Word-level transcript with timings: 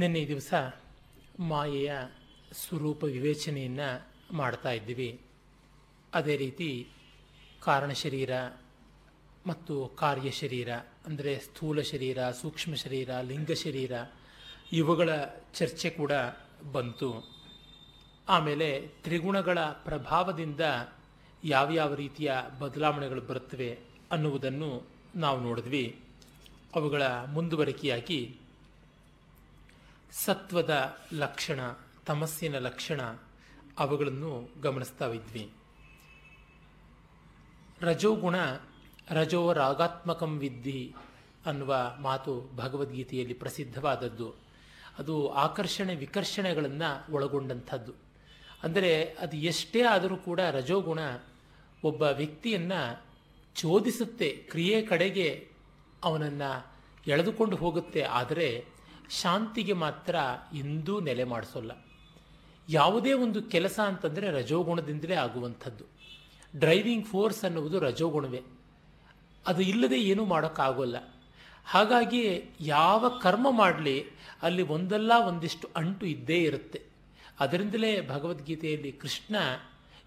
ನಿನ್ನೆ 0.00 0.26
ದಿವಸ 0.26 0.54
ಮಾಯೆಯ 1.40 1.92
ಸ್ವರೂಪ 2.52 3.04
ವಿವೇಚನೆಯನ್ನು 3.04 4.08
ಮಾಡ್ತಾ 4.36 4.70
ಇದ್ದೀವಿ. 4.70 5.20
ಅದೇ 6.14 6.36
ರೀತಿ 6.36 6.88
ಕಾರಣ 7.62 7.90
ಶರೀರ 7.90 8.30
ಮತ್ತು 9.46 9.88
ಕಾರ್ಯ 9.88 10.30
ಶರೀರ, 10.30 10.68
ಅಂದರೆ 11.06 11.38
ಸ್ಥೂಲ 11.38 11.80
ಶರೀರ, 11.80 12.30
ಸೂಕ್ಷ್ಮ 12.30 12.74
ಶರೀರ, 12.74 13.20
ಲಿಂಗ 13.20 13.52
ಶರೀರ, 13.52 13.92
ಇವುಗಳ 14.72 15.08
ಚರ್ಚೆ 15.54 15.90
ಕೂಡ 15.90 16.12
ಬಂತು. 16.72 17.28
ಆಮೇಲೆ 18.28 18.80
ತ್ರಿಗುಣಗಳ 18.80 19.58
ಪ್ರಭಾವದಿಂದ 19.58 20.60
ಯಾವ್ಯಾವ 21.44 21.94
ರೀತಿಯ 21.94 22.32
ಬದಲಾವಣೆಗಳು 22.58 23.20
ಬರುತ್ತವೆ 23.20 23.78
ಅನ್ನುವುದನ್ನು 24.10 24.86
ನಾವು 25.16 25.40
ನೋಡಿದ್ವಿ. 25.40 26.00
ಅವುಗಳ 26.74 27.02
ಮುಂದುವರಿಕೆಯಾಗಿ 27.06 28.36
ಸತ್ವದ 30.12 30.96
ಲಕ್ಷಣ, 31.12 31.60
ತಮಸ್ಸಿನ 32.06 32.58
ಲಕ್ಷಣ 32.58 33.00
ಅವುಗಳನ್ನು 33.78 34.48
ಗಮನಿಸ್ತಾ 34.62 35.08
ಇದ್ವಿ. 35.08 35.52
ರಜೋಗುಣ 37.80 38.34
ರಜೋ 39.10 39.52
ರಾಗಾತ್ಮಕಂ 39.52 40.38
ವಿದ್ಧಿ 40.38 40.94
ಅನ್ನುವ 41.46 41.76
ಮಾತು 42.00 42.50
ಭಗವದ್ಗೀತೆಯಲ್ಲಿ 42.56 43.34
ಪ್ರಸಿದ್ಧವಾದದ್ದು. 43.34 44.34
ಅದು 44.98 45.28
ಆಕರ್ಷಣೆ, 45.28 45.94
ವಿಕರ್ಷಣೆಗಳನ್ನು 45.94 47.12
ಒಳಗೊಂಡಂಥದ್ದು. 47.12 47.92
ಅಂದರೆ 48.62 49.04
ಅದು 49.04 49.36
ಎಷ್ಟೇ 49.36 49.82
ಆದರೂ 49.82 50.16
ಕೂಡ 50.16 50.40
ರಜೋಗುಣ 50.40 50.98
ಒಬ್ಬ 51.84 52.02
ವ್ಯಕ್ತಿಯನ್ನು 52.02 53.04
ಚೋದಿಸುತ್ತೆ 53.54 54.30
ಕ್ರಿಯೆ 54.30 54.82
ಕಡೆಗೆ 54.82 55.48
ಅವನನ್ನು 56.04 56.72
ಎಳೆದುಕೊಂಡು 57.06 57.56
ಹೋಗುತ್ತೆ. 57.56 58.02
ಆದರೆ 58.02 58.79
ಶಾಂತಿಗೆ 59.10 59.72
ಮಾತ್ರ 59.72 60.16
ಎಂದೂ 60.54 61.00
ನೆಲೆ 61.00 61.24
ಮಾಡಿಸೋಲ್ಲ. 61.24 61.84
ಯಾವುದೇ 62.68 63.12
ಒಂದು 63.12 63.42
ಕೆಲಸ 63.42 63.80
ಅಂತಂದರೆ 63.80 64.30
ರಜೋಗುಣದಿಂದಲೇ 64.30 65.14
ಆಗುವಂಥದ್ದು. 65.14 65.84
ಡ್ರೈವಿಂಗ್ 66.56 67.06
ಫೋರ್ಸ್ 67.06 67.44
ಅನ್ನುವುದು 67.44 67.78
ರಜೋಗುಣವೇ. 67.78 68.42
ಅದು 69.46 69.62
ಇಲ್ಲದೆ 69.62 70.00
ಏನೂ 70.00 70.24
ಮಾಡೋಕ್ಕಾಗೋಲ್ಲ. 70.24 71.14
ಹಾಗಾಗಿ 71.66 72.42
ಯಾವ 72.60 73.08
ಕರ್ಮ 73.08 73.46
ಮಾಡಲಿ, 73.50 74.04
ಅಲ್ಲಿ 74.42 74.62
ಒಂದಲ್ಲ 74.62 75.12
ಒಂದಿಷ್ಟು 75.26 75.68
ಅಂಟು 75.76 76.06
ಇದ್ದೇ 76.06 76.38
ಇರುತ್ತೆ. 76.38 76.82
ಅದರಿಂದಲೇ 77.40 78.08
ಭಗವದ್ಗೀತೆಯಲ್ಲಿ 78.08 78.92
ಕೃಷ್ಣ 78.92 79.36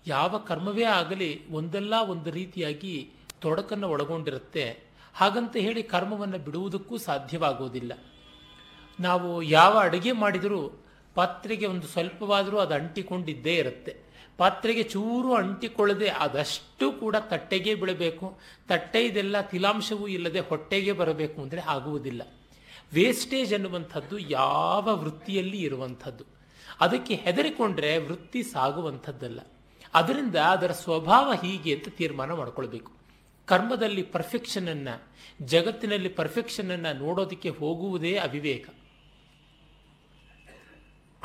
ಯಾವ 0.07 0.38
ಕರ್ಮವೇ 0.38 0.83
ಆಗಲಿ 0.83 1.51
ಒಂದಲ್ಲ 1.51 1.93
ಒಂದು 2.07 2.31
ರೀತಿಯಾಗಿ 2.31 3.09
ತೊಡಕನ್ನು 3.41 3.89
ಒಳಗೊಂಡಿರುತ್ತೆ. 3.89 4.83
ಹಾಗಂತ 5.13 5.55
ಹೇಳಿ 5.55 5.83
ಕರ್ಮವನ್ನು 5.83 6.38
ಬಿಡುವುದಕ್ಕೂ 6.38 6.97
ಸಾಧ್ಯವಾಗುವುದಿಲ್ಲ 6.97 7.93
ನಾವು 8.99 9.41
ಯಾವ 9.41 9.77
ಅಡುಗೆ 9.77 10.11
ಮಾಡಿದರೂ 10.11 10.86
ಪಾತ್ರೆಗೆ 11.16 11.66
ಒಂದು 11.66 11.88
ಸ್ವಲ್ಪವಾದರೂ 11.88 12.58
ಅದು 12.58 12.73
ಅಂಟಿಕೊಂಡಿದ್ದೇ 12.73 13.55
ಇರುತ್ತೆ. 13.55 13.97
ಪಾತ್ರೆಗೆ 14.38 14.83
ಚೂರು 14.83 15.35
ಅಂಟಿಕೊಳ್ಳದೆ 15.35 16.08
ಅದಷ್ಟು 16.08 16.91
ಕೂಡ 16.91 17.16
ತಟ್ಟೆಗೆ 17.19 17.75
ಬೀಳಬೇಕು 17.75 18.39
ತಟ್ಟೆ 18.67 19.05
ಇದೆಲ್ಲ 19.05 19.41
ತಿಲಾಂಶವೂ 19.41 20.08
ಇಲ್ಲದೆ 20.08 20.39
ಹೊಟ್ಟೆಗೆ 20.39 20.91
ಬರಬೇಕು 20.91 21.41
ಅಂದರೆ 21.41 21.61
ಆಗುವುದಿಲ್ಲ. 21.61 22.22
ವೇಸ್ಟೇಜ್ 22.94 23.53
ಅನ್ನುವಂಥದ್ದು 23.53 24.19
ಯಾವ 24.19 24.89
ವೃತ್ತಿಯಲ್ಲಿ 24.94 25.57
ಇರುವಂಥದ್ದು. 25.57 26.23
ಅದಕ್ಕೆ 26.80 27.16
ಹೆದರಿಕೊಂಡ್ರೆ 27.16 27.97
ವೃತ್ತಿ 27.97 28.44
ಸಾಗುವಂಥದ್ದಲ್ಲ. 28.44 29.39
ಅದರಿಂದ 29.94 30.35
ಅದರ 30.35 30.72
ಸ್ವಭಾವ 30.72 31.33
ಹೀಗೆ 31.41 31.75
ಅಂತ 31.75 31.88
ತೀರ್ಮಾನ 31.89 32.31
ಮಾಡಿಕೊಳ್ಬೇಕು. 32.31 32.91
ಕರ್ಮದಲ್ಲಿ 33.45 34.03
ಪರ್ಫೆಕ್ಷನನ್ನು 34.03 35.03
ಜಗತ್ತಿನಲ್ಲಿ 35.45 36.09
ಪರ್ಫೆಕ್ಷನನ್ನು 36.09 36.97
ನೋಡೋದಕ್ಕೆ 36.97 37.50
ಹೋಗುವುದೇ 37.50 38.16
ಅವಿವೇಕ. 38.16 38.69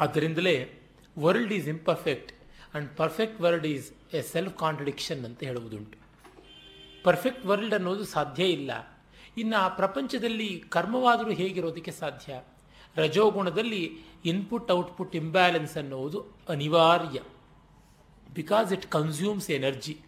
ಆದ್ದರಿಂದಲೇ 0.00 0.80
world 1.18 1.52
is 1.52 1.68
imperfect 1.68 2.32
and 2.74 2.96
perfect 2.96 3.40
world 3.40 3.66
is 3.66 4.14
a 4.14 4.22
self 4.22 4.58
contradiction 4.58 5.24
ಅಂತ 5.24 5.44
ಹೇಳುವುದುಂಟು. 5.44 5.98
ಪರ್ಫೆಕ್ಟ್ 7.04 7.46
ವರ್ಲ್ಡ್ 7.46 7.74
ಅನ್ನೋದು 7.74 8.04
ಸಾಧ್ಯ 8.04 8.44
ಇಲ್ಲ. 8.44 9.00
ಇನ್ನು 9.38 9.56
ಆ 9.56 9.68
ಪ್ರಪಂಚದಲ್ಲಿ 9.68 10.64
ಕರ್ಮವಾದರೂ 10.68 11.30
ಹೇಗಿರೋದಕ್ಕೆ 11.30 11.90
ಸಾಧ್ಯ? 11.90 12.40
ರಜೋಗುಣದಲ್ಲಿ 12.96 13.98
ಇನ್ಪುಟ್ 14.24 14.70
ಔಟ್ಪುಟ್ 14.70 15.16
ಇಂಬ್ಯಾಲೆನ್ಸ್ 15.16 15.76
ಅನ್ನುವುದು 15.76 16.24
ಅನಿವಾರ್ಯ. 16.48 17.20
ಬಿಕಾಸ್ 18.34 18.72
ಇಟ್ 18.72 18.86
ಕನ್ಸ್ಯೂಮ್ಸ್ 18.86 19.50
ಎನರ್ಜಿ 19.50 19.98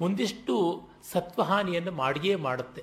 ಒಂದಿಷ್ಟು 0.00 0.88
ಸತ್ವಹಾನಿಯನ್ನು 1.12 1.92
ಮಾಡಿಯೇ 1.92 2.34
ಮಾಡುತ್ತೆ. 2.34 2.82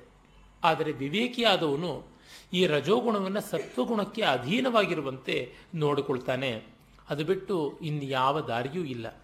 ಆದರೆ 0.64 0.92
ವಿವೇಕಿಯಾದವನು 0.92 2.19
ಈ 2.52 2.66
ರಜೋಗುಣವನ್ನು 2.66 3.40
ಸತ್ವಗುಣಕ್ಕೆ 3.40 4.22
ಅಧೀನವಾಗಿರುವಂತೆ 4.22 5.54
ನೋಡಿಕೊಳ್ತಾನೆ. 5.74 6.64
ಅದು 7.10 7.24
ಬಿಟ್ಟು 7.24 7.78
ಇನ್ಯಾವ 7.82 8.40
ದಾರಿಯೂ 8.40 8.84
ಇಲ್ಲ. 8.84 9.22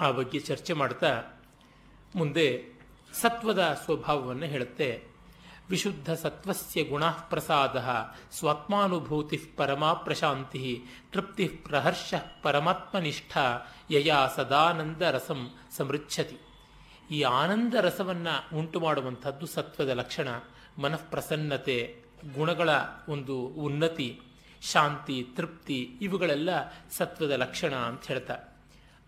ಆ 0.00 0.10
ಬಗ್ಗೆ 0.10 0.40
ಚರ್ಚೆ 0.40 0.72
ಮಾಡ್ತಾ 0.72 1.22
ಮುಂದೆ 2.14 2.64
ಸತ್ವದ 3.12 3.78
ಸ್ವಭಾವವನ್ನು 3.84 4.46
ಹೇಳುತ್ತೆ. 4.46 5.10
ವಿಶುದ್ಧ 5.70 6.12
ಸತ್ವಸ್ಯ 6.12 6.84
ಗುಣ 6.84 7.04
ಪ್ರಸಾದ 7.04 7.84
ಸ್ವಾತ್ಮಾನುಭೂತಿ 8.32 9.36
ಪರಮಾ 9.36 9.94
ಪ್ರಶಾಂತಿ 9.94 10.82
ತೃಪ್ತಿ 11.12 11.48
ಪ್ರಹರ್ಷ 11.48 12.14
ಪರಮಾತ್ಮನಿಷ್ಠ 12.42 13.38
ಯಯಾ 13.90 14.28
ಸದಾನಂದ 14.36 15.02
ರಸಂ 15.02 15.50
ಸಮೃಚ್ಛತಿ. 15.76 16.36
ಈ 17.10 17.22
ಆನಂದ 17.22 17.74
ರಸವನ್ನು 17.74 18.58
ಉಂಟು 18.58 18.80
ಮಾಡುವಂಥದ್ದು 18.80 19.46
ಸತ್ವದ 19.46 19.88
ಲಕ್ಷಣ. 19.88 20.28
ಮನಃಪ್ರಸನ್ನತೆ, 20.78 21.96
ಗುಣಗಳ 22.34 22.68
ಒಂದು 23.08 23.36
ಉನ್ನತಿ, 23.40 24.20
ಶಾಂತಿ, 24.62 25.26
ತೃಪ್ತಿ 25.36 25.98
ಇವುಗಳೆಲ್ಲ 26.00 26.50
ಸತ್ವದ 26.90 27.30
ಲಕ್ಷಣ 27.30 27.74
ಅಂತ 27.74 28.06
ಹೇಳ್ತಾ. 28.06 28.36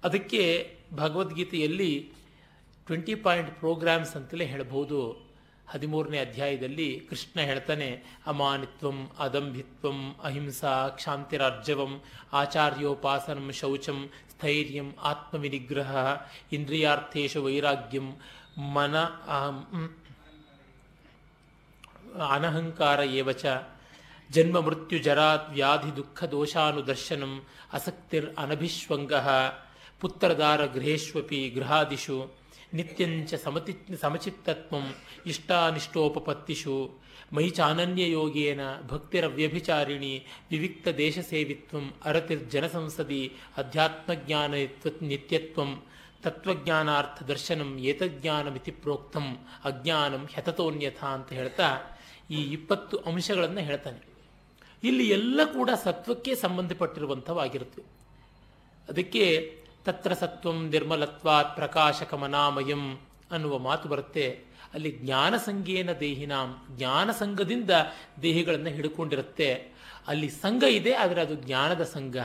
ಅದಕ್ಕೆ 0.04 0.70
ಭಗವದ್ಗೀತೆಯಲ್ಲಿ 0.94 2.12
ಟ್ವೆಂಟಿ 2.86 3.14
ಪಾಯಿಂಟ್ 3.14 3.50
ಪ್ರೋಗ್ರಾಮ್ಸ್ 3.58 4.16
ಅಂತಲೇ 4.16 4.44
ಹೇಳಬಹುದು. 4.44 5.32
ಹದಿಮೂರನೇ 5.68 6.18
ಅಧ್ಯಾಯದಲ್ಲಿ 6.18 7.00
ಕೃಷ್ಣ 7.10 7.40
ಹೇಳ್ತಾನೆ, 7.40 8.02
ಅಮಾನಿತ್ವಂ 8.26 9.10
ಅದಂಭಿತ್ವಂ 9.18 10.16
ಅಹಿಂಸಾ 10.22 10.88
ಕ್ಷಾಂತಿರಾರ್ಜವಂ 10.88 12.02
ಆಚಾರ್ಯೋಪಾಸನಂ 12.32 13.52
ಶೌಚಂ 13.52 14.10
ಸ್ಥೈರ್ಯಂ 14.30 14.94
ಆತ್ಮವಿನಿಗ್ರಹ 15.02 16.16
ಇಂದ್ರಿಯಾರ್ಥೇಶ 16.52 17.36
ವೈರಾಗ್ಯಂ 17.36 18.08
ಮನ 18.58 18.96
ಅನಹಂಕಾರ 22.18 23.00
ಏವಚ. 23.00 23.46
ಜನ್ಮ 24.30 24.60
ಮೃತ್ಯು 24.60 24.98
ಜರಾ 24.98 25.34
ವ್ಯಾಧಿ 25.34 25.96
ದುಃಖ 25.96 26.24
ದೋಷಾನುದರ್ಶನಂ 26.24 27.42
ಅಸಕ್ತಿರ್ 27.72 28.34
ಅನಭಿಶ್ವಂಗ. 28.38 29.12
ಪುತ್ರದಾರ 30.00 30.66
ಗೃಹೇಶ್ವಪಿ 30.66 31.50
ಗೃಹಾದಿಷು. 31.50 32.42
ನಿತ್ಯಂಚ 32.74 33.34
ಸಮತಿ 33.34 33.78
ಸಮಚಿತ್ತತ್ವಂ 34.00 34.94
ಇಷ್ಟಾನಿಷ್ಟೋಪತ್ತಿಷು 35.26 37.02
ಮೈ 37.32 37.50
ಚಾನನ್ಯಯೋಗೇನ 37.50 38.60
ಭಕ್ತಿರವ್ಯಭಿಚಾರಿಣಿ 38.86 40.26
ವಿವಿಕ್ತ 40.50 40.88
ದೇಶ 40.88 41.18
ಸೇವಿತ್ವಂ 41.18 41.92
ಅರತಿರ್ಜನಸಂಸದಿ 42.04 43.36
ಅಧ್ಯಾತ್ಮಜ್ಞಾನ 43.56 44.54
ನಿತ್ಯತ್ವಂ 45.02 45.82
ತತ್ವಜ್ಞಾನಾರ್ಥ 46.22 47.22
ದರ್ಶನಂ 47.22 47.78
ಏತಜ್ಞಾನಮಿತಿ 47.78 48.70
ಪ್ರೋಕ್ತಂ 48.70 49.46
ಅಜ್ಞಾನಂ 49.64 50.28
ಹ್ಯತತೋನ್ಯಥ 50.32 51.04
ಅಂತ 51.04 51.32
ಹೇಳ್ತಾ 51.32 51.98
ಈ 52.32 52.52
ಇಪ್ಪತ್ತು 52.52 52.96
ಅಂಶಗಳನ್ನು 52.96 53.60
ಹೇಳ್ತಾನೆ. 53.60 54.00
ಇಲ್ಲಿ 54.82 55.08
ಎಲ್ಲ 55.08 55.40
ಕೂಡ 55.44 55.70
ಸತ್ವಕ್ಕೆ 55.84 56.34
ಸಂಬಂಧಪಟ್ಟಿರುವಂಥವಾಗಿರುತ್ತವೆ 56.34 57.84
ಅದಕ್ಕೆ 58.88 59.56
ತತ್ರ 59.84 60.12
ಸತ್ವಂ 60.12 60.68
ನಿರ್ಮಲತ್ವಾತ್ 60.68 61.56
ಪ್ರಕಾಶಕಮನಾಮಯಂ 61.56 62.96
ಅನ್ನುವ 63.30 63.58
ಮಾತು 63.58 63.88
ಬರುತ್ತೆ. 63.88 64.52
ಅಲ್ಲಿ 64.74 64.90
ಜ್ಞಾನ 64.92 65.36
ಸಂಘೇನ 65.36 65.92
ದೇಹಿನಾಂ, 65.92 66.66
ಜ್ಞಾನ 66.70 67.10
ಸಂಘದಿಂದ 67.10 67.70
ದೇಹಿಗಳನ್ನು 68.22 68.70
ಹಿಡ್ಕೊಂಡಿರುತ್ತೆ. 68.70 69.54
ಅಲ್ಲಿ 70.08 70.28
ಸಂಘ 70.28 70.62
ಇದೆ, 70.62 70.94
ಆದರೆ 70.94 71.20
ಅದು 71.20 71.34
ಜ್ಞಾನದ 71.34 71.82
ಸಂಘ. 71.82 72.16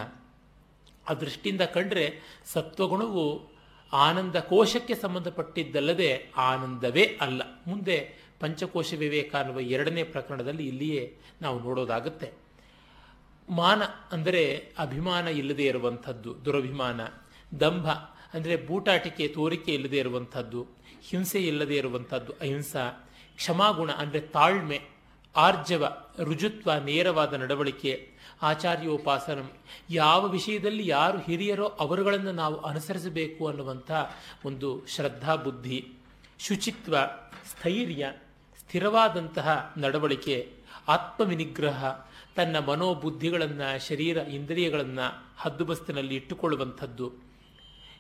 ಆ 1.09 1.13
ದೃಷ್ಟಿಯಿಂದ 1.13 1.61
ಕಂಡ್ರೆ 1.61 2.05
ಸತ್ವಗುಣವು 2.45 3.25
ಆನಂದ 3.93 4.35
ಕೋಶಕ್ಕೆ 4.35 4.95
ಸಂಬಂಧಪಟ್ಟಿದ್ದಲ್ಲದೆ 4.95 6.31
ಆನಂದವೇ 6.37 7.17
ಅಲ್ಲ. 7.21 7.41
ಮುಂದೆ 7.67 8.16
ಪಂಚಕೋಶ 8.39 8.93
ವಿವೇಕ 8.93 9.35
ಅನ್ನುವ 9.35 9.59
ಎರಡನೇ 9.59 10.03
ಪ್ರಕರಣದಲ್ಲಿ 10.03 10.67
ಇಲ್ಲಿಯೇ 10.67 11.17
ನಾವು 11.41 11.59
ನೋಡೋದಾಗುತ್ತೆ. 11.59 12.33
ಮಾನ 13.49 13.81
ಅಂದರೆ 14.11 14.73
ಅಭಿಮಾನ 14.79 15.27
ಇಲ್ಲದೆ 15.27 15.65
ಇರುವಂಥದ್ದು, 15.65 16.45
ದುರಭಿಮಾನ. 16.45 17.01
ದಂಭ 17.59 17.87
ಅಂದರೆ 18.33 18.55
ಬೂಟಾಟಿಕೆ, 18.55 19.27
ತೋರಿಕೆ 19.27 19.73
ಇಲ್ಲದೆ 19.73 19.97
ಇರುವಂಥದ್ದು, 19.97 20.61
ಹಿಂಸೆ 21.09 21.41
ಇಲ್ಲದೆ 21.43 21.75
ಇರುವಂಥದ್ದು, 21.75 22.33
ಅಹಿಂಸಾ. 22.33 22.85
ಕ್ಷಮಾಗುಣ 23.35 23.91
ಅಂದರೆ 23.91 24.19
ತಾಳ್ಮೆ, 24.19 24.79
ಆರ್ಜವ, 25.35 25.85
ರುಜುತ್ವ, 26.23 26.71
ನೇರವಾದ 26.73 27.33
ನಡವಳಿಕೆ, 27.33 27.93
ಆಚಾರ್ಯೋಪಾಸನ. 28.41 29.41
ಯಾವ 29.89 30.27
ವಿಷಯದಲ್ಲಿ 30.27 30.87
ಯಾರು 30.87 31.19
ಹಿರಿಯರೋ 31.19 31.65
ಅವರುಗಳನ್ನು 31.65 32.31
ನಾವು 32.31 32.57
ಅನುಸರಿಸಬೇಕು 32.61 33.47
ಅನ್ನುವಂಥ 33.47 33.91
ಒಂದು 34.45 34.85
ಶ್ರದ್ಧಾ 34.87 35.35
ಬುದ್ಧಿ, 35.35 35.79
ಶುಚಿತ್ವ, 36.39 36.95
ಸ್ಥೈರ್ಯ 37.51 38.05
ಸ್ಥಿರವಾದಂತಹ 38.67 39.73
ನಡವಳಿಕೆ, 39.77 40.51
ಆತ್ಮವಿನಿಗ್ರಹ, 40.87 41.85
ತನ್ನ 42.35 42.59
ಮನೋಬುದ್ಧಿಗಳನ್ನು, 42.59 43.87
ಶರೀರ 43.87 44.17
ಇಂದ್ರಿಯಗಳನ್ನು 44.17 45.35
ಹದ್ದುಬಸ್ತಿನಲ್ಲಿ 45.37 46.15
ಇಟ್ಟುಕೊಳ್ಳುವಂಥದ್ದು. 46.15 47.13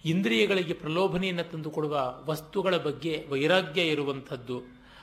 ಇಂದ್ರಿಯಗಳಿಗೆ 0.05 0.73
ಪ್ರಲೋಭನೆಯನ್ನು 0.73 1.51
ತಂದುಕೊಡುವ 1.51 2.15
ವಸ್ತುಗಳ 2.25 2.77
ಬಗ್ಗೆ 2.77 3.25
ವೈರಾಗ್ಯ 3.29 3.81
ಇರುವಂಥದ್ದು. 3.81 4.61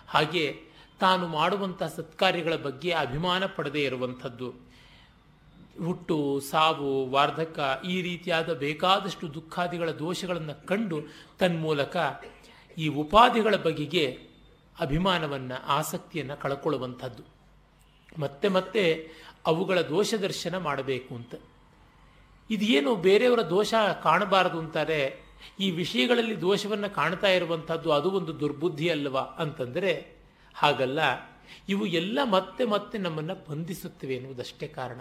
ಹಾಗೆ 0.09 0.61
ತಾನು 1.01 1.27
ಮಾಡುವಂತಹ 1.27 1.87
ಸತ್ಕಾರ್ಯಗಳ 1.87 2.57
ಬಗ್ಗೆ 2.57 2.91
ಅಭಿಮಾನ 2.91 3.43
ಪಡೆದೇ 3.47 3.83
ಇರುವಂಥದ್ದು. 3.83 4.51
ಹುಟ್ಟು, 5.85 6.41
ಸಾವು, 6.41 7.11
ವಾರ್ಧಕ 7.11 7.83
ಈ 7.89 8.03
ರೀತಿಯಾದ 8.03 8.53
ಬೇಕಾದಷ್ಟು 8.53 9.35
ದುಃಖಾದಿಗಳ 9.35 9.91
ದೋಷಗಳನ್ನು 9.91 10.67
ಕಂಡು 10.67 11.01
ತನ್ಮೂಲಕ 11.39 12.25
ಈ 12.79 12.89
ಉಪಾಧಿಗಳ 12.89 13.57
ಬಗೆಗೆ 13.57 14.19
ಅಭಿಮಾನವನ್ನು, 14.81 15.67
ಆಸಕ್ತಿಯನ್ನು 15.67 16.37
ಕಳ್ಕೊಳ್ಳುವಂಥದ್ದು. 16.37 17.23
ಮತ್ತೆ 18.19 18.49
ಮತ್ತೆ 18.49 19.09
ಅವುಗಳ 19.47 19.81
ದೋಷ 19.81 20.15
ದರ್ಶನ 20.15 20.57
ಮಾಡಬೇಕು 20.57 21.15
ಅಂತ. 21.15 21.35
ಇದೇನು 22.51 22.97
ಬೇರೆಯವರ 22.97 23.41
ದೋಷ 23.41 23.75
ಕಾಣಬಾರದು 24.03 24.59
ಅಂತಾರೆ, 24.59 25.19
ಈ 25.61 25.71
ವಿಷಯಗಳಲ್ಲಿ 25.71 26.41
ದೋಷವನ್ನು 26.41 26.95
ಕಾಣ್ತಾ 26.95 27.27
ಇರುವಂಥದ್ದು 27.27 27.93
ಅದು 27.93 28.11
ಒಂದು 28.11 28.41
ದುರ್ಬುದ್ಧಿ 28.41 28.89
ಅಲ್ವಾ 28.89 29.21
ಅಂತಂದರೆ, 29.21 30.17
ಹಾಗಲ್ಲ. 30.55 30.99
ಇವು 31.69 31.87
ಎಲ್ಲ 31.87 32.19
ಮತ್ತೆ 32.25 32.65
ಮತ್ತೆ 32.65 32.99
ನಮ್ಮನ್ನು 32.99 33.51
ಬಂಧಿಸುತ್ತವೆ 33.51 34.15
ಎನ್ನುವುದಷ್ಟೇ 34.15 34.67
ಕಾರಣ. 34.69 35.01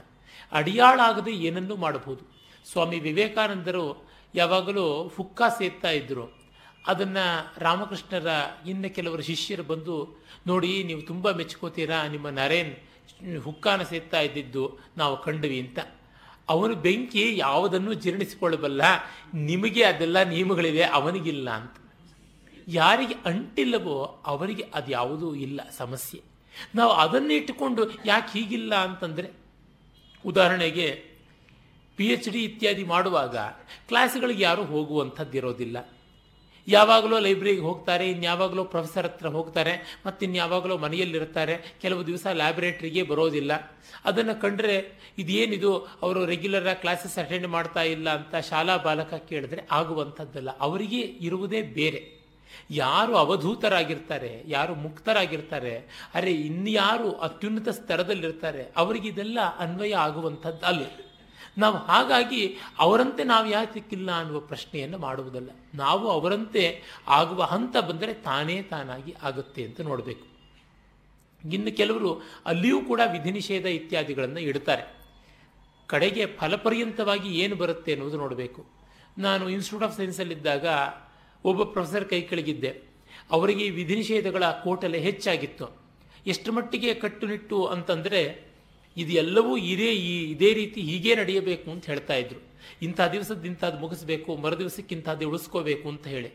ಅಡಿಯಾಳಾಗದೆ 0.52 1.31
ಏನನ್ನೂ 1.31 1.75
ಮಾಡಬಹುದು. 1.75 2.44
ಸ್ವಾಮಿ 2.72 3.00
ವಿವೇಕಾನಂದರು 3.00 4.10
ಯಾವಾಗಲೂ 4.36 5.08
ಹುಕ್ಕಾ 5.08 5.50
ಸೇರ್ತಾ 5.50 5.90
ಇದ್ದರು 5.90 6.43
ಅದನ್ನು 6.88 7.53
ರಾಮಕೃಷ್ಣರ 7.57 8.27
ಇನ್ನು 8.68 8.95
ಕೆಲವರು 8.95 9.21
ಶಿಷ್ಯರು 9.21 9.63
ಬಂದು 9.63 10.24
ನೋಡಿ, 10.47 10.83
ನೀವು 10.83 11.01
ತುಂಬ 11.01 11.31
ಮೆಚ್ಕೋತೀರಾ? 11.31 12.07
ನಿಮ್ಮ 12.07 12.30
ನರೇನ್ 12.30 12.75
ಹುಕ್ಕಾನ 13.39 13.83
ಸೇತ್ತಾ 13.83 14.19
ಇದ್ದಿದ್ದು 14.19 14.80
ನಾವು 14.97 15.21
ಕಂಡ್ವಿ 15.21 15.59
ಅಂತ. 15.59 15.80
ಅವನು 16.50 16.75
ಬೆಂಕಿ 16.75 17.38
ಯಾವುದನ್ನು 17.38 17.94
ಜೀರ್ಣಿಸಿಕೊಳ್ಳಬಲ್ಲ. 17.94 18.81
ನಿಮಗೆ 19.33 19.83
ಅದೆಲ್ಲ 19.83 20.24
ನಿಯಮಗಳಿವೆ, 20.24 20.83
ಅವನಿಗಿಲ್ಲ 20.83 21.50
ಅಂತ. 21.50 21.71
ಯಾರಿಗೆ 22.68 23.13
ಅಂಟಿಲ್ಲವೋ 23.25 24.21
ಅವರಿಗೆ 24.25 24.63
ಅದು 24.74 24.91
ಯಾವುದೂ 24.91 25.36
ಇಲ್ಲ, 25.36 25.62
ಸಮಸ್ಯೆ. 25.77 26.21
ನಾವು 26.75 26.91
ಅದನ್ನು 26.91 27.33
ಇಟ್ಟುಕೊಂಡು 27.33 27.81
ಯಾಕೆ 28.06 28.39
ಹೀಗಿಲ್ಲ 28.39 28.75
ಅಂತಂದರೆ, 28.75 29.29
ಉದಾಹರಣೆಗೆ 30.25 31.13
ಪಿ 31.97 32.06
ಎಚ್ 32.06 32.29
ಡಿ 32.29 32.44
ಇತ್ಯಾದಿ 32.44 32.83
ಮಾಡುವಾಗ 32.83 33.38
ಕ್ಲಾಸ್ಗಳಿಗೆ 33.88 34.44
ಯಾರೂ 34.44 34.63
ಹೋಗುವಂಥದ್ದು 34.63 35.38
ಇರೋದಿಲ್ಲ 35.38 35.89
ಯಾವಾಗಲೂ 36.68 37.19
ಲೈಬ್ರರಿಗೆ 37.19 37.62
ಹೋಗ್ತಾರೆ 37.62 38.10
ಇನ್ಯಾವಾಗಲೂ 38.10 38.63
ಪ್ರೊಫೆಸರ್ 38.63 39.06
ಹತ್ರ 39.06 39.27
ಹೋಗ್ತಾರೆ, 39.27 40.00
ಮತ್ತು 40.06 40.25
ಇನ್ಯಾವಾಗಲೂ 40.25 40.77
ಮನೆಯಲ್ಲಿರ್ತಾರೆ. 40.77 41.77
ಕೆಲವು 41.81 42.07
ದಿವಸ 42.07 42.27
ಲ್ಯಾಬೊರೇಟ್ರಿಗೆ 42.27 43.04
ಬರೋದಿಲ್ಲ. 43.04 43.51
ಅದನ್ನು 44.06 44.42
ಕಂಡ್ರೆ 44.42 44.92
ಇದೇನಿದು, 45.18 45.77
ಅವರು 46.01 46.25
ರೆಗ್ಯುಲರ್ 46.25 46.75
ಕ್ಲಾಸಸ್ 46.75 47.18
ಅಟೆಂಡ್ 47.18 47.48
ಮಾಡ್ತಾ 47.48 47.81
ಇಲ್ಲ 47.81 48.10
ಅಂತ 48.10 48.36
ಶಾಲಾ 48.36 48.77
ಬಾಲಕ 48.77 49.13
ಕೇಳಿದ್ರೆ 49.13 49.62
ಆಗುವಂಥದ್ದಲ್ಲ. 49.71 50.57
ಅವರಿಗೆ 50.60 51.00
ಇರುವುದೇ 51.00 51.62
ಬೇರೆ. 51.62 52.24
ಯಾರು 52.71 53.15
ಅವಧೂತರಾಗಿರ್ತಾರೆ, 53.15 54.44
ಯಾರು 54.48 54.75
ಮುಕ್ತರಾಗಿರ್ತಾರೆ, 54.75 55.77
ಅರೆ 56.13 56.31
ಇನ್ಯಾರು 56.31 57.12
ಅತ್ಯುನ್ನತ 57.12 57.69
ಸ್ತರದಲ್ಲಿರ್ತಾರೆ 57.69 58.71
ಅವರಿಗಿದೆಲ್ಲ 58.77 59.39
ಅನ್ವಯ 59.60 59.94
ಆಗುವಂಥದ್ದು 59.95 60.65
ಅಲ್ಲ 60.65 60.81
ನಾವು 61.57 61.77
ಹಾಗಾಗಿ 61.77 62.57
ಅವರಂತೆ 62.79 63.23
ನಾವು 63.23 63.50
ಯಾತಕ್ಕಿಲ್ಲ 63.50 64.11
ಅನ್ನುವ 64.11 64.39
ಪ್ರಶ್ನೆಯನ್ನು 64.39 64.97
ಮಾಡುವುದಲ್ಲ. 64.97 65.50
ನಾವು 65.75 66.09
ಅವರಂತೆ 66.09 66.81
ಆಗುವ 67.07 67.44
ಹಂತ 67.44 67.77
ಬಂದರೆ 67.77 68.13
ತಾನೇ 68.13 68.61
ತಾನಾಗಿ 68.61 69.15
ಆಗುತ್ತೆ 69.23 69.63
ಅಂತ 69.63 69.81
ನೋಡಬೇಕು. 69.81 70.33
ಇನ್ನು 71.50 71.77
ಕೆಲವರು 71.77 72.21
ಅಲ್ಲಿಯೂ 72.45 72.81
ಕೂಡ 72.81 73.01
ವಿಧಿ 73.11 73.31
ನಿಷೇಧ 73.31 73.65
ಇತ್ಯಾದಿಗಳನ್ನು 73.65 74.39
ಇಡ್ತಾರೆ. 74.39 74.97
ಕಡೆಗೆ 75.88 76.25
ಫಲಪರ್ಯಂತವಾಗಿ 76.25 77.39
ಏನು 77.39 77.55
ಬರುತ್ತೆ 77.55 77.94
ಅನ್ನೋದು 77.94 78.17
ನೋಡಬೇಕು. 78.17 78.65
ನಾನು 79.17 79.50
ಇನ್ಸ್ಟಿಟ್ಯೂಟ್ 79.50 79.83
ಆಫ್ 79.83 79.97
ಸೈನ್ಸಲ್ಲಿದ್ದಾಗ 79.97 80.65
ಒಬ್ಬ 81.45 81.63
ಪ್ರೊಫೆಸರ್ 81.63 82.09
ಕೈ 82.09 82.21
ಕೆಳಗಿದ್ದೆ. 82.21 82.81
ಅವರಿಗೆ 83.31 83.69
ವಿಧಿ 83.69 83.95
ನಿಷೇಧಗಳ 83.95 84.45
ಕೋಟಲೆ 84.45 85.00
ಹೆಚ್ಚಾಗಿತ್ತು. 85.00 85.83
ಎಷ್ಟು 86.27 86.51
ಮಟ್ಟಿಗೆ 86.51 86.94
ಕಟ್ಟುನಿಟ್ಟು 86.94 87.65
ಅಂತಂದರೆ 87.65 88.52
ಇದು 89.01 89.12
ಎಲ್ಲವೂ 89.24 89.54
ಇದೇ 89.74 89.92
ಈ, 90.10 90.13
ಇದೇ 90.34 90.50
ರೀತಿ 90.62 90.80
ಹೀಗೆ 90.90 91.13
ನಡೆಯಬೇಕು 91.22 91.68
ಅಂತ 91.74 91.86
ಹೇಳ್ತಾ 91.92 92.16
ಇದ್ರು. 92.24 92.40
ಇಂಥ 92.88 93.00
ದಿವಸದ 93.13 93.45
ಇಂಥದ್ದು 93.51 93.80
ಮುಗಿಸ್ಬೇಕು 93.84 94.31
ಮರು 94.44 94.57
ದಿವಸಕ್ಕೆ 94.63 95.25
ಉಳಿಸ್ಕೋಬೇಕು 95.30 95.88
ಅಂತ 95.94 96.06
ಹೇಳಿ. 96.16 96.31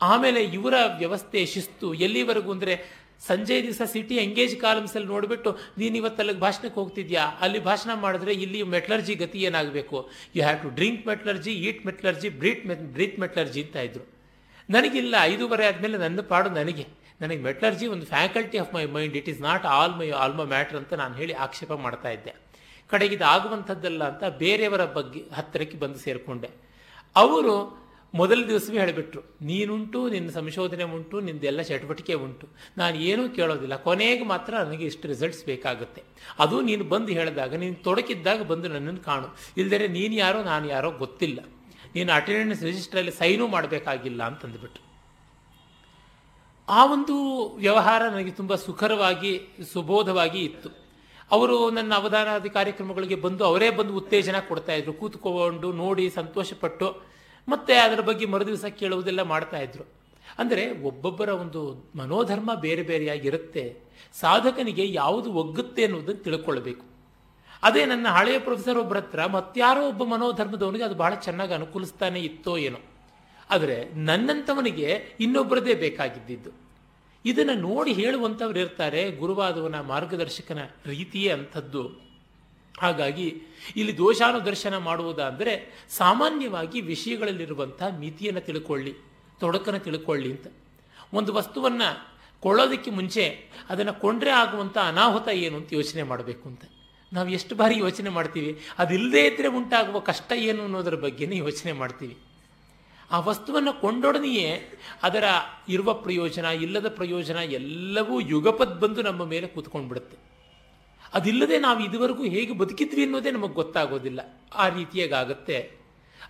ಆಮೇಲೆ 0.00 0.40
ಇವರ 0.58 0.74
ವ್ಯವಸ್ಥೆ 1.00 1.40
ಶಿಸ್ತು 1.54 1.88
ಎಲ್ಲಿವರೆಗೂ 2.06 2.50
ಅಂದರೆ 2.56 2.74
ಸಂಜೆ 3.28 3.56
ದಿವಸ 3.64 3.82
ಸಿಟಿ 3.92 4.14
ಎಂಗೇಜ್ 4.22 4.54
ಕಾಲಮ್ಸಲ್ಲಿ 4.62 5.08
ನೋಡಿಬಿಟ್ಟು, 5.14 5.50
ನೀನು 5.80 5.94
ಇವತ್ತು 6.00 6.20
ಅಲ್ಲಿಗೆ 6.22 6.40
ಭಾಷಣಕ್ಕೆ 6.44 6.78
ಹೋಗ್ತಿದ್ಯಾ? 6.80 7.24
ಅಲ್ಲಿ 7.44 7.60
ಭಾಷಣ 7.66 7.90
ಮಾಡಿದ್ರೆ 8.04 8.32
ಇಲ್ಲಿ 8.44 8.60
ಮೆಟ್ಲರ್ಜಿ 8.74 9.14
ಗತಿ 9.22 9.38
ಏನಾಗಬೇಕು? 9.48 9.98
You 10.36 10.40
have 10.46 10.60
to 10.62 10.70
drink 10.78 11.02
metallurgy 11.10 11.52
eat 11.66 11.82
metallurgy 11.88 12.30
breathe 12.40 12.64
met 12.70 12.84
breathe 12.94 13.18
metallurgy 13.24 13.60
ಅಂತ 13.66 13.76
ಇದ್ರು. 13.88 14.04
ನನಗಿಲ್ಲ, 14.68 15.14
ಐದೂವರೆ 15.32 15.66
ಆದಮೇಲೆ 15.70 15.98
ನನ್ನ 16.04 16.20
ಪಾಡು 16.32 16.50
ನನಗೆ. 16.60 16.86
ನನಗೆ 17.20 17.40
ಮೆಟ್ಲರ್ಜಿ 17.48 17.86
ಒಂದು 17.94 18.06
faculty 18.12 18.58
of 18.62 18.70
my 18.76 18.84
mind, 18.96 19.16
it 19.20 19.28
is 19.32 19.42
not 19.48 19.66
all 19.76 19.94
my 20.00 20.08
alma 20.24 20.44
mater 20.54 20.78
ಅಂತ 20.80 20.92
ನಾನು 21.02 21.14
ಹೇಳಿ 21.20 21.34
ಆಕ್ಷೇಪ 21.46 21.72
ಮಾಡ್ತಾ 21.86 22.10
ಇದ್ದೆ. 22.16 22.32
ಕಡೆಗೆ 22.90 23.14
ಇದು 23.16 23.26
ಆಗುವಂಥದ್ದಲ್ಲ 23.34 24.02
ಅಂತ 24.12 24.22
ಬೇರೆಯವರ 24.42 24.84
ಬಗ್ಗೆ 24.96 25.20
ಹತ್ತಿರಕ್ಕೆ 25.38 25.76
ಬಂದು 25.84 25.98
ಸೇರಿಕೊಂಡೆ. 26.06 26.50
ಅವರು 27.16 27.54
ಮೊದಲ 28.14 28.40
ದಿವಸವೇ 28.48 28.78
ಹೇಳಿಬಿಟ್ರು, 28.82 29.20
ನೀನುಂಟು, 29.48 29.98
ನಿನ್ನ 30.14 30.30
ಸಂಶೋಧನೆ 30.38 30.84
ಉಂಟು, 30.96 31.16
ನಿಂದೆಲ್ಲ 31.26 31.62
ಚಟುವಟಿಕೆ 31.68 32.14
ಉಂಟು. 32.24 32.46
ನಾನು 32.80 32.96
ಏನೂ 33.10 33.24
ಕೇಳೋದಿಲ್ಲ, 33.36 33.76
ಕೊನೆಗೆ 33.86 34.24
ಮಾತ್ರ 34.32 34.52
ನನಗೆ 34.64 34.84
ಇಷ್ಟು 34.90 35.08
ರಿಸಲ್ಟ್ಸ್ 35.12 35.44
ಬೇಕಾಗುತ್ತೆ. 35.50 36.02
ಅದು 36.44 36.56
ನೀನು 36.68 36.84
ಬಂದು 36.94 37.12
ಹೇಳಿದಾಗ, 37.18 37.52
ನೀನು 37.64 37.76
ತೊಡಕಿದ್ದಾಗ 37.86 38.42
ಬಂದು 38.52 38.68
ನನ್ನನ್ನು 38.74 39.02
ಕಾಣು. 39.10 39.28
ಇಲ್ಲದರೆ 39.62 39.88
ನೀನು 39.98 40.14
ಯಾರೋ, 40.24 40.40
ನಾನು 40.52 40.68
ಯಾರೋ 40.74 40.90
ಗೊತ್ತಿಲ್ಲ. 41.04 41.40
ನೀನು 41.96 42.10
ಅಟೆಂಡೆನ್ಸ್ 42.12 42.64
ರಿಜಿಸ್ಟ್ರಲ್ಲಿ 42.70 43.14
ಸೈನು 43.20 43.46
ಮಾಡಬೇಕಾಗಿಲ್ಲ 43.56 44.22
ಅಂತಂದುಬಿಟ್ಟು 44.30 44.80
ಆ 46.70 46.84
ಒಂದು 46.86 47.14
ವ್ಯವಹಾರ 47.54 48.02
ನನಗೆ 48.08 48.30
ತುಂಬ 48.30 48.54
ಸುಖರವಾಗಿ, 48.54 49.40
ಸುಬೋಧವಾಗಿ 49.72 50.40
ಇತ್ತು. 50.44 50.68
ಅವರು 51.30 51.70
ನನ್ನ 51.70 51.94
ಅವಧಾನಾದಿ 51.94 52.50
ಕಾರ್ಯಕ್ರಮಗಳಿಗೆ 52.50 53.14
ಬಂದು 53.14 53.44
ಅವರೇ 53.44 53.70
ಬಂದು 53.70 53.94
ಉತ್ತೇಜನ 53.94 54.36
ಕೊಡ್ತಾ 54.48 54.72
ಇದ್ರು. 54.72 54.92
ಕೂತ್ಕೊಂಡು 54.92 55.72
ನೋಡಿ 55.72 56.10
ಸಂತೋಷಪಟ್ಟು 56.10 57.02
ಮತ್ತೆ 57.48 57.74
ಅದರ 57.74 58.00
ಬಗ್ಗೆ 58.00 58.26
ಮರುದಿವಸ 58.26 58.64
ಕೇಳುವುದೆಲ್ಲ 58.64 59.22
ಮಾಡ್ತಾ 59.22 59.58
ಇದ್ರು. 59.58 59.84
ಅಂದರೆ 60.38 60.82
ಒಬ್ಬೊಬ್ಬರ 60.82 61.28
ಒಂದು 61.28 61.90
ಮನೋಧರ್ಮ 61.96 62.54
ಬೇರೆ 62.54 62.82
ಬೇರೆಯಾಗಿರುತ್ತೆ. 62.82 63.76
ಸಾಧಕನಿಗೆ 64.12 64.92
ಯಾವುದು 64.92 65.32
ಒಗ್ಗುತ್ತೆ 65.32 65.84
ಅನ್ನೋದನ್ನು 65.84 66.22
ತಿಳ್ಕೊಳ್ಬೇಕು. 66.22 66.86
ಅದೇ 67.62 67.86
ನನ್ನ 67.86 68.08
ಹಳೆಯ 68.08 68.38
ಪ್ರೊಫೆಸರ್ 68.38 68.78
ಒಬ್ಬರ 68.78 68.96
ಹತ್ರ 68.96 69.26
ಮತ್ತಾರೋ 69.26 69.88
ಒಬ್ಬ 69.88 70.04
ಮನೋಧರ್ಮದವನಿಗೆ 70.04 70.84
ಅದು 70.84 70.94
ಬಹಳ 70.94 71.14
ಚೆನ್ನಾಗಿ 71.14 71.54
ಅನುಕೂಲಿಸ್ತಾನೆ 71.54 72.20
ಇತ್ತೋ 72.20 72.56
ಏನೋ. 72.56 72.78
ಆದರೆ 73.50 73.94
ನನ್ನಂಥವನಿಗೆ 73.94 75.16
ಇನ್ನೊಬ್ಬರದೇ 75.20 75.74
ಬೇಕಾಗಿದ್ದಿದ್ದು. 75.74 76.59
ಇದನ್ನು 77.24 77.54
ನೋಡಿ 77.54 77.92
ಹೇಳುವಂಥವ್ರು 77.92 78.58
ಇರ್ತಾರೆ 78.58 79.10
ಗುರುವಾದವನ 79.10 79.80
ಮಾರ್ಗದರ್ಶಕನ 79.80 80.58
ರೀತಿಯೇ 80.86 81.32
ಅಂಥದ್ದು. 81.32 82.10
ಹಾಗಾಗಿ 82.80 83.42
ಇಲ್ಲಿ 83.76 83.98
ದೋಷಾನುದರ್ಶನ 83.98 84.76
ಮಾಡುವುದಾದರೆ 84.76 85.86
ಸಾಮಾನ್ಯವಾಗಿ 85.88 86.80
ವಿಷಯಗಳಲ್ಲಿರುವಂಥ 86.80 87.82
ಮಿತಿಯನ್ನು 87.98 88.40
ತಿಳ್ಕೊಳ್ಳಿ 88.40 88.94
ತೊಡಕನ 89.40 89.76
ತಿಳ್ಕೊಳ್ಳಿ 89.76 90.30
ಅಂತ. 90.30 90.46
ಒಂದು 91.12 91.32
ವಸ್ತುವನ್ನು 91.32 92.18
ಕೊಳ್ಳೋದಕ್ಕೆ 92.40 92.90
ಮುಂಚೆ 92.90 93.44
ಅದನ್ನು 93.70 94.00
ಕೊಂಡ್ರೆ 94.00 94.30
ಆಗುವಂಥ 94.30 94.78
ಅನಾಹುತ 94.78 95.28
ಏನು 95.28 95.56
ಅಂತ 95.56 95.72
ಯೋಚನೆ 95.72 96.02
ಮಾಡಬೇಕು 96.02 96.48
ಅಂತ. 96.48 96.64
ನಾವು 97.12 97.28
ಎಷ್ಟು 97.28 97.54
ಬಾರಿ 97.54 97.78
ಯೋಚನೆ 97.78 98.10
ಮಾಡ್ತೀವಿ? 98.10 98.58
ಅದಿಲ್ಲದೇ 98.78 99.26
ಇದ್ದರೆ 99.26 99.48
ಉಂಟಾಗುವ 99.48 99.98
ಕಷ್ಟ 99.98 100.32
ಏನು 100.32 100.62
ಅನ್ನೋದರ 100.62 100.94
ಬಗ್ಗೆನೇ 100.94 101.36
ಯೋಚನೆ 101.36 101.72
ಮಾಡ್ತೀವಿ. 101.72 102.16
ಆ 103.10 103.18
ವಸ್ತುವನ್ನು 103.18 103.80
ಕೊಂಡೊಡನೆಯೇ 103.80 104.78
ಅದರ 105.02 105.24
ಇರುವ 105.68 105.94
ಪ್ರಯೋಜನ, 105.94 106.44
ಇಲ್ಲದ 106.44 106.88
ಪ್ರಯೋಜನ 106.88 107.36
ಎಲ್ಲವೂ 107.36 108.20
ಯುಗಪದ್ 108.20 108.80
ಬಂದು 108.80 109.02
ನಮ್ಮ 109.02 109.24
ಮೇಲೆ 109.24 109.46
ಕೂತ್ಕೊಂಡ್ಬಿಡುತ್ತೆ. 109.46 110.16
ಅದಿಲ್ಲದೆ 111.14 111.58
ನಾವು 111.58 111.84
ಇದುವರೆಗೂ 111.84 112.24
ಹೇಗೆ 112.24 112.52
ಬದುಕಿದ್ವಿ 112.52 113.02
ಅನ್ನೋದೇ 113.02 113.30
ನಮಗೆ 113.30 113.52
ಗೊತ್ತಾಗೋದಿಲ್ಲ. 113.52 114.20
ಆ 114.54 114.68
ರೀತಿಯಾಗುತ್ತೆ 114.68 115.80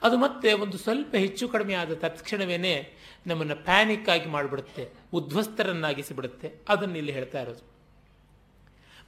ಅದು 0.03 0.17
ಮತ್ತೆ 0.17 0.53
ಒಂದು 0.53 0.79
ಸ್ವಲ್ಪ 0.79 1.15
ಹೆಚ್ಚು 1.15 1.49
ಕಡಿಮೆ 1.49 1.75
ಆದ 1.75 1.93
ತಕ್ಷಣವೇ 1.93 2.97
ನಮ್ಮನ್ನು 3.27 3.65
ಪ್ಯಾನಿಕ್ 3.65 4.09
ಆಗಿ 4.09 4.29
ಮಾಡಿಬಿಡುತ್ತೆ, 4.29 4.89
ಉದ್ವಸ್ತರನ್ನಾಗಿಸಿಬಿಡುತ್ತೆ. 5.13 6.53
ಅದನ್ನು 6.69 6.99
ಇಲ್ಲಿ 6.99 7.13
ಹೇಳ್ತಾ 7.13 7.43
ಇರೋದು. 7.43 7.71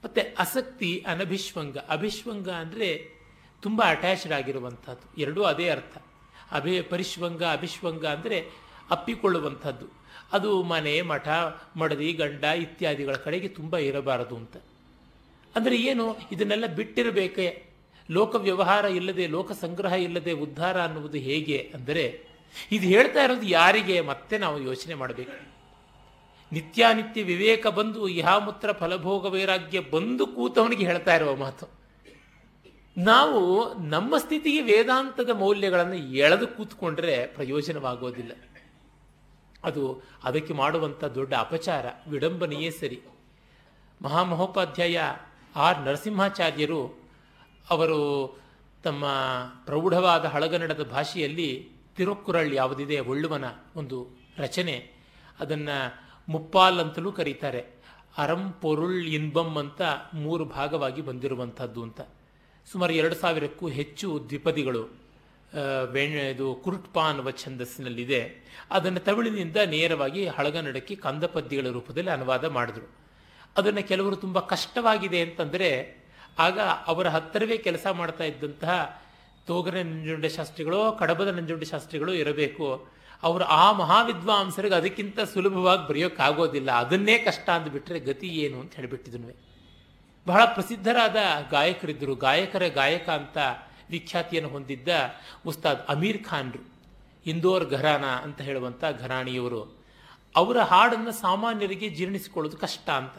ಮತ್ತೆ 0.05 0.35
ಆಸಕ್ತಿ, 0.39 1.05
ಅನಭಿಶ್ವಂಗ. 1.07 1.79
ಅಭಿಶ್ವಂಗ 1.79 2.49
ಅಂದರೆ 2.49 3.11
ತುಂಬ 3.63 3.83
ಅಟ್ಯಾಚ್ಡ್ 3.83 4.33
ಆಗಿರುವಂಥದ್ದು. 4.33 5.21
ಎರಡೂ 5.21 5.43
ಅದೇ 5.43 5.69
ಅರ್ಥ. 5.69 5.99
ಅಭಿ 6.53 6.81
ಪರಿಶ್ವಂಗ, 6.81 7.45
ಅಭಿಶ್ವಂಗ 7.45 8.07
ಅಂದರೆ 8.07 8.51
ಅಪ್ಪಿಕೊಳ್ಳುವಂಥದ್ದು. 8.91 9.87
ಅದು 10.33 10.63
ಮನೆ, 10.63 11.03
ಮಠ, 11.03 11.29
ಮಡದಿ, 11.77 12.13
ಗಂಡ 12.13 12.45
ಇತ್ಯಾದಿಗಳ 12.45 13.15
ಕಡೆಗೆ 13.15 13.49
ತುಂಬ 13.49 13.77
ಇರಬಾರದು 13.77 14.37
ಅಂತ. 14.37 14.57
ಅಂದರೆ 15.57 15.77
ಏನು? 15.77 16.17
ಇದನ್ನೆಲ್ಲ 16.33 16.67
ಬಿಟ್ಟಿರಬೇಕೆ? 16.67 17.67
ಲೋಕ 18.11 18.35
ವ್ಯವಹಾರ 18.35 18.85
ಇಲ್ಲದೆ, 18.85 19.27
ಲೋಕ 19.27 19.53
ಸಂಗ್ರಹ 19.53 19.93
ಇಲ್ಲದೆ 19.93 20.33
ಉದ್ಧಾರ 20.33 20.83
ಅನ್ನುವುದು 20.83 21.19
ಹೇಗೆ 21.19 21.73
ಅಂದರೆ, 21.75 22.25
ಇದು 22.73 22.87
ಹೇಳ್ತಾ 22.87 23.25
ಇರೋದು 23.25 23.43
ಯಾರಿಗೆ? 23.43 24.01
ಮತ್ತೆ 24.01 24.39
ನಾವು 24.39 24.63
ಯೋಚನೆ 24.63 24.95
ಮಾಡಬೇಕು. 24.95 25.53
ನಿತ್ಯಾನಿತ್ಯ 26.53 27.23
ವಿವೇಕ 27.23 27.67
ಬಂದು, 27.67 28.09
ಇಹಾಮೂತ್ರ 28.09 28.73
ಫಲಭೋಗ 28.73 29.27
ವೈರಾಗ್ಯ 29.27 29.81
ಬಂದು 29.81 30.27
ಕೂತವನಿಗೆ 30.27 30.85
ಹೇಳ್ತಾ 30.85 31.15
ಇರುವ 31.15 31.37
ಮಾತು. 31.37 31.82
ನಾವು 32.97 33.75
ನಮ್ಮ 33.79 34.19
ಸ್ಥಿತಿಗೆ 34.19 34.61
ವೇದಾಂತದ 34.61 35.31
ಮೌಲ್ಯಗಳನ್ನು 35.31 35.95
ಎಳೆದು 35.95 36.47
ಕೂತ್ಕೊಂಡ್ರೆ 36.47 37.27
ಪ್ರಯೋಜನವಾಗೋದಿಲ್ಲ. 37.27 38.33
ಅದು 39.65 40.03
ಅದಕ್ಕೆ 40.25 40.53
ಮಾಡುವಂಥ 40.53 41.05
ದೊಡ್ಡ 41.05 41.35
ಅಪಚಾರ, 41.35 41.87
ವಿಡಂಬನೆಯೇ 42.09 42.71
ಸರಿ. 42.71 43.03
ಮಹಾಮಹೋಪಾಧ್ಯಾಯ 44.03 45.01
ಆರ್ 45.57 45.79
ನರಸಿಂಹಾಚಾರ್ಯರು 45.79 47.11
ಅವರು 47.71 48.41
ತಮ್ಮ 48.83 49.05
ಪ್ರೌಢವಾದ 49.65 50.25
ಹಳಗನ್ನಡದ 50.25 50.91
ಭಾಷೆಯಲ್ಲಿ 50.91 51.69
ತಿರುಕ್ಕುರಳ್ 51.97 52.55
ಯಾವುದಿದೆ 52.55 53.01
ಒಳ್ಳುವನ 53.01 53.45
ಒಂದು 53.77 54.07
ರಚನೆ. 54.39 54.93
ಅದನ್ನು 55.41 55.95
ಮುಪ್ಪಾಲ್ 56.29 56.81
ಅಂತಲೂ 56.81 57.13
ಕರೀತಾರೆ. 57.13 57.67
ಅರಂ 58.19 58.53
ಪೊರುಳ್ 58.53 59.07
ಇನ್ಬಂ 59.07 59.57
ಅಂತ 59.57 59.83
ಮೂರು 60.15 60.45
ಭಾಗವಾಗಿ 60.45 61.03
ಬಂದಿರುವಂಥದ್ದು 61.03 61.83
ಅಂತ. 61.83 62.01
ಸುಮಾರು 62.71 62.93
ಎರಡು 62.93 63.15
ಸಾವಿರಕ್ಕೂ 63.15 63.69
ಹೆಚ್ಚು 63.69 64.25
ದ್ವಿಪದಿಗಳು 64.29 65.03
ಇದು 66.31 66.55
ಅನ್ನುವ 67.01 67.31
ಛಂದಸ್ಸಿನಲ್ಲಿದೆ 67.31 68.45
ಅದನ್ನು 68.71 69.01
ತಮಿಳಿನಿಂದ 69.01 69.57
ನೇರವಾಗಿ 69.57 70.27
ಹಳಗನ್ನಡಕ್ಕೆ 70.27 70.95
ಕಂದಪದ್ಯಗಳ 70.95 71.69
ರೂಪದಲ್ಲಿ 71.69 72.11
ಅನುವಾದ 72.11 72.45
ಮಾಡಿದ್ರು. 72.45 72.91
ಅದನ್ನು 73.57 73.89
ಕೆಲವರು 73.89 74.17
ತುಂಬ 74.17 74.39
ಕಷ್ಟವಾಗಿದೆ 74.41 75.21
ಅಂತಂದರೆ, 75.21 76.03
ಆಗ 76.39 76.61
ಅವರ 76.87 77.09
ಹತ್ತಿರವೇ 77.09 77.57
ಕೆಲಸ 77.57 77.87
ಮಾಡ್ತಾ 77.93 78.25
ಇದ್ದಂತಹ 78.25 79.03
ತೋಗರ 79.47 79.75
ನಂಜುಂಡೆ 79.75 80.29
ಶಾಸ್ತ್ರಿಗಳೋ, 80.29 80.93
ಕಡಬದ 80.93 81.29
ನಂಜುಂಡೆ 81.29 81.65
ಶಾಸ್ತ್ರಿಗಳು 81.65 82.15
ಇರಬೇಕು. 82.15 82.89
ಅವರು 83.23 83.45
ಆ 83.45 83.73
ಮಹಾವಿದ್ವಾಂಸರಿಗೆ 83.73 84.75
ಅದಕ್ಕಿಂತ 84.75 85.21
ಸುಲಭವಾಗಿ 85.21 85.89
ಬರೆಯೋಕ್ಕಾಗೋದಿಲ್ಲ. 85.89 86.71
ಅದನ್ನೇ 86.71 87.19
ಕಷ್ಟ 87.19 87.51
ಅಂದ್ಬಿಟ್ರೆ 87.51 88.01
ಗತಿ 88.01 88.27
ಏನು 88.27 88.61
ಅಂತ 88.61 88.75
ಹೇಳಿಬಿಟ್ಟಿದ್ನು 88.75 89.52
ಬಹಳ 90.27 90.45
ಪ್ರಸಿದ್ಧರಾದ 90.45 91.17
ಗಾಯಕರಿದ್ದರು. 91.51 92.15
ಗಾಯಕರ 92.15 92.65
ಗಾಯಕ 92.67 93.09
ಅಂತ 93.09 93.39
ವಿಖ್ಯಾತಿಯನ್ನು 93.91 94.51
ಹೊಂದಿದ್ದ 94.51 94.89
ಉಸ್ತಾದ್ 95.47 95.81
ಅಮೀರ್ 95.89 96.25
ಖಾನ್ರು, 96.25 96.63
ಇಂದೋರ್ 97.27 97.65
ಘರಾನ 97.71 98.05
ಅಂತ 98.05 98.41
ಹೇಳುವಂಥ 98.41 98.85
ಘರಾಣಿಯವರು. 99.01 99.83
ಅವರ 100.37 100.59
ಹಾಡನ್ನು 100.61 101.13
ಸಾಮಾನ್ಯರಿಗೆ 101.13 101.89
ಜೀರ್ಣಿಸಿಕೊಳ್ಳೋದು 101.89 102.57
ಕಷ್ಟ 102.57 102.91
ಅಂತ. 102.91 103.17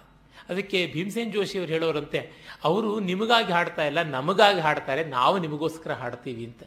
ಅದಕ್ಕೆ 0.50 0.88
ಭೀಮಸೇನ್ 0.94 1.34
ಜೋಶಿ 1.34 1.58
ಅವರು 1.58 1.72
ಹೇಳೋರಂತೆ, 1.72 2.20
ಅವರು 2.64 3.00
ನಿಮಗಾಗಿ 3.00 3.52
ಹಾಡ್ತಾ 3.54 3.86
ಇಲ್ಲ, 3.86 4.02
ನಮಗಾಗಿ 4.02 4.60
ಹಾಡ್ತಾರೆ 4.60 5.04
ನಾವು 5.04 5.38
ನಿಮಗೋಸ್ಕರ 5.38 5.94
ಹಾಡ್ತೀವಿ 5.94 6.46
ಅಂತ. 6.46 6.64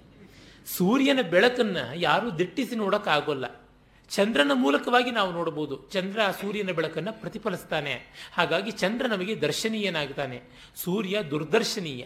ಸೂರ್ಯನ 0.66 1.20
ಬೆಳಕನ್ನು 1.30 1.98
ಯಾರೂ 1.98 2.30
ದಿಟ್ಟಿಸಿ 2.30 2.76
ನೋಡೋಕ್ಕಾಗೋಲ್ಲ. 2.76 3.65
ಚಂದ್ರನ 4.10 4.50
ಮೂಲಕವಾಗಿ 4.54 5.10
ನಾವು 5.10 5.32
ನೋಡಬಹುದು. 5.32 5.88
ಚಂದ್ರ 5.88 6.20
ಸೂರ್ಯನ 6.40 6.70
ಬೆಳಕನ್ನು 6.70 7.20
ಪ್ರತಿಫಲಿಸ್ತಾನೆ. 7.20 8.02
ಹಾಗಾಗಿ 8.32 8.70
ಚಂದ್ರ 8.70 9.06
ನಮಗೆ 9.06 9.36
ದರ್ಶನೀಯನಾಗ್ತಾನೆ. 9.36 10.42
ಸೂರ್ಯ 10.76 11.22
ದುರ್ದರ್ಶನೀಯ. 11.22 12.02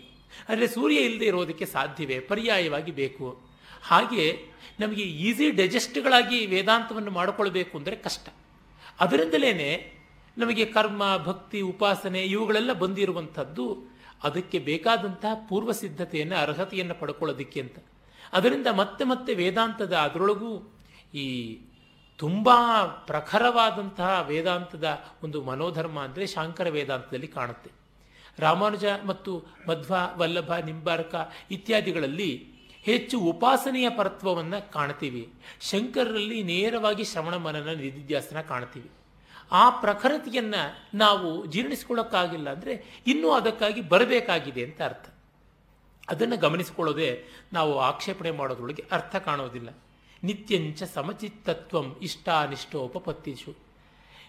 ಅಂದರೆ 0.48 0.66
ಸೂರ್ಯ 0.66 0.96
ಇಲ್ಲದೆ 0.96 1.24
ಇರೋದಕ್ಕೆ 1.24 1.66
ಸಾಧ್ಯವೇ? 1.66 2.20
ಪರ್ಯಾಯವಾಗಿ 2.20 2.90
ಬೇಕು. 2.90 3.40
ಹಾಗೆ 3.82 4.38
ನಮಗೆ 4.80 5.02
ಈಸಿ 5.02 5.50
ಡೈಜೆಸ್ಟ್ಗಳಾಗಿ 5.50 6.46
ವೇದಾಂತವನ್ನು 6.46 7.10
ಮಾಡಿಕೊಳ್ಬೇಕು 7.10 7.78
ಅಂದರೆ 7.78 7.96
ಕಷ್ಟ. 7.96 8.28
ಅದರಿಂದಲೇ 9.00 9.96
ನಮಗೆ 10.38 10.64
ಕರ್ಮ, 10.64 11.16
ಭಕ್ತಿ, 11.16 11.60
ಉಪಾಸನೆ 11.60 12.22
ಇವುಗಳೆಲ್ಲ 12.22 12.72
ಬಂದಿರುವಂಥದ್ದು 12.72 13.94
ಅದಕ್ಕೆ 14.22 14.58
ಬೇಕಾದಂತಹ 14.58 15.46
ಪೂರ್ವ 15.48 15.72
ಸಿದ್ಧತೆಯನ್ನು 15.72 16.36
ಅರ್ಹತೆಯನ್ನು 16.36 16.94
ಪಡ್ಕೊಳ್ಳೋದಕ್ಕೆ 16.94 17.60
ಅಂತ. 17.60 17.78
ಅದರಿಂದ 18.32 18.66
ಮತ್ತೆ 18.66 19.04
ಮತ್ತೆ 19.04 19.34
ವೇದಾಂತದ 19.34 19.92
ಅದರೊಳಗೂ 19.92 20.72
ಈ 21.14 21.58
ತುಂಬ 22.20 22.48
ಪ್ರಖರವಾದಂತಹ 23.06 24.24
ವೇದಾಂತದ 24.28 24.86
ಒಂದು 25.24 25.42
ಮನೋಧರ್ಮ 25.42 26.00
ಅಂದರೆ 26.00 26.26
ಶಾಂಕರ 26.26 26.68
ವೇದಾಂತದಲ್ಲಿ 26.68 27.26
ಕಾಣುತ್ತೆ. 27.26 27.70
ರಾಮಾನುಜ 28.38 28.84
ಮತ್ತು 29.06 29.32
ಮಧ್ವ, 29.68 29.94
ವಲ್ಲಭ, 30.16 30.52
ನಿಂಬಾರಕ 30.56 31.32
ಇತ್ಯಾದಿಗಳಲ್ಲಿ 31.50 32.30
ಹೆಚ್ಚು 32.82 33.16
ಉಪಾಸನೆಯ 33.20 33.90
ಪರತ್ವವನ್ನು 33.90 34.72
ಕಾಣ್ತೀವಿ 34.72 35.32
ಶಂಕರರಲ್ಲಿ 35.60 36.42
ನೇರವಾಗಿ 36.42 37.04
ಶ್ರವಣ 37.04 37.36
ಮನನ 37.36 37.70
ನಿಧಿಧ್ಯಾಸನ 37.72 38.40
ಕಾಣ್ತೀವಿ 38.40 38.90
ಆ 39.52 39.70
ಪ್ರಖರತೆಯನ್ನು 39.70 40.62
ನಾವು 40.94 41.46
ಜೀರ್ಣಿಸ್ಕೊಳ್ಳೋಕ್ಕಾಗಿಲ್ಲ 41.46 42.48
ಅಂದರೆ 42.52 43.02
ಇನ್ನೂ 43.06 43.30
ಅದಕ್ಕಾಗಿ 43.30 43.80
ಬರಬೇಕಾಗಿದೆ 43.80 44.64
ಅಂತ 44.64 44.82
ಅರ್ಥ. 44.82 45.06
ಅದನ್ನು 46.08 46.36
ಗಮನಿಸಿಕೊಳ್ಳೋದೇ 46.36 47.10
ನಾವು 47.52 47.78
ಆಕ್ಷೇಪಣೆ 47.78 48.30
ಮಾಡೋದ್ರೊಳಗೆ 48.30 48.84
ಅರ್ಥ 48.92 49.16
ಕಾಣೋದಿಲ್ಲ. 49.16 49.70
ನಿತ್ಯಂಚ 50.24 50.82
ಸಮಚಿತ್ತತ್ವಂ 50.82 51.96
ಇಷ್ಟ 52.02 52.28
ಅನಿಷ್ಟೋಪಪತ್ತಿಷು 52.28 53.54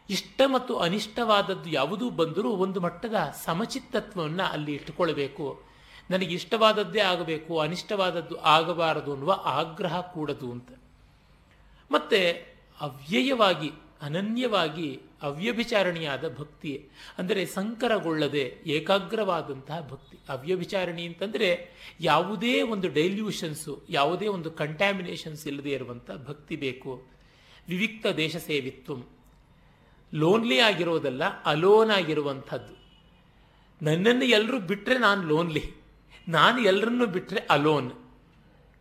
ಇಷ್ಟ 0.09 0.41
ಮತ್ತು 0.53 0.77
ಅನಿಷ್ಟವಾದದ್ದು 0.77 1.69
ಯಾವುದೂ 1.69 2.09
ಬಂದರೂ 2.09 2.49
ಒಂದು 2.49 2.79
ಮಟ್ಟದ 2.79 3.33
ಸಮಚಿತ್ತತ್ವವನ್ನು 3.43 4.43
ಅಲ್ಲಿ 4.51 4.73
ಇಟ್ಟುಕೊಳ್ಬೇಕು 4.73 5.61
ನನಗೆ 6.09 6.33
ಇಷ್ಟವಾದದ್ದೇ 6.33 6.99
ಆಗಬೇಕು, 6.99 7.59
ಅನಿಷ್ಟವಾದದ್ದು 7.59 8.35
ಆಗಬಾರದು 8.35 9.13
ಅನ್ನುವ 9.13 9.41
ಆಗ್ರಹ 9.45 10.01
ಕೂಡದು 10.01 10.51
ಅಂತ. 10.51 10.71
ಮತ್ತೆ 11.91 12.31
ಅವ್ಯಯವಾಗಿ 12.81 13.71
ಅನನ್ಯವಾಗಿ 14.01 15.01
ಅವ್ಯಭಿಚಾರಣೆಯಾದ 15.21 16.37
ಭಕ್ತಿ 16.37 16.89
ಅಂದರೆ 17.17 17.45
ಸಂಕರಗೊಳ್ಳದೆ 17.45 18.57
ಏಕಾಗ್ರವಾದಂತಹ 18.65 19.87
ಭಕ್ತಿ. 19.91 20.19
ಅವ್ಯಭಿಚಾರಣಿ 20.29 21.05
ಅಂತಂದರೆ 21.05 21.69
ಯಾವುದೇ 21.99 22.61
ಒಂದು 22.61 22.89
ಡೈಲ್ಯೂಷನ್ಸು, 22.89 23.83
ಯಾವುದೇ 23.89 24.27
ಒಂದು 24.27 24.51
ಕಂಟ್ಯಾಮಿನೇಷನ್ಸ್ 24.51 25.47
ಇಲ್ಲದೆ 25.47 25.69
ಇರುವಂಥ 25.69 26.11
ಭಕ್ತಿ 26.11 26.55
ಬೇಕು. 26.55 27.03
ವಿವಿಕ್ತ 27.69 28.07
ದೇಶ 28.07 28.35
ಸೇವಿತ್ವ. 28.35 28.93
ಲೋನ್ಲಿ 30.13 30.59
ಆಗಿರೋದಲ್ಲ, 30.59 31.43
ಅಲೋನ್ 31.43 31.91
ಆಗಿರುವಂಥದ್ದು. 31.91 32.81
ನನ್ನನ್ನು 33.85 34.25
ಎಲ್ಲರೂ 34.25 34.59
ಬಿಟ್ಟರೆ 34.59 34.97
ನಾನು 34.97 35.23
ಲೋನ್ಲಿ. 35.23 35.73
ನಾನು 36.27 36.61
ಎಲ್ಲರನ್ನು 36.61 37.05
ಬಿಟ್ಟರೆ 37.05 37.39
ಅಲೋನ್. 37.39 37.91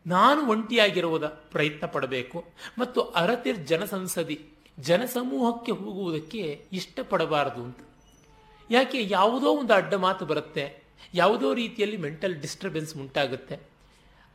ನಾನು 0.06 0.46
ಒಂಟಿಯಾಗಿರುವುದ 0.46 1.24
ಪ್ರಯತ್ನ 1.24 1.86
ಪಡಬೇಕು. 1.86 2.44
ಮತ್ತು 2.78 3.00
ಅರತಿರ್ 3.00 3.66
ಜನಸಂಸದಿ 3.66 4.46
ಜನಸಮೂಹಕ್ಕೆ 4.86 5.72
ಹೋಗುವುದಕ್ಕೆ 5.72 6.42
ಇಷ್ಟಪಡಬಾರದು 6.72 7.60
ಅಂತ. 7.64 7.80
ಯಾಕೆ 8.70 8.98
ಯಾವುದೋ 9.10 9.48
ಒಂದು 9.60 9.72
ಅಡ್ಡ 9.74 9.94
ಮಾತು 10.04 10.24
ಬರುತ್ತೆ, 10.26 10.64
ಯಾವುದೋ 11.14 11.48
ರೀತಿಯಲ್ಲಿ 11.54 11.96
ಮೆಂಟಲ್ 11.96 12.36
ಡಿಸ್ಟರ್ಬೆನ್ಸ್ 12.44 12.92
ಉಂಟಾಗುತ್ತೆ. 12.96 13.56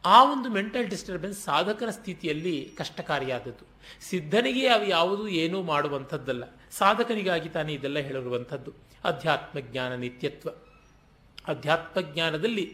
ಆ 0.04 0.18
ಒಂದು 0.32 0.48
ಮೆಂಟಲ್ 0.50 0.88
ಡಿಸ್ಟರ್ಬೆನ್ಸ್ 0.88 1.40
ಸಾಧಕರ 1.40 1.90
ಸ್ಥಿತಿಯಲ್ಲಿ 1.90 2.56
ಕಷ್ಟಕಾರಿಯಾದದ್ದು. 2.78 3.66
ಸಿದ್ಧನಿಗೆ 4.10 4.66
ಅವು 4.68 4.86
ಯಾವುದೂ 4.90 5.24
ಏನೂ 5.44 5.60
ಮಾಡುವಂಥದ್ದಲ್ಲ, 5.64 6.44
ಸಾಧಕನಿಗಾಗಿ 6.72 7.50
ತಾನೇ 7.50 7.74
ಇದೆಲ್ಲ 7.74 8.00
ಹೇಳಿರುವಂಥದ್ದು 8.00 8.72
ಅಧ್ಯಾತ್ಮ 9.04 9.60
ಜ್ಞಾನ 9.72 9.92
ನಿತ್ಯತ್ವ. 9.96 10.50
ಅಧ್ಯಾತ್ಮ 11.48 12.02
ಜ್ಞಾನದಲ್ಲಿ 12.12 12.66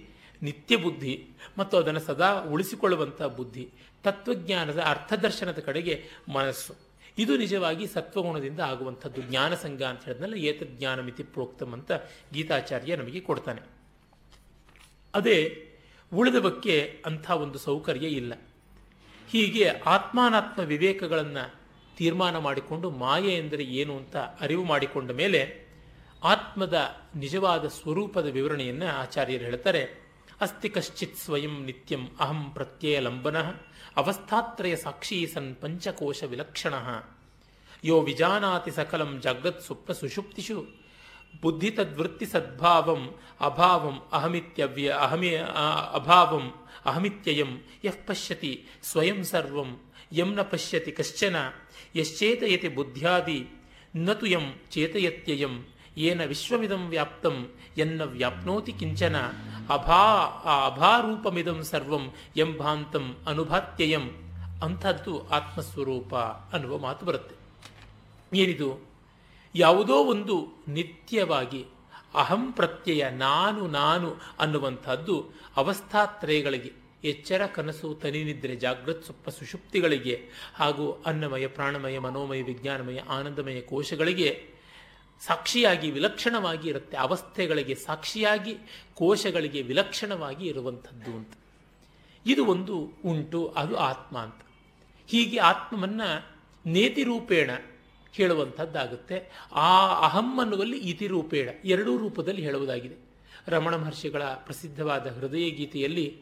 ನಿತ್ಯ 0.42 0.76
ಬುದ್ಧಿ 0.76 1.14
ಮತ್ತು 1.58 1.76
ಅದನ್ನು 1.78 2.00
ಸದಾ 2.00 2.30
ಉಳಿಸಿಕೊಳ್ಳುವಂಥ 2.54 3.22
ಬುದ್ಧಿ, 3.40 3.66
ತತ್ವಜ್ಞಾನದ 4.04 4.80
ಅರ್ಥದರ್ಶನದ 4.84 5.60
ಕಡೆಗೆ 5.60 5.96
ಮನಸ್ಸು. 6.34 6.74
ಇದು 7.18 7.38
ನಿಜವಾಗಿ 7.38 7.88
ಸತ್ವಗುಣದಿಂದ 7.88 8.60
ಆಗುವಂಥದ್ದು. 8.60 9.22
ಜ್ಞಾನ 9.22 9.56
ಸಂಘ 9.56 9.82
ಅಂತ 9.82 10.06
ಹೇಳಿದ್ನಲ್ಲ 10.06 10.34
ಏತ 10.34 10.64
ಜ್ಞಾನಮಿತಿ 10.64 11.24
ಪ್ರೋಕ್ತಮ್ 11.24 11.74
ಅಂತ 11.74 11.92
ಗೀತಾಚಾರ್ಯ 12.34 12.96
ನಮಗೆ 12.96 13.20
ಕೊಡ್ತಾನೆ. 13.20 13.62
ಅದೇ, 15.16 15.68
ಉಳಿದವಕ್ಕೆ 16.14 17.04
ಅಂಥ 17.06 17.32
ಒಂದು 17.32 17.60
ಸೌಕರ್ಯ 17.60 18.08
ಇಲ್ಲ. 18.08 18.34
ಹೀಗೆ 19.30 19.70
ಆತ್ಮಾನಾತ್ಮ 19.70 20.62
ವಿವೇಕಗಳನ್ನು 20.62 21.62
ತೀರ್ಮಾನ 21.98 22.38
ಮಾಡಿಕೊಂಡು 22.38 22.90
ಮಾಯೆ 22.90 23.38
ಎಂದರೆ 23.38 23.64
ಏನು 23.64 23.98
ಅಂತ 23.98 24.18
ಅರಿವು 24.18 24.64
ಮಾಡಿಕೊಂಡ 24.64 25.12
ಮೇಲೆ 25.12 25.72
ಆತ್ಮದ 26.24 26.96
ನಿಜವಾದ 27.16 27.68
ಸ್ವರೂಪದ 27.68 28.26
ವಿವರಣೆಯನ್ನು 28.26 28.88
ಆಚಾರ್ಯರು 28.88 29.44
ಹೇಳ್ತಾರೆ. 29.44 30.12
ಅಸ್ತಿ 30.42 30.70
ಕಶ್ಚಿತ್ 30.70 31.18
ಸ್ವಯಂ 31.18 31.66
ನಿತ್ಯಂ 31.66 32.08
ಅಹಂ 32.20 32.52
ಪ್ರತ್ಯಯ 32.52 33.00
ಲಂಬನ 33.00 33.38
ಅವಸ್ಥಾತ್ರಯ 33.98 34.76
ಸಾಕ್ಷಿ 34.76 35.18
ಸನ್ 35.34 35.56
ಪಂಚಕೋಶ 35.56 36.24
ವಿಲಕ್ಷಣ. 36.24 36.74
ಯೋ 37.84 38.02
ವಿಜಾನಾತಿ 38.02 38.72
ಸಕಲಂ 38.72 39.12
ಜಗತ್ 39.22 39.62
ಸ್ವಪ್ನ 39.62 39.92
ಸುಷುಪ್ತಿಷು 39.92 40.58
ಬುದ್ಧಿ 41.42 41.70
ತದ್ವೃತ್ತಿ 41.72 42.26
ಸದ್ಭಾವಂ 42.26 43.02
ಅಭಾವಂ 43.42 43.98
ಅಹಮಿತ್ಯವ್ಯ 44.14 44.90
ಅಹಮಿ 45.00 45.36
ಅಭಾವಂ 45.98 46.46
ಅಹಮಿತ್ಯಯಂ 46.86 47.52
ಯಃ 47.84 47.98
ಪಶ್ಯತಿ 48.06 48.54
ಸ್ವಯಂ 48.84 49.24
ಸರ್ವಂ 49.24 49.70
ಯಂ 50.14 50.30
ನ 50.34 50.42
ಪಶ್ಯತಿ 50.42 50.92
ಕಶ್ಚನ. 50.92 51.36
ಯಶ್ಚೇತಯತಿ 51.96 52.68
ಬುದ್ಧ್ಯಾದಿ 52.68 53.40
ನತು 53.96 54.26
ಯಂ 54.26 54.46
ಚೇತಯತ್ಯಯಂ. 54.72 55.56
ಏನ 55.98 56.26
ವಿಶ್ವಮಿದಂ 56.26 56.84
ವ್ಯಾಪ್ತಂ 56.90 57.38
ಎನ್ನ 57.78 58.02
ವ್ಯಾಪ್ನೋತಿ 58.04 58.72
ಕಿಂಚನ. 58.72 59.16
ಅಭಾ, 59.70 59.98
ಆ 60.46 60.66
ಅಭಾರೂಪಮಿದಂ 60.66 61.64
ಸರ್ವಂ 61.64 62.12
ಎಂಭಾಂತಂ 62.38 63.18
ಅನುಭಾತ್ಯಯಂ. 63.28 64.10
ಅಂಥದ್ದು 64.64 65.30
ಆತ್ಮಸ್ವರೂಪ 65.30 66.16
ಅನ್ನುವ 66.16 66.78
ಮಾತು 66.78 67.06
ಬರುತ್ತೆ. 67.06 67.36
ಏನಿದು? 68.38 68.90
ಯಾವುದೋ 69.56 69.94
ಒಂದು 69.94 70.64
ನಿತ್ಯವಾಗಿ 70.68 71.66
ಅಹಂ 72.16 72.52
ಪ್ರತ್ಯಯ 72.52 73.10
ನಾನು 73.10 73.68
ನಾನು 73.68 74.16
ಅನ್ನುವಂಥದ್ದು 74.40 75.30
ಅವಸ್ಥಾತ್ರಯಗಳಿಗೆ, 75.58 76.74
ಎಚ್ಚರ, 77.04 77.46
ಕನಸು 77.46 77.94
ತನಿನಿದ್ರೆ 77.94 78.56
ಜಾಗೃತ್ 78.56 79.06
ಸ್ವಪ್ಪ 79.06 79.30
ಸುಷುಪ್ತಿಗಳಿಗೆ 79.30 80.22
ಹಾಗೂ 80.56 81.04
ಅನ್ನಮಯ, 81.06 81.48
ಪ್ರಾಣಮಯ, 81.48 82.00
ಮನೋಮಯ, 82.00 82.42
ವಿಜ್ಞಾನಮಯ, 82.42 83.00
ಆನಂದಮಯ 83.00 83.62
ಕೋಶಗಳಿಗೆ 83.62 84.51
ಸಾಕ್ಷಿಯಾಗಿ 85.28 85.92
ವಿಲಕ್ಷಣವಾಗಿ 85.92 86.70
ಇರುತ್ತೆ. 86.70 86.98
ಅವಸ್ಥೆಗಳಿಗೆ 86.98 87.76
ಸಾಕ್ಷಿಯಾಗಿ, 87.76 88.56
ಕೋಶಗಳಿಗೆ 88.96 89.62
ವಿಲಕ್ಷಣವಾಗಿ 89.62 90.46
ಇರುವಂಥದ್ದು 90.46 91.12
ಅಂತ. 91.12 91.34
ಇದು 92.26 92.46
ಒಂದು 92.46 92.94
ಉಂಟು, 93.06 93.54
ಅದು 93.58 93.76
ಆತ್ಮ 93.76 94.18
ಅಂತ. 94.18 94.42
ಹೀಗೆ 95.08 95.38
ಆತ್ಮವನ್ನು 95.38 96.28
ನೇತಿರೂಪೇಣ 96.66 97.52
ಹೇಳುವಂಥದ್ದಾಗುತ್ತೆ. 98.14 99.32
ಆ 99.52 99.88
ಅಹಂ 99.88 100.40
ಅನ್ನುವಲ್ಲಿ 100.40 100.78
ಇತಿರೂಪೇಣ 100.78 101.50
ಎರಡೂ 101.66 101.98
ರೂಪದಲ್ಲಿ 101.98 102.42
ಹೇಳುವುದಾಗಿದೆ. 102.42 102.96
ರಮಣ 103.48 103.76
ಮಹರ್ಷಿಗಳ 103.76 104.24
ಪ್ರಸಿದ್ಧವಾದ 104.24 105.08
ಹೃದಯ 105.08 105.50
ಗೀತೆಯಲ್ಲಿ, 105.50 106.18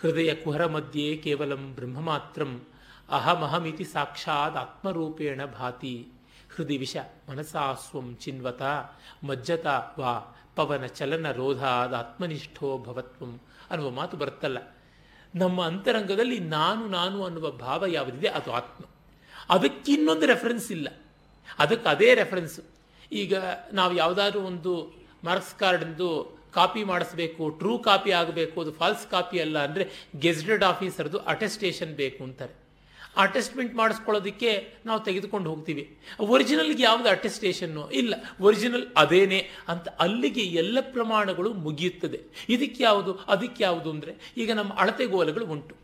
ಹೃದಯ 0.00 0.34
ಕುಹರ 0.34 0.66
ಮಧ್ಯೆ 0.66 1.16
ಕೇವಲಂ 1.16 1.74
ಬ್ರಹ್ಮ 1.74 2.00
ಮಾತ್ರಂ 2.00 2.64
ಅಹಮಹಮಿತಿ 3.08 3.84
ಸಾಕ್ಷಾತ್ 3.84 4.56
ಆತ್ಮರೂಪೇಣ 4.56 5.44
ಭಾತಿ. 5.44 6.08
ಹೃದಯ 6.56 6.78
ವಿಷ 6.84 6.96
ಮನಸಾಸ್ವಂ 7.28 8.06
ಚಿನ್ವತ 8.22 8.62
ಮಜ್ಜತ 9.28 9.66
ವಾ 10.00 10.12
ಪವನ 10.56 10.86
ಚಲನ 10.98 11.26
ರೋಧಾದ 11.38 11.92
ಆತ್ಮನಿಷ್ಠೋ 11.94 12.68
ಭವತ್ವಂ 12.86 13.32
ಅನ್ನುವ 13.70 13.90
ಮಾತು 13.98 14.16
ಬರುತ್ತಲ್ಲ. 14.16 14.58
ನಮ್ಮ 15.34 15.58
ಅಂತರಂಗದಲ್ಲಿ 15.70 16.38
ನಾನು 16.56 16.82
ನಾನು 16.88 17.18
ಅನ್ನುವ 17.24 17.46
ಭಾವ 17.64 17.84
ಯಾವುದಿದೆ 17.96 18.28
ಅದು 18.38 18.52
ಆತ್ಮ. 18.52 18.82
ಅದಕ್ಕೆ 19.54 19.90
ಇನ್ನೊಂದು 19.92 20.26
ರೆಫರೆನ್ಸ್ 20.26 20.68
ಇಲ್ಲ. 20.76 20.88
ಅದಕ್ಕೆ 21.58 21.88
ಅದೇ 21.88 22.10
ರೆಫರೆನ್ಸ್ 22.14 22.58
ಈಗ 23.12 23.34
ನಾವು 23.72 23.92
ಯಾವುದಾದ್ರೂ 24.02 24.40
ಒಂದು 24.50 24.74
ಮಾರ್ಕ್ಸ್ 25.24 25.54
ಕಾರ್ಡ್ದು 25.60 26.10
ಕಾಪಿ 26.54 26.82
ಮಾಡಿಸ್ಬೇಕು 26.84 27.44
ಟ್ರೂ 27.60 27.72
ಕಾಪಿ 27.78 28.12
ಆಗಬೇಕು, 28.12 28.56
ಅದು 28.60 28.72
ಫಾಲ್ಸ್ 28.72 29.06
ಕಾಪಿ 29.10 29.38
ಅಲ್ಲ 29.44 29.56
ಅಂದರೆ 29.66 29.84
ಗೆಜೆಟೆಡ್ 30.24 30.64
ಆಫೀಸರ್ದು 30.64 31.18
ಅಟೆಸ್ಟೇಷನ್ 31.32 31.94
ಬೇಕು 32.02 32.20
ಅಂತಾರೆ. 32.24 32.54
ಅಟೆಸ್ಟ್ಮೆಂಟ್ 33.22 33.72
ಮಾಡಿಸ್ಕೊಳ್ಳೋದಕ್ಕೆ 33.80 34.50
ನಾವು 34.86 35.00
ತೆಗೆದುಕೊಂಡು 35.08 35.48
ಹೋಗ್ತೀವಿ. 35.52 35.84
ಒರಿಜಿನಲ್ಗೆ 36.34 36.82
ಯಾವುದು 36.82 37.08
ಅಟೆಸ್ಟೇಷನ್ನು 37.14 37.84
ಇಲ್ಲ. 38.00 38.14
ಒರಿಜಿನಲ್ 38.46 38.86
ಅದೇನೇ 39.02 39.40
ಅಂತ 39.72 39.86
ಅಲ್ಲಿಗೆ 40.04 40.44
ಎಲ್ಲ 40.62 40.78
ಪ್ರಮಾಣಗಳು 40.94 41.52
ಮುಗಿಯುತ್ತದೆ. 41.66 42.20
ಇದಕ್ಕೆ 42.56 42.82
ಯಾವುದು? 42.88 43.14
ಅದಕ್ಕೆ 43.34 43.62
ಯಾವುದು 43.68 43.90
ಅಂದರೆ 43.94 44.14
ಈಗ 44.42 44.50
ನಮ್ಮ 44.60 44.72
ಅಳತೆಗೋಲುಗಳು 44.84 45.46
ಉಂಟು. 45.56 45.74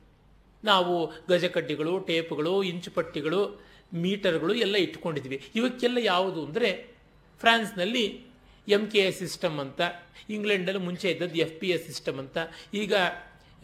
ನಾವು 0.64 0.94
ಗಜಕಡ್ಡಿಗಳು, 1.30 1.94
ಟೇಪ್ಗಳು, 2.08 2.54
ಇಂಚುಪಟ್ಟಿಗಳು, 2.72 3.42
ಮೀಟರ್ಗಳು 4.02 4.54
ಎಲ್ಲ 4.64 4.76
ಇಟ್ಕೊಂಡಿದ್ವಿ 4.86 5.38
ಇವಕ್ಕೆಲ್ಲ 5.58 5.98
ಯಾವುದು 6.12 6.40
ಅಂದರೆ 6.46 6.68
ಫ್ರಾನ್ಸ್ನಲ್ಲಿ 7.40 8.04
ಎಂ 8.68 8.82
ಕೆ 8.92 9.00
ಎ 9.08 9.12
ಸಿಸ್ಟಮ್ 9.20 9.56
ಅಂತ 9.62 9.80
ಇಂಗ್ಲೆಂಡಲ್ಲಿ 10.34 10.82
ಮುಂಚೆ 10.86 11.06
ಇದ್ದದ್ದು 11.10 11.38
ಎಫ್ 11.44 11.54
ಪಿ 11.60 11.68
ಎಸ್ 11.74 11.84
ಸಿಸ್ಟಮ್ 11.86 12.18
ಅಂತ, 12.22 12.38
ಈಗ 12.82 12.94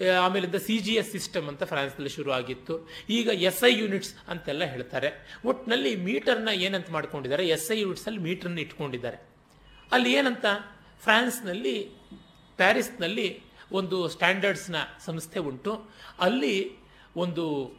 ಆಮೇಲಿಂದ 0.04 0.54
ಸಿ 0.54 0.78
ಜಿ 0.78 0.94
ಎಸ್ 0.94 1.10
ಸಿಸ್ಟಮ್ 1.12 1.48
ಅಂತ 1.48 1.62
ಫ್ರಾನ್ಸ್ನಲ್ಲಿ 1.62 2.08
ಶುರು 2.08 2.30
ಆಗಿತ್ತು 2.30 2.88
ಈಗ 3.10 3.28
ಎಸ್ 3.28 3.64
ಐ 3.64 3.78
ಯೂನಿಟ್ಸ್ 3.78 4.14
ಅಂತೆಲ್ಲ 4.28 4.64
ಹೇಳ್ತಾರೆ. 4.64 5.40
ಒಟ್ಟಿನಲ್ಲಿ 5.44 5.96
ಮೀಟರ್ನ 5.96 6.48
ಏನಂತ 6.48 6.90
ಮಾಡ್ಕೊಂಡಿದ್ದಾರೆ? 6.90 7.48
ಎಸ್ 7.48 7.72
ಐ 7.72 7.80
ಯೂನಿಟ್ಸಲ್ಲಿ 7.80 8.18
ಮೀಟರ್ನ 8.18 8.58
ಇಟ್ಕೊಂಡಿದ್ದಾರೆ. 8.58 9.28
ಅಲ್ಲಿ 9.92 10.12
ಏನಂತ? 10.12 10.44
ಫ್ರಾನ್ಸ್ನಲ್ಲಿ, 11.02 11.90
ಪ್ಯಾರಿಸ್ನಲ್ಲಿ 12.56 13.42
ಒಂದು 13.72 14.08
ಸ್ಟ್ಯಾಂಡರ್ಡ್ಸ್ನ 14.08 14.76
ಸಂಸ್ಥೆ 15.04 15.38
ಉಂಟು. 15.38 15.90
ಅಲ್ಲಿ 16.20 16.76
ಒಂದು 17.16 17.74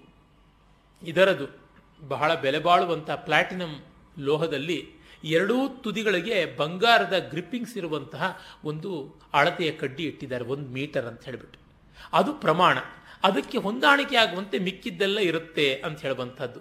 ಇದರದು 1.04 1.68
ಬಹಳ 2.08 2.36
ಬೆಲೆ 2.36 2.60
ಬಾಳುವಂಥ 2.60 3.10
ಪ್ಲಾಟಿನಂ 3.12 3.84
ಲೋಹದಲ್ಲಿ 4.20 4.90
ಎರಡೂ 5.24 5.68
ತುದಿಗಳಿಗೆ 5.68 6.46
ಬಂಗಾರದ 6.46 7.20
ಗ್ರಿಪ್ಪಿಂಗ್ಸ್ 7.30 7.78
ಇರುವಂತಹ 7.78 8.42
ಒಂದು 8.64 9.20
ಅಳತೆಯ 9.34 9.72
ಕಡ್ಡಿ 9.72 10.04
ಇಟ್ಟಿದ್ದಾರೆ. 10.04 10.44
ಒಂದು 10.44 10.70
ಮೀಟರ್ 10.70 11.06
ಅಂತ 11.06 11.24
ಹೇಳಿಬಿಟ್ಟು. 11.24 11.67
ಅದು 12.14 12.34
ಪ್ರಮಾಣ. 12.34 12.78
ಅದಕ್ಕೆ 13.24 13.58
ಹೊಂದಾಣಿಕೆ 13.58 14.16
ಆಗುವಂತೆ 14.16 14.60
ಮಿಕ್ಕಿದ್ದೆಲ್ಲ 14.60 15.20
ಇರುತ್ತೆ 15.20 15.76
ಅಂತ 15.76 16.02
ಹೇಳುವಂಥದ್ದು. 16.02 16.60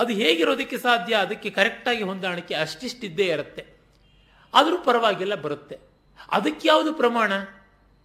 ಅದು 0.00 0.12
ಹೇಗಿರೋದಕ್ಕೆ 0.12 0.78
ಸಾಧ್ಯ? 0.78 1.14
ಅದಕ್ಕೆ 1.14 1.50
ಕರೆಕ್ಟಾಗಿ 1.50 2.02
ಹೊಂದಾಣಿಕೆ 2.02 2.54
ಅಷ್ಟಿಷ್ಟಿದ್ದೇ 2.54 3.24
ಇರುತ್ತೆ. 3.24 3.66
ಆದರೂ 4.54 4.78
ಪರವಾಗಿಲ್ಲ, 4.78 5.34
ಬರುತ್ತೆ. 5.34 5.78
ಅದಕ್ಕೆ 6.30 6.68
ಯಾವುದು 6.68 6.94
ಪ್ರಮಾಣ? 6.94 7.32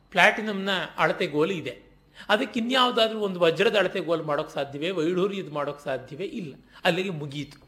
ಪ್ಲಾಟಿನಮ್ನ 0.09 0.69
ಅಳತೆಗೋಲು 0.97 1.53
ಇದೆ. 1.53 1.81
ಅದಕ್ಕೆ 2.29 2.59
ಇನ್ಯಾವುದಾದ್ರೂ 2.59 3.19
ಒಂದು 3.19 3.39
ವಜ್ರದ 3.39 3.75
ಅಳತೆಗೋಲು 3.77 4.23
ಮಾಡೋಕ್ಕೆ 4.23 4.53
ಸಾಧ್ಯವೇ? 4.53 4.89
ವೈಢೂರ್ಯದ 4.89 5.51
ಮಾಡೋಕ್ಕೆ 5.51 5.83
ಸಾಧ್ಯವೇ? 5.83 6.25
ಇಲ್ಲ. 6.25 6.55
ಅಲ್ಲಿಗೆ 6.83 7.09
ಮುಗಿಯಿತು 7.09 7.67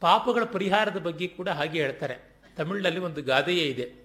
ಪಾಪಗಳ 0.00 0.44
ಪರಿಹಾರದ 0.44 0.96
ಬಗ್ಗೆ 0.96 1.26
ಕೂಡ 1.26 1.48
ಹಾಗೆ 1.48 1.82
ಹೇಳ್ತಾರೆ. 1.82 2.40
ತಮಿಳಿನಲ್ಲಿ 2.56 3.00
ಒಂದು 3.00 3.22
ಗಾದೆಯೇ 3.22 3.64
ಇದೆ. 3.64 3.99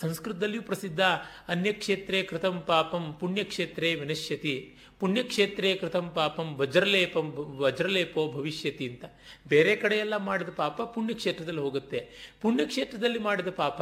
ಸಂಸ್ಕೃತದಲ್ಲಿಯೂ 0.00 0.62
ಪ್ರಸಿದ್ಧ 0.62 1.00
ಅನ್ಯಕ್ಷೇತ್ರೇ 1.48 2.22
ಕೃತಂ 2.22 2.60
ಪಾಪಂ 2.66 3.16
ಪುಣ್ಯಕ್ಷೇತ್ರೇ 3.20 3.94
ವಿನಶ್ಯತಿ. 3.94 4.76
ಪುಣ್ಯಕ್ಷೇತ್ರೇ 5.00 5.76
ಕೃತಂ 5.76 6.10
ಪಾಪಂ 6.10 6.54
ವಜ್ರಲೇಪಂ 6.54 7.34
ವಜ್ರಲೇಪೋ 7.58 8.32
ಭವಿಷ್ಯತಿ 8.32 8.88
ಅಂತ. 8.88 9.04
ಬೇರೆ 9.48 9.76
ಕಡೆಯೆಲ್ಲ 9.76 10.16
ಮಾಡಿದ 10.16 10.48
ಪಾಪ 10.56 10.82
ಪುಣ್ಯಕ್ಷೇತ್ರದಲ್ಲಿ 10.82 11.60
ಹೋಗುತ್ತೆ. 11.60 12.08
ಪುಣ್ಯಕ್ಷೇತ್ರದಲ್ಲಿ 12.40 13.18
ಮಾಡಿದ 13.18 13.48
ಪಾಪ 13.48 13.80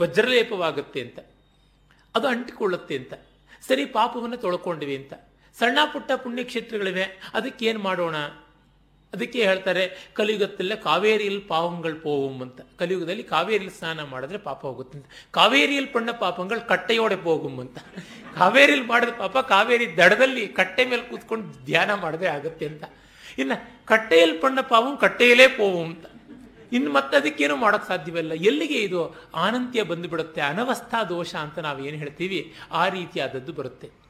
ವಜ್ರಲೇಪವಾಗುತ್ತೆ 0.00 1.00
ಅಂತ. 1.00 1.18
ಅದು 2.14 2.26
ಅಂಟಿಕೊಳ್ಳುತ್ತೆ 2.26 2.96
ಅಂತ. 2.96 3.14
ಸರಿ, 3.68 3.86
ಪಾಪವನ್ನು 3.86 4.36
ತೊಳ್ಕೊಂಡ್ವಿ 4.36 4.96
ಅಂತ. 4.96 5.12
ಸಣ್ಣ 5.58 5.78
ಪುಟ್ಟ 5.92 6.12
ಪುಣ್ಯಕ್ಷೇತ್ರಗಳಿವೆ, 6.12 7.02
ಅದಕ್ಕೇನು 7.34 7.78
ಮಾಡೋಣ? 7.78 8.14
ಅದಕ್ಕೆ 9.14 9.42
ಹೇಳ್ತಾರೆ, 9.42 10.10
ಕಲಿಯುಗದಲ್ಲೇ 10.12 10.76
ಕಾವೇರಿಯಲ್ಲಿ 10.76 11.40
ಪಾವಂಗಳು 11.40 12.02
ಪೋವಂ 12.02 12.40
ಅಂತ. 12.40 12.60
ಕಲಿಯುಗದಲ್ಲಿ 12.78 13.22
ಕಾವೇರಿಯಲ್ಲಿ 13.22 13.78
ಸ್ನಾನ 13.78 14.02
ಮಾಡಿದ್ರೆ 14.02 14.38
ಪಾಪ 14.38 14.60
ಹೋಗುತ್ತೆ 14.60 14.98
ಅಂತ. 14.98 15.06
ಕಾವೇರಿಯಲ್ಲಿ 15.30 15.92
ಪಣ್ಣ 15.92 16.10
ಪಾಪಂಗಳು 16.10 16.68
ಕಟ್ಟೆಯೋಡೆ 16.68 17.16
ಪೋಗುಂ 17.16 17.60
ಅಂತ. 17.60 17.78
ಕಾವೇರಿಯಲ್ಲಿ 18.38 18.86
ಮಾಡಿದ 18.86 19.08
ಪಾಪ 19.08 19.38
ಕಾವೇರಿ 19.38 19.96
ದಡದಲ್ಲಿ 19.96 20.46
ಕಟ್ಟೆ 20.46 20.84
ಮೇಲೆ 20.84 21.02
ಕೂತ್ಕೊಂಡು 21.02 21.64
ಧ್ಯಾನ 21.64 21.94
ಮಾಡಿದ್ರೆ 21.94 22.28
ಆಗುತ್ತೆ 22.28 22.66
ಅಂತ. 22.66 22.84
ಇನ್ನು 23.38 23.86
ಕಟ್ಟೆಯಲ್ಲಿ 23.86 24.38
ಪಣ್ಣ 24.38 24.60
ಪಾವಂ 24.60 24.96
ಕಟ್ಟೆಯಲ್ಲೇ 24.96 25.48
ಪೋವಂ 25.48 25.90
ಅಂತ. 25.90 26.06
ಇನ್ನು 26.72 26.92
ಮತ್ತೆ 26.92 27.16
ಅದಕ್ಕೇನು 27.16 27.56
ಮಾಡೋಕ್ಕೆ 27.56 27.88
ಸಾಧ್ಯವಿಲ್ಲ. 27.88 28.32
ಎಲ್ಲಿಗೆ 28.32 28.74
ಇದು 28.74 29.16
ಆನಂತ್ಯ 29.34 29.82
ಬಂದುಬಿಡುತ್ತೆ, 29.82 30.40
ಅನವಸ್ಥಾ 30.40 31.04
ದೋಷ 31.04 31.34
ಅಂತ 31.34 31.58
ನಾವು 31.58 31.86
ಏನು 31.86 31.96
ಹೇಳ್ತೀವಿ? 31.96 32.54
ಆ 32.72 32.88
ರೀತಿಯಾದದ್ದು 32.88 33.52
ಬರುತ್ತೆ. 33.52 34.05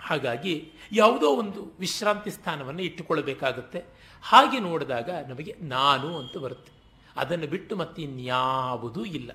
ಹಾಗಾಗಿ 0.00 0.72
ಯಾವುದೋ 0.92 1.26
ಒಂದು 1.26 1.72
ವಿಶ್ರಾಂತಿ 1.78 2.30
ಸ್ಥಾನವನ್ನು 2.30 2.82
ಇಟ್ಟುಕೊಳ್ಳಬೇಕಾಗುತ್ತೆ. 2.82 3.84
ಹಾಗೆ 4.22 4.58
ನೋಡಿದಾಗ 4.58 5.10
ನಮಗೆ 5.28 5.56
ನಾನು 5.60 6.18
ಅಂತ 6.18 6.36
ಬರುತ್ತೆ. 6.36 6.72
ಅದನ್ನು 7.16 7.46
ಬಿಟ್ಟು 7.46 7.76
ಮತ್ತೆ 7.76 8.02
ಇನ್ಯಾವುದೂ 8.02 9.04
ಇಲ್ಲ. 9.04 9.32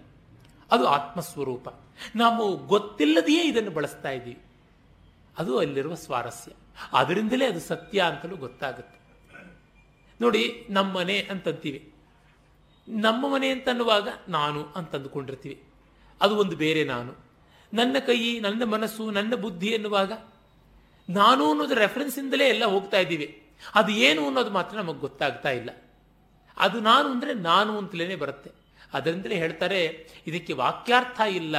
ಅದು 0.71 0.87
ಆತ್ಮಸ್ವರೂಪ. 0.87 1.67
ನಾವು 2.15 2.57
ಗೊತ್ತಿಲ್ಲದೆಯೇ 2.57 3.43
ಇದನ್ನು 3.43 3.71
ಬಳಸ್ತಾ 3.71 4.09
ಇದ್ದೀವಿ. 4.09 4.41
ಅದು 5.37 5.57
ಅಲ್ಲಿರುವ 5.57 5.95
ಸ್ವಾರಸ್ಯ. 5.95 6.51
ಅದರಿಂದಲೇ 6.93 7.45
ಅದು 7.45 7.59
ಸತ್ಯ 7.59 8.01
ಅಂತಲೂ 8.01 8.35
ಗೊತ್ತಾಗುತ್ತೆ. 8.35 8.99
ನೋಡಿ 10.21 10.67
ನಮ್ಮನೆ 10.69 11.19
ಅಂತಂತೀವಿ. 11.19 11.93
ನಮ್ಮ 12.87 13.33
ಮನೆ 13.33 13.49
ಅಂತನ್ನುವಾಗ 13.49 14.07
ನಾನು 14.27 14.65
ಅಂತಂದುಕೊಂಡಿರ್ತೀವಿ. 14.75 15.63
ಅದು 16.21 16.35
ಒಂದು 16.35 16.55
ಬೇರೆ 16.55 16.83
ನಾನು. 16.83 17.13
ನನ್ನ 17.73 17.95
ಕೈ, 17.99 18.39
ನನ್ನ 18.39 18.63
ಮನಸ್ಸು, 18.63 19.11
ನನ್ನ 19.11 19.35
ಬುದ್ಧಿ 19.35 19.67
ಎನ್ನುವಾಗ 19.67 20.11
ನಾನು 21.09 21.43
ಅನ್ನೋದು 21.51 21.75
ರೆಫರೆನ್ಸಿಂದಲೇ 21.83 22.45
ಎಲ್ಲ 22.53 22.65
ಹೋಗ್ತಾ 22.75 22.99
ಇದ್ದೀವಿ. 23.05 23.27
ಅದು 23.79 23.91
ಏನು 24.07 24.21
ಅನ್ನೋದು 24.27 24.51
ಮಾತ್ರ 24.57 24.75
ನಮಗೆ 24.81 25.01
ಗೊತ್ತಾಗ್ತಾ 25.05 25.51
ಇಲ್ಲ. 25.59 25.69
ಅದು 26.57 26.77
ನಾನು 26.89 27.07
ಅಂದರೆ 27.13 27.31
ನಾನು 27.49 27.71
ಅಂತಲೇ 27.81 28.15
ಬರುತ್ತೆ. 28.23 28.51
ಅದರಿಂದಲೇ 28.93 29.35
ಹೇಳ್ತಾರೆ, 29.43 29.79
ಇದಕ್ಕೆ 30.29 30.53
ವಾಕ್ಯಾರ್ಥ 30.61 31.19
ಇಲ್ಲ 31.39 31.55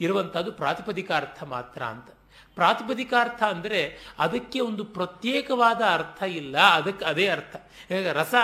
ಇರುವಂಥದ್ದು 0.00 0.50
ಪ್ರಾತಿಪದಿಕಾರ್ಥ 0.60 1.38
ಮಾತ್ರ 1.54 1.82
ಅಂತ. 1.94 2.08
ಪ್ರಾತಿಪದಿಕಾರ್ಥ 2.56 3.40
ಅಂದರೆ 3.54 3.80
ಅದಕ್ಕೆ 4.24 4.58
ಒಂದು 4.68 4.82
ಪ್ರತ್ಯೇಕವಾದ 4.96 5.82
ಅರ್ಥ 5.96 6.20
ಇಲ್ಲ, 6.40 6.56
ಅದಕ್ಕೆ 6.78 7.04
ಅದೇ 7.12 7.26
ಅರ್ಥ. 7.36 7.56
ರಸ, 8.20 8.34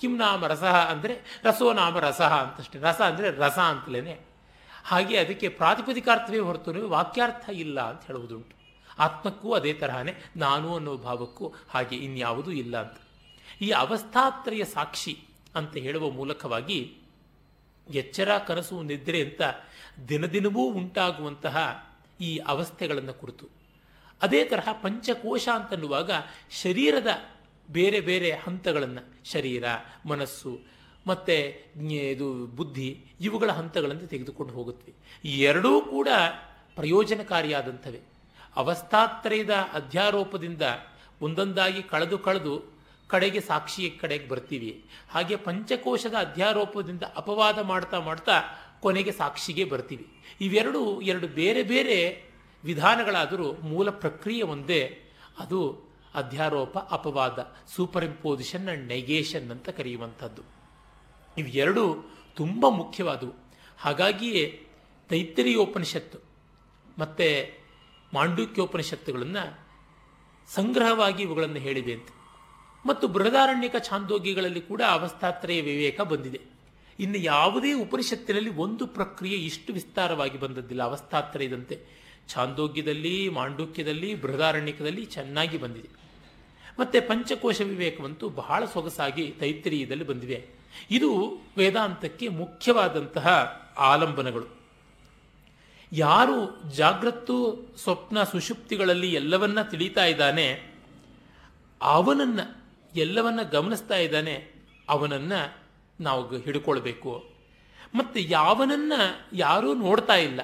ಕಿಂ 0.00 0.12
ನಾಮ 0.22 0.46
ರಸ 0.52 0.66
ಅಂದರೆ 0.92 1.14
ರಸೋ 1.46 1.66
ನಾಮ 1.80 1.98
ರಸ 2.06 2.22
ಅಂತಷ್ಟೇ. 2.42 2.78
ರಸ 2.88 3.00
ಅಂದರೆ 3.10 3.30
ರಸ 3.44 3.58
ಅಂತಲೇ 3.72 4.16
ಹಾಗೆ 4.90 5.16
ಅದಕ್ಕೆ 5.24 5.48
ಪ್ರಾತಿಪದಿಕಾರ್ಥವೇ 5.60 6.40
ಹೊರತು 6.48 6.88
ವಾಕ್ಯಾರ್ಥ 6.94 7.44
ಇಲ್ಲ 7.64 7.78
ಅಂತ 7.90 8.02
ಹೇಳುವುದುಂಟು. 8.10 8.54
ಆತ್ಮಕ್ಕೂ 8.98 9.52
ಅದೇ 9.52 9.72
ತರಹನೇ 9.72 10.12
ನಾನು 10.36 10.74
ಅನ್ನೋ 10.74 10.96
ಭಾವಕ್ಕೂ 10.96 11.52
ಹಾಗೆ 11.68 11.96
ಇನ್ಯಾವುದೂ 11.96 12.50
ಇಲ್ಲ 12.50 12.80
ಅಂತ. 12.80 12.98
ಈ 13.62 13.70
ಅವಸ್ಥಾತ್ರಯ 13.70 14.64
ಸಾಕ್ಷಿ 14.64 15.18
ಅಂತ 15.54 15.76
ಹೇಳುವ 15.76 16.10
ಮೂಲಕವಾಗಿ 16.10 16.96
ಎಚ್ಚರ, 17.94 18.38
ಕನಸು, 18.46 18.82
ನಿದ್ರೆ 18.82 19.20
ಅಂತ 19.22 19.40
ದಿನದಿನವೂ 20.08 20.72
ಉಂಟಾಗುವಂತಹ 20.72 21.86
ಈ 22.20 22.36
ಅವಸ್ಥೆಗಳನ್ನು 22.38 23.14
ಕುರಿತು. 23.14 23.48
ಅದೇ 24.22 24.44
ತರಹ 24.44 24.68
ಪಂಚಕೋಶ 24.72 25.48
ಅಂತನ್ನುವಾಗ 25.54 26.10
ಶರೀರದ 26.62 27.06
ಬೇರೆ 27.70 28.00
ಬೇರೆ 28.00 28.32
ಹಂತಗಳನ್ನು, 28.32 29.30
ಶರೀರ, 29.30 29.64
ಮನಸ್ಸು, 30.06 30.60
ಮತ್ತು 31.06 31.82
ಇದು 31.86 32.46
ಬುದ್ಧಿ, 32.46 33.04
ಇವುಗಳ 33.20 33.50
ಹಂತಗಳನ್ನು 33.50 34.06
ತೆಗೆದುಕೊಂಡು 34.06 34.52
ಹೋಗುತ್ತವೆ. 34.52 34.92
ಎರಡೂ 35.28 35.80
ಕೂಡ 35.80 36.08
ಪ್ರಯೋಜನಕಾರಿಯಾದಂಥವೇ. 36.74 38.00
ಅವಸ್ಥಾತ್ರಯದ 38.56 39.50
ಅಧ್ಯಾರೋಪದಿಂದ 39.50 40.62
ಒಂದೊಂದಾಗಿ 41.22 41.82
ಕಳೆದು 41.82 42.18
ಕಳೆದು 42.18 42.80
ಕಡೆಗೆ 43.08 43.40
ಸಾಕ್ಷಿಯ 43.40 43.90
ಕಡೆಗೆ 43.90 44.28
ಬರ್ತೀವಿ. 44.28 44.84
ಹಾಗೆ 45.10 45.36
ಪಂಚಕೋಶದ 45.36 46.14
ಅಧ್ಯಾರೋಪದಿಂದ 46.14 47.02
ಅಪವಾದ 47.16 47.58
ಮಾಡ್ತಾ 47.58 48.00
ಮಾಡ್ತಾ 48.00 48.32
ಕೊನೆಗೆ 48.80 49.12
ಸಾಕ್ಷಿಗೆ 49.12 49.64
ಬರ್ತೀವಿ. 49.64 50.06
ಇವೆರಡು 50.40 51.00
ಎರಡು 51.00 51.28
ಬೇರೆ 51.28 51.62
ಬೇರೆ 51.62 52.24
ವಿಧಾನಗಳಾದರೂ 52.64 53.52
ಮೂಲ 53.52 53.90
ಪ್ರಕ್ರಿಯೆ 53.90 54.42
ಒಂದೇ. 54.42 55.02
ಅದು 55.38 55.90
ಅಧ್ಯಾರೋಪ, 56.14 56.78
ಅಪವಾದ 56.78 57.56
ಸೂಪರ್ 57.66 58.04
ಇಂಪೋಸಿಷನ್ 58.04 58.68
ಅಂಡ್ 58.68 58.88
ನೆಗೇಷನ್ 58.88 59.50
ಅಂತ 59.50 59.68
ಕರೆಯುವಂಥದ್ದು. 59.68 60.42
ಇವೆರಡು 61.38 62.04
ತುಂಬ 62.36 62.68
ಮುಖ್ಯವಾದವು. 62.68 63.32
ಹಾಗಾಗಿಯೇ 63.78 64.66
ತೈತ್ತರಿಯೋಪನಿಷತ್ತು 65.08 66.18
ಮತ್ತು 66.98 67.59
ಮಾಂಡುಕ್ಯೋಪನಿಷತ್ತುಗಳನ್ನು 68.14 69.58
ಸಂಗ್ರಹವಾಗಿ 70.54 71.22
ಇವುಗಳನ್ನು 71.22 71.56
ಹೇಳಿದೆ 71.56 71.92
ಅಂತ. 71.92 72.08
ಮತ್ತು 72.86 73.08
ಬೃಹದಾರಣ್ಯಕ 73.08 73.76
ಛಾಂದೋಗ್ಯಗಳಲ್ಲಿ 73.78 74.60
ಕೂಡ 74.60 74.82
ಅವಸ್ಥಾತ್ರಯ 74.88 75.60
ವಿವೇಕ 75.60 76.00
ಬಂದಿದೆ. 76.00 76.40
ಇನ್ನು 77.00 77.18
ಯಾವುದೇ 77.18 77.72
ಉಪನಿಷತ್ತಿನಲ್ಲಿ 77.72 78.50
ಒಂದು 78.50 78.86
ಪ್ರಕ್ರಿಯೆ 78.86 79.38
ಇಷ್ಟು 79.38 79.72
ವಿಸ್ತಾರವಾಗಿ 79.72 80.40
ಬಂದದ್ದಿಲ್ಲ. 80.40 80.82
ಅವಸ್ಥಾತ್ರಯದಂತೆ 80.82 82.00
ಛಾಂದೋಗ್ಯದಲ್ಲಿ, 82.28 83.28
ಮಾಂಡುಕ್ಯದಲ್ಲಿ, 83.28 84.14
ಬೃಹದಾರಣ್ಯಕದಲ್ಲಿ 84.14 85.04
ಚೆನ್ನಾಗಿ 85.04 85.58
ಬಂದಿದೆ. 85.58 85.88
ಮತ್ತೆ 86.80 87.00
ಪಂಚಕೋಶ 87.00 87.60
ವಿವೇಕವಂತೂ 87.60 88.28
ಬಹಳ 88.28 88.64
ಸೊಗಸಾಗಿ 88.64 89.34
ತೈತ್ರಿಯದಲ್ಲಿ 89.40 90.04
ಬಂದಿವೆ. 90.04 90.48
ಇದು 90.90 91.38
ವೇದಾಂತಕ್ಕೆ 91.58 92.28
ಮುಖ್ಯವಾದಂತಹ 92.28 93.28
ಆಲಂಬನಗಳು. 93.78 94.59
ಯಾರು 95.92 96.70
ಜಾಗ್ರತ್ತು, 96.70 97.36
ಸ್ವಪ್ನ, 97.76 98.22
ಸುಷುಪ್ತಿಗಳಲ್ಲಿ 98.22 99.14
ಎಲ್ಲವನ್ನ 99.14 99.62
ತಿಳಿತಾ 99.62 100.04
ಇದ್ದಾನೆ, 100.04 100.60
ಅವನನ್ನ 101.82 102.40
ಎಲ್ಲವನ್ನ 102.96 103.42
ಗಮನಿಸ್ತಾ 103.42 103.96
ಇದ್ದಾನೆ, 103.96 104.52
ಅವನನ್ನ 104.88 105.32
ನಾವು 106.00 106.36
ಹಿಡ್ಕೊಳ್ಬೇಕು. 106.36 107.24
ಮತ್ತೆ 107.94 108.20
ಯಾವನನ್ನ 108.22 108.92
ಯಾರೂ 109.32 109.74
ನೋಡ್ತಾ 109.74 110.14
ಇಲ್ಲ, 110.14 110.40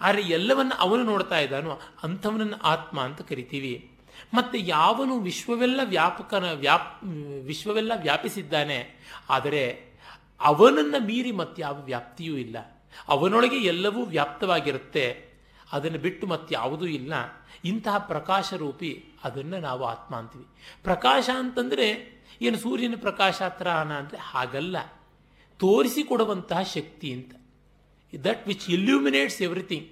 ಆದರೆ 0.00 0.22
ಎಲ್ಲವನ್ನ 0.22 0.72
ಅವನು 0.78 1.04
ನೋಡ್ತಾ 1.04 1.38
ಇದ್ದಾನೋ 1.38 1.80
ಅಂಥವನನ್ನು 2.02 2.56
ಆತ್ಮ 2.56 3.00
ಅಂತ 3.00 3.22
ಕರಿತೀವಿ. 3.22 3.90
ಮತ್ತೆ 4.34 4.58
ಯಾವನು 4.58 5.18
ವಿಶ್ವವೆಲ್ಲ 5.20 5.80
ವ್ಯಾಪಕನ 5.84 6.52
ವ್ಯಾಪ್, 6.52 7.04
ವಿಶ್ವವೆಲ್ಲ 7.44 7.92
ವ್ಯಾಪಿಸಿದ್ದಾನೆ, 7.96 8.78
ಆದರೆ 9.30 9.64
ಅವನನ್ನ 10.40 10.94
ಮೀರಿ 10.98 11.32
ಮತ್ತೆ 11.32 11.62
ಯಾವ 11.62 11.82
ವ್ಯಾಪ್ತಿಯೂ 11.82 12.36
ಇಲ್ಲ. 12.36 12.56
ಅವನೊಳಗೆ 13.08 13.56
ಎಲ್ಲವೂ 13.56 14.04
ವ್ಯಾಪ್ತವಾಗಿರುತ್ತೆ. 14.04 15.06
ಅದನ್ನು 15.72 15.98
ಬಿಟ್ಟು 15.98 16.26
ಮತ್ತೆ 16.26 16.54
ಯಾವುದೂ 16.54 16.86
ಇಲ್ಲ. 16.86 17.14
ಇಂತಹ 17.64 17.98
ಪ್ರಕಾಶ 17.98 18.54
ರೂಪಿ 18.54 19.04
ಅದನ್ನು 19.24 19.60
ನಾವು 19.60 19.84
ಆತ್ಮ 19.84 20.16
ಅಂತೀವಿ. 20.16 20.46
ಪ್ರಕಾಶ 20.82 21.30
ಅಂತಂದರೆ 21.38 21.86
ಏನು 22.42 22.58
ಸೂರ್ಯನ 22.58 22.94
ಪ್ರಕಾಶ 23.00 23.42
ತ್ರಹಣ 23.48 23.92
ಅಂದರೆ 23.92 24.18
ಹಾಗಲ್ಲ. 24.18 24.76
ತೋರಿಸಿಕೊಡುವಂತಹ 25.56 26.62
ಶಕ್ತಿ 26.62 27.12
ಅಂತ. 27.12 27.32
ದಟ್ 28.24 28.48
ವಿಚ್ 28.48 28.70
ಇಲ್ಯೂಮಿನೇಟ್ಸ್ 28.70 29.42
ಎವ್ರಿಥಿಂಗ್ 29.42 29.88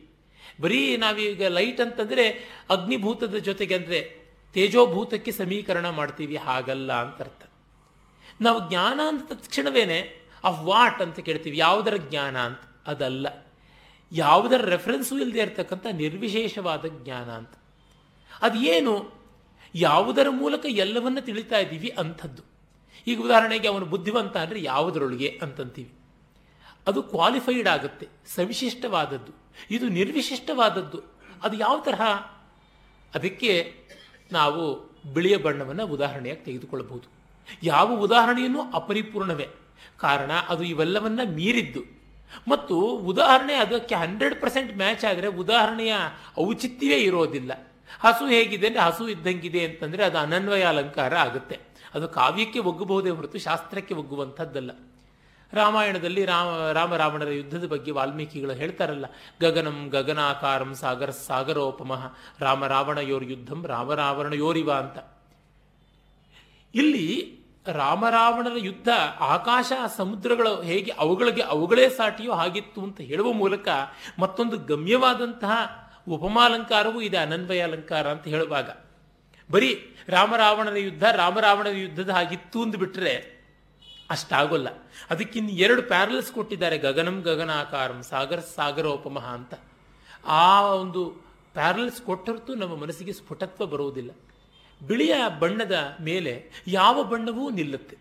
ಬರೀ 0.60 0.96
ನಾವೀಗ 0.96 1.42
ಲೈಟ್ 1.42 1.80
ಅಂತಂದರೆ 1.80 2.24
ಅಗ್ನಿಭೂತದ 2.70 3.34
ಜೊತೆಗೆ 3.34 3.74
ಅಂದರೆ 3.74 4.00
ತೇಜೋಭೂತಕ್ಕೆ 4.52 5.32
ಸಮೀಕರಣ 5.32 5.90
ಮಾಡ್ತೀವಿ, 5.90 6.36
ಹಾಗಲ್ಲ 6.36 6.92
ಅಂತ 6.92 7.20
ಅರ್ಥ. 7.20 7.42
ನಾವು 8.40 8.68
ಜ್ಞಾನ 8.68 9.00
ಅಂತ 9.08 9.32
ತಕ್ಷಣವೇ 9.32 9.84
ಆಫ್ 10.44 10.60
ವಾಟ್ 10.62 11.02
ಅಂತ 11.02 11.20
ಕೇಳ್ತೀವಿ. 11.20 11.58
ಯಾವುದರ 11.58 11.96
ಜ್ಞಾನ 11.96 12.36
ಅಂತ. 12.38 12.64
ಅದಲ್ಲ. 12.86 13.46
ಯಾವುದರ 14.12 14.64
ರೆಫರೆನ್ಸು 14.64 15.18
ಇಲ್ಲದೆ 15.18 15.38
ಇರತಕ್ಕಂಥ 15.38 15.86
ನಿರ್ವಿಶೇಷವಾದ 15.92 16.84
ಜ್ಞಾನ 17.04 17.30
ಅಂತ. 17.30 17.50
ಅದು 18.40 18.58
ಏನು 18.58 19.10
ಯಾವುದರ 19.74 20.26
ಮೂಲಕ 20.30 20.66
ಎಲ್ಲವನ್ನ 20.68 21.18
ತಿಳಿತಾ 21.20 21.58
ಇದ್ದೀವಿ 21.58 21.88
ಅಂಥದ್ದು. 21.88 22.42
ಈಗ 23.06 23.20
ಉದಾಹರಣೆಗೆ 23.20 23.68
ಅವನು 23.68 23.86
ಬುದ್ಧಿವಂತ 23.86 24.36
ಅಂದರೆ 24.36 24.62
ಯಾವುದರೊಳಗೆ 24.62 25.38
ಅಂತಂತೀವಿ. 25.42 25.92
ಅದು 26.86 27.02
ಕ್ವಾಲಿಫೈಡ್ 27.02 27.68
ಆಗುತ್ತೆ, 27.68 28.08
ಸವಿಶಿಷ್ಟವಾದದ್ದು. 28.26 29.32
ಇದು 29.70 29.88
ನಿರ್ವಿಶಿಷ್ಟವಾದದ್ದು. 29.88 31.00
ಅದು 31.42 31.56
ಯಾವ 31.56 31.80
ತರಹ? 31.80 32.14
ಅದಕ್ಕೆ 33.14 33.74
ನಾವು 34.32 34.92
ಬಿಳಿಯ 35.12 35.36
ಬಣ್ಣವನ್ನು 35.36 35.86
ಉದಾಹರಣೆಯಾಗಿ 35.86 36.40
ತೆಗೆದುಕೊಳ್ಳಬಹುದು. 36.40 37.08
ಯಾವ 37.62 37.94
ಉದಾಹರಣೆಯನ್ನು 37.94 38.72
ಅಪರಿಪೂರ್ಣವೇ. 38.72 39.48
ಕಾರಣ 39.98 40.32
ಅದು 40.32 40.64
ಇವೆಲ್ಲವನ್ನ 40.64 41.20
ಮೀರಿದ್ದು. 41.24 42.01
ಮತ್ತು 42.48 42.76
ಉದಾಹರಣೆ 43.12 43.54
ಅದಕ್ಕೆ 43.54 43.94
ಹಂಡ್ರೆಡ್ 43.94 44.36
ಪರ್ಸೆಂಟ್ 44.40 44.72
ಮ್ಯಾಚ್ 44.76 45.04
ಆದರೆ 45.10 45.28
ಉದಾಹರಣೆಯ 45.42 45.94
ಔಚಿತ್ಯವೇ 46.46 46.98
ಇರೋದಿಲ್ಲ. 47.08 47.52
ಹಸು 48.04 48.24
ಹೇಗಿದೆ 48.26 48.66
ಅಂದರೆ 48.66 48.82
ಹಸು 48.82 49.04
ಇದ್ದಂಗಿದೆ 49.08 49.60
ಅಂತಂದರೆ 49.64 50.02
ಅದು 50.04 50.18
ಅನನ್ವಯ 50.18 50.64
ಅಲಂಕಾರ 50.64 51.14
ಆಗುತ್ತೆ. 51.26 51.58
ಅದು 51.94 52.06
ಕಾವ್ಯಕ್ಕೆ 52.08 52.60
ಒಗ್ಗಬಹುದೇ 52.70 53.10
ಹೊರತು 53.10 53.38
ಶಾಸ್ತ್ರಕ್ಕೆ 53.38 53.94
ಒಗ್ಗುವಂಥದ್ದಲ್ಲ. 53.94 54.70
ರಾಮಾಯಣದಲ್ಲಿ 55.52 56.22
ರಾಮ 56.24 56.92
ರಾವಣರ 57.00 57.30
ಯುದ್ಧದ 57.38 57.66
ಬಗ್ಗೆ 57.72 57.90
ವಾಲ್ಮೀಕಿಗಳು 57.90 58.54
ಹೇಳ್ತಾರಲ್ಲ, 58.60 59.06
ಗಗನಂ 59.40 59.78
ಗಗನಾಕಾರಂ 59.88 60.70
ಸಾಗರ 60.74 61.10
ಸಾಗರೋಪಮಃ 61.26 62.02
ರಾಮ 62.40 62.66
ರಾವಣಯೋರ್ 62.66 63.26
ಯುದ್ಧಂ 63.32 63.60
ರಾಮ 63.66 63.94
ರಾವಣಯೋರಿವ 63.94 64.70
ಅಂತ. 64.82 64.98
ಇಲ್ಲಿ 66.74 67.06
ರಾಮರಾವಣರ 67.66 68.52
ಯುದ್ಧ 68.56 68.88
ಆಕಾಶ 69.20 69.72
ಸಮುದ್ರಗಳು 69.96 70.62
ಹೇಗೆ 70.62 70.90
ಅವುಗಳಿಗೆ 70.90 71.42
ಅವುಗಳೇ 71.42 71.88
ಸಾಟಿಯೋ 71.88 72.32
ಹಾಗಿತ್ತು 72.32 72.82
ಅಂತ 72.82 73.00
ಹೇಳುವ 73.00 73.32
ಮೂಲಕ 73.32 73.68
ಮತ್ತೊಂದು 74.18 74.58
ಗಮ್ಯವಾದಂತಹ 74.58 75.82
ಉಪಮಾಲಂಕಾರವೂ 76.08 77.00
ಇದೆ 77.00 77.16
ಅನನ್ವಯ 77.16 77.60
ಅಲಂಕಾರ 77.60 78.10
ಅಂತ 78.10 78.28
ಹೇಳುವಾಗ. 78.28 78.70
ಬರೀ 79.50 79.96
ರಾಮರಾವಣನ 80.08 80.76
ಯುದ್ಧ 80.76 81.04
ರಾಮರಾವಣನ 81.04 81.76
ಯುದ್ಧದ 81.76 82.10
ಹಾಗಿತ್ತು 82.10 82.62
ಅಂದ್ಬಿಟ್ರೆ 82.62 83.42
ಅಷ್ಟಾಗೋಲ್ಲ. 84.10 84.68
ಅದಕ್ಕಿನ್ನು 85.10 85.50
ಎರಡು 85.50 85.82
ಪ್ಯಾರಲ್ಸ್ 85.82 86.32
ಕೊಟ್ಟಿದ್ದಾರೆ, 86.32 86.78
ಗಗನಂ 86.78 87.20
ಗಗನಾಕಾರಂ, 87.20 88.02
ಸಾಗರ 88.02 88.38
ಸಾಗರೋಪಮಃ 88.38 89.24
ಅಂತ. 89.24 89.54
ಆ 90.26 90.62
ಒಂದು 90.62 91.24
ಪ್ಯಾರಲ್ಸ್ 91.54 92.02
ಕೊಟ್ಟರ್ತು 92.02 92.54
ನಮ್ಮ 92.54 92.76
ಮನಸ್ಸಿಗೆ 92.76 93.12
ಸ್ಫುಟತ್ವ 93.12 93.66
ಬರುವುದಿಲ್ಲ. 93.66 94.10
ಬಿಳಿಯ 94.86 95.14
ಬಣ್ಣದ 95.40 95.96
ಮೇಲೆ 96.00 96.50
ಯಾವ 96.66 97.02
ಬಣ್ಣವೂ 97.02 97.50
ನಿಲ್ಲುತ್ತೆ. 97.50 97.96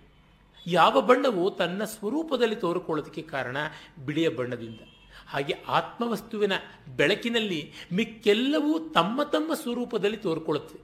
ಯಾವ 0.67 1.01
ಬಣ್ಣವು 1.01 1.51
ತನ್ನ 1.51 1.83
ಸ್ವರೂಪದಲ್ಲಿ 1.83 2.55
ತೋರಿಕೊಳ್ಳೋದಕ್ಕೆ 2.55 3.21
ಕಾರಣ 3.21 3.57
ಬಿಳಿಯ 4.05 4.29
ಬಣ್ಣದಿಂದ. 4.29 4.79
ಹಾಗೆ 5.27 5.53
ಆತ್ಮವಸ್ತುವಿನ 5.67 6.51
ಬೆಳಕಿನಲ್ಲಿ 6.95 7.73
ಮಿಕ್ಕೆಲ್ಲವೂ 7.93 8.79
ತಮ್ಮ 8.89 9.23
ತಮ್ಮ 9.23 9.53
ಸ್ವರೂಪದಲ್ಲಿ 9.53 10.17
ತೋರ್ಕೊಳ್ಳುತ್ತೆ. 10.17 10.79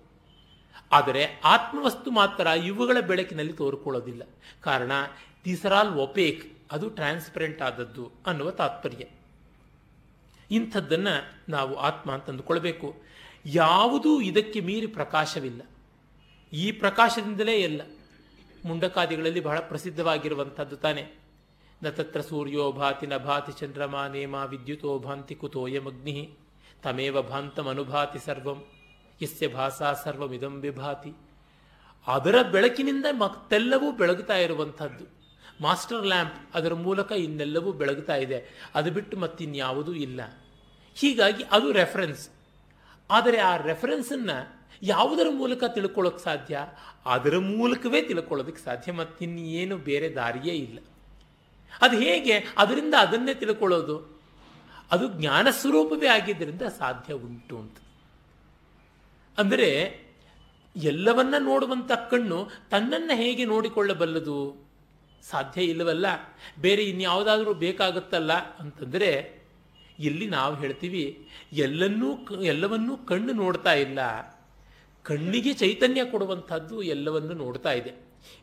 ಆದರೆ 0.91 1.41
ಆತ್ಮವಸ್ತು 1.43 2.11
ಮಾತ್ರ 2.11 2.47
ಇವುಗಳ 2.47 2.99
ಬೆಳಕಿನಲ್ಲಿ 2.99 3.53
ತೋರ್ಕೊಳ್ಳೋದಿಲ್ಲ. 3.53 4.21
ಕಾರಣ 4.61 4.91
ತಿಸರಾಲ್ 5.43 5.95
ಒಪೇಕ್ 5.95 6.57
ಅದು 6.71 6.89
ಟ್ರಾನ್ಸ್ಪರೆಂಟ್ 6.89 7.61
ಆದದ್ದು 7.61 8.11
ಅನ್ನುವ 8.27 8.51
ತಾತ್ಪರ್ಯ. 8.51 9.05
ಇಂಥದ್ದನ್ನು 10.51 11.31
ನಾವು 11.49 11.75
ಆತ್ಮ 11.75 12.11
ಅಂತಂದುಕೊಳ್ಬೇಕು. 12.11 12.95
ಯಾವುದೂ 13.45 14.21
ಇದಕ್ಕೆ 14.21 14.59
ಮೀರಿ 14.59 14.87
ಪ್ರಕಾಶವಿಲ್ಲ. 14.87 15.61
ಈ 16.53 16.71
ಪ್ರಕಾಶದಿಂದಲೇ 16.71 17.53
ಎಲ್ಲ 17.53 17.81
ಮುಂಡಕಾದಿಗಳಲ್ಲಿ 18.65 19.39
ಬಹಳ 19.39 19.59
ಪ್ರಸಿದ್ಧವಾಗಿರುವಂಥದ್ದು 19.59 20.77
ತಾನೆ. 20.77 21.13
ನ 21.83 21.89
ತತ್ರ 21.89 22.21
ಸೂರ್ಯೋ 22.21 22.71
ಭಾತಿ 22.71 23.07
ನ 23.07 23.17
ಭಾತಿ 23.17 23.51
ಚಂದ್ರಮ 23.51 24.05
ನೇಮ 24.11 24.35
ವಿದ್ಯುತೋ 24.35 24.99
ಭಾಂತಿ 24.99 25.35
ಕುತೋಯಮಗ್ನಿ 25.35 26.37
ತಮೇವ 26.83 27.21
ಭಾಂತಮನುಭಾತಿ 27.21 28.19
ಸರ್ವಂ 28.19 28.65
ಯಸ್ಯ 29.21 29.47
ಭಾಸಾ 29.47 29.93
ಸರ್ವಮಿದಂ 29.93 30.61
ವಿಭಾತಿ. 30.61 31.13
ಅದರ 32.07 32.41
ಬೆಳಕಿನಿಂದ 32.41 33.05
ಮತ್ತೆಲ್ಲವೂ 33.11 33.91
ಬೆಳಗುತ್ತಾ 33.91 34.37
ಇರುವಂಥದ್ದು. 34.37 35.05
ಮಾಸ್ಟರ್ 35.61 36.05
ಲ್ಯಾಂಪ್ 36.05 36.55
ಅದರ 36.55 36.73
ಮೂಲಕ 36.73 37.11
ಇನ್ನೆಲ್ಲವೂ 37.11 37.71
ಬೆಳಗುತ್ತಾ 37.71 38.15
ಇದೆ. 38.15 38.71
ಅದು 38.75 38.91
ಬಿಟ್ಟು 38.91 39.17
ಮತ್ತಿನ್ಯಾವುದೂ 39.17 39.93
ಇಲ್ಲ. 39.93 40.21
ಹೀಗಾಗಿ 40.95 41.43
ಅದು 41.51 41.71
ರೆಫರೆನ್ಸ್ 41.71 42.29
ಆದರೆ 43.11 43.37
ಆ 43.37 43.57
ರೆಫರೆನ್ಸನ್ನು 43.57 44.56
ಯಾವುದರ 44.83 45.25
ಮೂಲಕ 45.29 45.63
ತಿಳ್ಕೊಳ್ಳೋಕೆ 45.63 46.23
ಸಾಧ್ಯ? 46.23 46.67
ಅದರ 47.05 47.37
ಮೂಲಕವೇ 47.37 48.01
ತಿಳ್ಕೊಳ್ಳೋದಕ್ಕೆ 48.01 48.63
ಸಾಧ್ಯ 48.63 48.91
ಮತ್ತಿನ್ನೇನು 48.91 49.77
ಬೇರೆ 49.77 50.09
ದಾರಿಯೇ 50.09 50.55
ಇಲ್ಲ. 50.55 50.79
ಅದು 51.81 51.99
ಹೇಗೆ? 51.99 52.43
ಅದರಿಂದ 52.57 52.93
ಅದನ್ನೇ 52.99 53.33
ತಿಳ್ಕೊಳ್ಳೋದು. 53.33 54.21
ಅದು 54.91 55.07
ಜ್ಞಾನ 55.07 55.47
ಸ್ವರೂಪವೇ 55.51 56.07
ಆಗಿದ್ದರಿಂದ 56.07 56.61
ಸಾಧ್ಯ 56.61 57.13
ಉಂಟು 57.13 57.57
ಅಂತ. 57.57 57.77
ಅಂದರೆ 59.37 59.99
ಎಲ್ಲವನ್ನ 60.75 61.35
ನೋಡುವಂಥ 61.39 61.91
ಕಣ್ಣು 61.91 62.49
ತನ್ನನ್ನು 62.71 63.15
ಹೇಗೆ 63.15 63.45
ನೋಡಿಕೊಳ್ಳಬಲ್ಲದು? 63.45 64.67
ಸಾಧ್ಯ 65.29 65.63
ಇಲ್ಲವಲ್ಲ? 65.63 66.05
ಬೇರೆ 66.61 66.83
ಇನ್ಯಾವುದಾದರೂ 66.83 67.53
ಬೇಕಾಗುತ್ತಲ್ಲ 67.53 68.33
ಅಂತಂದರೆ 68.33 69.41
ಇಲ್ಲಿ 69.99 70.27
ನಾವು 70.27 70.55
ಹೇಳ್ತೀವಿ, 70.55 71.27
ಎಲ್ಲನ್ನೂ 71.53 72.25
ಎಲ್ಲವನ್ನೂ 72.41 72.97
ಕಣ್ಣು 72.97 73.33
ನೋಡ್ತಾ 73.33 73.73
ಇಲ್ಲ. 73.73 73.99
ಕಣ್ಣಿಗೆ 75.07 75.53
ಚೈತನ್ಯ 75.53 76.05
ಕೊಡುವಂಥದ್ದು 76.05 76.81
ಎಲ್ಲವನ್ನು 76.81 77.33
ನೋಡ್ತಾ 77.33 77.71
ಇದೆ. 77.71 77.91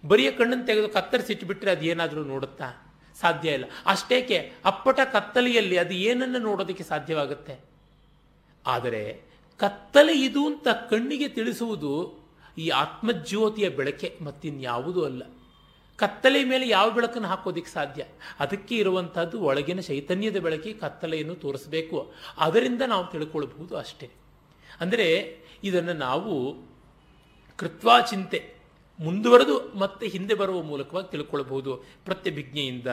ಬರಿಯ 0.08 0.30
ಕಣ್ಣನ್ನು 0.30 0.66
ತೆಗೆದು 0.66 0.88
ಕತ್ತರಿಸಿಟ್ಬಿಟ್ರೆ 0.88 1.70
ಅದು 1.70 1.84
ಏನಾದರೂ 1.84 2.24
ನೋಡುತ್ತಾ? 2.24 2.94
ಸಾಧ್ಯ 3.20 3.50
ಇಲ್ಲ. 3.50 3.64
ಅಷ್ಟೇಕೆ, 3.86 4.52
ಅಪ್ಪಟ 4.64 5.00
ಕತ್ತಲೆಯಲ್ಲಿ 5.12 5.78
ಅದು 5.78 5.94
ಏನನ್ನು 5.94 6.38
ನೋಡೋದಕ್ಕೆ 6.38 6.84
ಸಾಧ್ಯವಾಗುತ್ತೆ? 6.84 7.60
ಆದರೆ, 8.66 9.20
ಕತ್ತಲೆ 9.58 10.20
ಇದು 10.20 10.46
ಅಂತ 10.46 10.68
ಕಣ್ಣಿಗೆ 10.68 11.28
ತಿಳಿಸುವುದು 11.28 12.24
ಈ 12.58 12.68
ಆತ್ಮಜ್ಯೋತಿಯ 12.68 13.68
ಬೆಳಕೆ 13.68 14.18
ಮತ್ತಿನ್ಯಾವುದೂ 14.22 15.04
ಅಲ್ಲ. 15.04 15.22
ಕತ್ತಲೆ 15.96 16.44
ಮೇಲೆ 16.44 16.68
ಯಾವ 16.68 16.90
ಬೆಳಕನ್ನು 16.90 17.28
ಹಾಕೋದಿಕ್ಕೆ 17.28 17.72
ಸಾಧ್ಯ? 17.72 18.04
ಅದಕ್ಕೆ 18.40 18.76
ಇರುವಂಥದ್ದು 18.76 19.40
ಒಳಗಿನ 19.40 19.80
ಚೈತನ್ಯದ 19.80 20.36
ಬೆಳಕೆ 20.36 20.72
ಕತ್ತಲೆಯನ್ನು 20.72 21.34
ತೋರಿಸಬೇಕು. 21.34 22.14
ಅದರಿಂದ 22.38 22.82
ನಾವು 22.82 23.06
ತಿಳ್ಕೊಳ್ಬಹುದು 23.06 23.76
ಅಷ್ಟೇ. 23.76 24.10
ಅಂದರೆ 24.80 25.38
ಇದನ್ನು 25.64 25.92
ನಾವು 25.92 26.54
ಕೃತ್ವಾ 27.56 28.00
ಚಿಂತೆ 28.00 28.54
ಮುಂದುವರೆದು 29.00 29.78
ಮತ್ತೆ 29.78 30.08
ಹಿಂದೆ 30.08 30.34
ಬರುವ 30.34 30.62
ಮೂಲಕವಾಗಿ 30.62 31.10
ತಿಳ್ಕೊಳ್ಬಹುದು 31.10 31.76
ಪ್ರತ್ಯಭಿಜ್ಞೆಯಿಂದ 31.76 32.86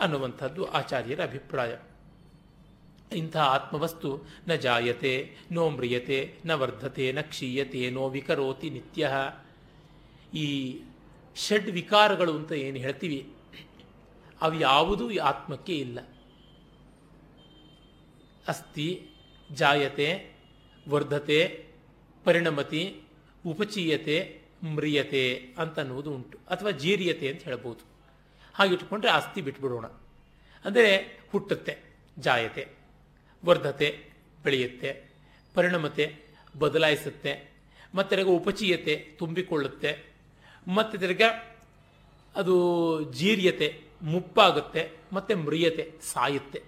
ಅನ್ನುವಂಥದ್ದು 0.00 0.64
ಆಚಾರ್ಯರ 0.64 1.22
ಅಭಿಪ್ರಾಯ. 1.22 1.76
ಇಂಥ 3.16 3.36
ಆತ್ಮವಸ್ತು 3.36 4.28
ನ 4.48 4.54
ಜಾಯತೆ, 4.54 5.36
ನೋ 5.52 5.70
ಮ್ರಿಯತೆ, 5.70 6.34
ನ 6.46 6.50
ವರ್ಧತೆ, 6.50 7.12
ನ 7.12 7.20
ಕ್ಷೀಯತೆ, 7.20 7.90
ನೋ 7.90 8.08
ವಿಕರೋತಿ 8.08 8.70
ನಿತ್ಯ. 8.70 9.10
ಈ 10.34 10.46
ಷಡ್ 11.36 11.70
ವಿಕಾರಗಳು 11.70 12.36
ಅಂತ 12.36 12.52
ಏನು 12.52 12.76
ಹೇಳ್ತೀವಿ, 12.76 13.32
ಅವು 14.40 14.54
ಯಾವುದೂ 14.54 15.10
ಈ 15.10 15.16
ಆತ್ಮಕ್ಕೆ 15.16 15.76
ಇಲ್ಲ. 15.76 15.98
ಅಸ್ತಿ 18.48 19.08
ಜಾಯತೆ, 19.52 20.32
ವರ್ಧತೆ 20.88 21.65
ಪರಿಣಮತಿ, 22.26 22.82
ಉಪಚೀಯತೆ, 23.46 24.16
ಮ್ರಿಯತೆ 24.64 25.22
ಅಂತ 25.58 25.78
ಅನ್ನುವುದು 25.78 26.10
ಉಂಟು. 26.10 26.38
ಅಥವಾ 26.50 26.70
ಜೀರಿಯತೆ 26.70 27.28
ಅಂತ 27.28 27.42
ಹೇಳ್ಬೋದು. 27.42 27.82
ಹಾಗಿಟ್ಕೊಂಡ್ರೆ 28.54 29.10
ಆಸ್ತಿ 29.10 29.40
ಬಿಟ್ಬಿಡೋಣ. 29.40 29.86
ಅಂದರೆ 30.64 30.92
ಹುಟ್ಟುತ್ತೆ, 31.32 31.76
ಜಾಯತೆ, 32.18 32.66
ವರ್ಧತೆ, 33.44 33.88
ಬೆಳೆಯುತ್ತೆ, 34.44 34.90
ಪರಿಣಮತೆ 35.54 36.04
ಬದಲಾಯಿಸುತ್ತೆ, 36.58 37.32
ಮತ್ತೆ 37.94 38.16
ತಿರ್ಗ 38.16 38.28
ಉಪಚೀಯತೆ 38.28 38.96
ತುಂಬಿಕೊಳ್ಳುತ್ತೆ, 39.18 39.90
ಮತ್ತೆ 40.68 40.98
ತಿರ್ಗ 40.98 41.22
ಅದು 42.34 42.56
ಜೀರ್ಯತೆ 43.12 43.68
ಮುಪ್ಪಾಗುತ್ತೆ, 44.02 44.82
ಮತ್ತೆ 45.12 45.34
ಮ್ರಿಯತೆ 45.34 45.84
ಸಾಯುತ್ತೆ. 46.12 46.62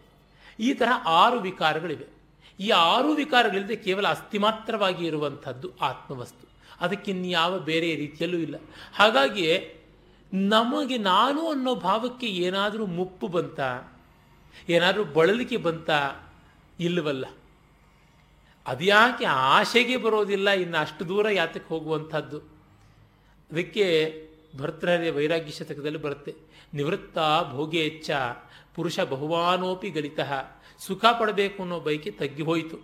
ಈ 0.61 0.75
ತರಹ 0.75 1.05
ಆರು 1.07 1.41
ವಿಕಾರಗಳಿವೆ. 1.41 2.18
ಈ 2.61 2.71
ಆರು 2.71 3.09
ವಿಕಾರಗಳಿಲ್ಲದೆ 3.09 3.77
ಕೇವಲ 3.77 4.09
ಅಸ್ಥಿ 4.09 4.39
ಮಾತ್ರವಾಗಿ 4.39 5.07
ಇರುವಂಥದ್ದು 5.07 5.79
ಆತ್ಮವಸ್ತು. 5.81 6.49
ಅದಕ್ಕಿನ್ಯಾವ 6.81 7.59
ಬೇರೆ 7.59 7.95
ರೀತಿಯಲ್ಲೂ 7.95 8.39
ಇಲ್ಲ. 8.39 8.57
ಹಾಗಾಗಿ 8.95 9.75
ನಮಗೆ 10.33 10.99
ನಾನು 10.99 11.51
ಅನ್ನೋ 11.51 11.75
ಭಾವಕ್ಕೆ 11.75 12.27
ಏನಾದರೂ 12.27 12.87
ಮುಪ್ಪು 12.87 13.29
ಬಂತ, 13.29 13.61
ಏನಾದರೂ 14.69 15.05
ಬಳಲಿಕೆ 15.05 15.57
ಬಂತ 15.57 15.91
ಇಲ್ಲವಲ್ಲ. 16.81 17.25
ಅದ್ಯಾಕೆ 18.67 19.25
ಆಶೆಗೆ 19.25 19.97
ಬರೋದಿಲ್ಲ 19.97 20.51
ಇನ್ನು 20.51 20.79
ಅಷ್ಟು 20.79 21.09
ದೂರ 21.09 21.31
ಯಾತಕ್ಕೆ 21.31 21.69
ಹೋಗುವಂಥದ್ದು. 21.69 22.39
ಅದಕ್ಕೆ 23.53 23.87
ಭರ್ತೃಹರಿಯ 24.57 25.11
ವೈರಾಗ್ಯ 25.11 25.51
ಶತಕದಲ್ಲಿ 25.51 25.99
ಬರುತ್ತೆ. 25.99 26.35
ನಿವೃತ್ತ 26.75 27.19
ಭೋಗೇಚ್ಛ 27.51 28.11
ಪುರುಷ 28.75 29.01
ಬಹುವಾನೋಪಿ 29.01 29.91
ಗಲಿತಃ 29.91 30.58
ಸುಖ 30.87 31.05
ಪಡಬೇಕು 31.21 31.59
ಅನ್ನೋ 31.63 31.79
ಬೈಕೆ 31.87 32.11
ತಗ್ಗಿ 32.21 32.45
ಹೋಯಿತು. 32.51 32.77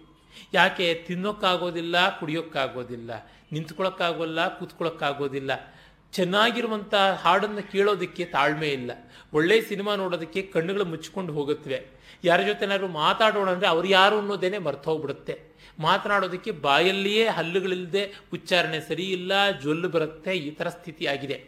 ಯಾಕೆ? 0.58 0.86
ತಿನ್ನೋಕ್ಕಾಗೋದಿಲ್ಲ, 1.06 1.96
ಕುಡಿಯೋಕ್ಕಾಗೋದಿಲ್ಲ 2.18 3.10
ನಿಂತ್ಕೊಳ್ಳೋಕ್ಕಾಗೋಲ್ಲ 3.52 4.40
ಕೂತ್ಕೊಳ್ಳೋಕ್ಕಾಗೋದಿಲ್ಲ 4.58 5.50
ಚೆನ್ನಾಗಿರುವಂಥ 6.12 6.94
ಹಾಡನ್ನು 7.22 7.62
ಕೇಳೋದಕ್ಕೆ 7.72 8.24
ತಾಳ್ಮೆ 8.34 8.68
ಇಲ್ಲ. 8.78 8.90
ಒಳ್ಳೆಯ 9.32 9.60
ಸಿನಿಮಾ 9.70 9.92
ನೋಡೋದಕ್ಕೆ 10.02 10.40
ಕಣ್ಣುಗಳು 10.54 10.84
ಮುಚ್ಚಿಕೊಂಡು 10.92 11.32
ಹೋಗುತ್ತವೆ. 11.32 11.78
ಯಾರ 12.24 12.40
ಜೊತೆನಾದ್ರು 12.50 12.88
ಮಾತಾಡೋಣ 12.88 13.48
ಅಂದರೆ 13.54 13.68
ಅವ್ರು 13.72 13.88
ಯಾರು 13.88 14.16
ಅನ್ನೋದೇನೆ 14.18 14.58
ಮರ್ತೋಗ್ಬಿಡುತ್ತೆ 14.58 15.34
ಮಾತನಾಡೋದಕ್ಕೆ 15.86 16.50
ಬಾಯಲ್ಲಿಯೇ 16.66 17.24
ಹಲ್ಲುಗಳಿಲ್ಲದೆ 17.28 18.04
ಉಚ್ಚಾರಣೆ 18.32 18.80
ಸರಿ 18.88 19.06
ಇಲ್ಲ, 19.16 19.32
ಜೊಲ್ಲು 19.64 19.88
ಬರುತ್ತೆ, 19.88 20.32
ಈ 20.46 20.50
ಥರ 20.50 20.68
ಸ್ಥಿತಿಯಾಗಿದೆ. 20.68 21.38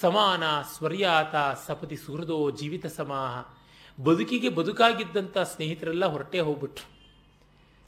ಸಮಾನ 0.00 0.44
ಸ್ವರ್ಯಾತ 0.74 1.34
ಸಪತಿ 1.66 1.96
ಸುಹೃದೋ 1.96 2.38
ಜೀವಿತ 2.50 2.86
ಸಮಾಹ. 3.00 3.34
ಬದುಕಿಗೆ 4.04 4.48
ಬದುಕಾಗಿದ್ದಂಥ 4.48 5.38
ಸ್ನೇಹಿತರೆಲ್ಲ 5.38 6.06
ಹೊರಟೇ 6.06 6.40
ಹೋಗ್ಬಿಟ್ರು. 6.40 6.98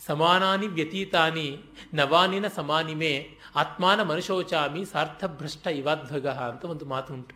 ಸಮಾನಾನಿ 0.07 0.66
ವ್ಯತೀತಾನಿ 0.66 1.59
ನವಾನಿನ 1.94 2.49
ಸಮಾನಿಮೆ 2.49 3.31
ಆತ್ಮಾನ 3.57 4.03
ಮನುಷೋಚಾಮಿ 4.03 4.85
ಸಾರ್ಥಭ್ರಷ್ಟ 4.85 5.66
ಇವಾಧ್ವಗ 5.66 6.27
ಅಂತ 6.27 6.64
ಒಂದು 6.64 6.85
ಮಾತು 6.85 7.14
ಉಂಟು. 7.14 7.35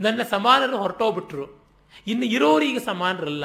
ನನ್ನ 0.00 0.22
ಸಮಾನರು 0.30 0.78
ಹೊರಟೋಗ್ಬಿಟ್ರು. 0.78 1.46
ಇನ್ನು 2.06 2.26
ಇರೋರು 2.26 2.64
ಈಗ 2.64 2.78
ಸಮಾನರಲ್ಲ. 2.86 3.44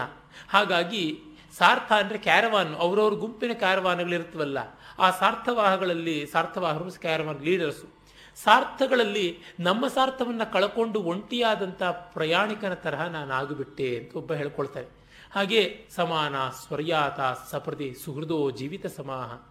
ಹಾಗಾಗಿ 0.50 1.20
ಸಾರ್ಥ 1.58 1.92
ಅಂದರೆ 1.92 2.18
ಕ್ಯಾರವಾನ್, 2.18 2.76
ಅವರವ್ರ 2.76 3.14
ಗುಂಪಿನ 3.14 3.52
ಕ್ಯಾರವಾನ್ಗಳಿರ್ತವಲ್ಲ 3.54 4.58
ಆ 5.00 5.10
ಸಾರ್ಥವಾಹಗಳಲ್ಲಿ 5.12 6.26
ಸಾರ್ಥವಾಹರು 6.26 6.92
ಕ್ಯಾರವಾನ್ 6.92 7.44
ಲೀಡರ್ಸು 7.44 8.05
ಸಾರ್ಥಗಳಲ್ಲಿ 8.44 9.40
ನಮ್ಮ 9.60 9.88
ಸಾರ್ಥವನ್ನು 9.88 10.54
ಕಳ್ಕೊಂಡು 10.54 11.00
ಒಂಟಿಯಾದಂಥ 11.04 11.84
ಪ್ರಯಾಣಿಕನ 11.84 12.74
ತರಹ 12.74 13.06
ನಾನು 13.06 13.34
ಆಗಿಬಿಟ್ಟೆ 13.34 13.98
ಅಂತ 13.98 14.16
ಒಬ್ಬ 14.16 14.34
ಹೇಳ್ಕೊಳ್ತಾರೆ. 14.34 14.88
ಹಾಗೆ 15.32 15.86
ಸಮಾನ 15.96 16.36
ಸ್ವರ್ಯಾತ 16.50 17.20
ಸಪ್ರತಿ 17.52 17.96
ಸುಹೃದೋ 18.06 18.52
ಜೀವಿತ 18.52 18.86
ಸಮಾಹ. 18.86 19.48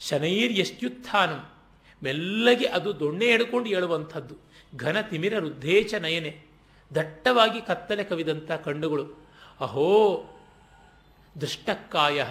ಶನೈರ್ 0.00 0.52
ಎಷ್ಟ್ಯುತ್ಥಾನಂ 0.52 1.48
ಮೆಲ್ಲಗೆ 2.02 2.66
ಅದು 2.66 3.00
ದೊಣ್ಣೆ 3.00 3.26
ಹಿಡ್ಕೊಂಡು 3.26 3.68
ಹೇಳುವಂಥದ್ದು 3.68 4.34
ಘನ 4.76 5.00
ತಿಮಿರ 5.00 5.38
ರುದ್ಧೇಚ 5.38 5.94
ನಯನೆ. 5.94 6.42
ದಟ್ಟವಾಗಿ 6.94 7.60
ಕತ್ತಲೆ 7.60 8.04
ಕವಿದಂಥ 8.04 8.52
ಕಣ್ಣುಗಳು. 8.52 9.04
ಅಹೋ, 9.60 10.24
ದುಷ್ಟಕ್ಕಾಯ. 11.40 12.24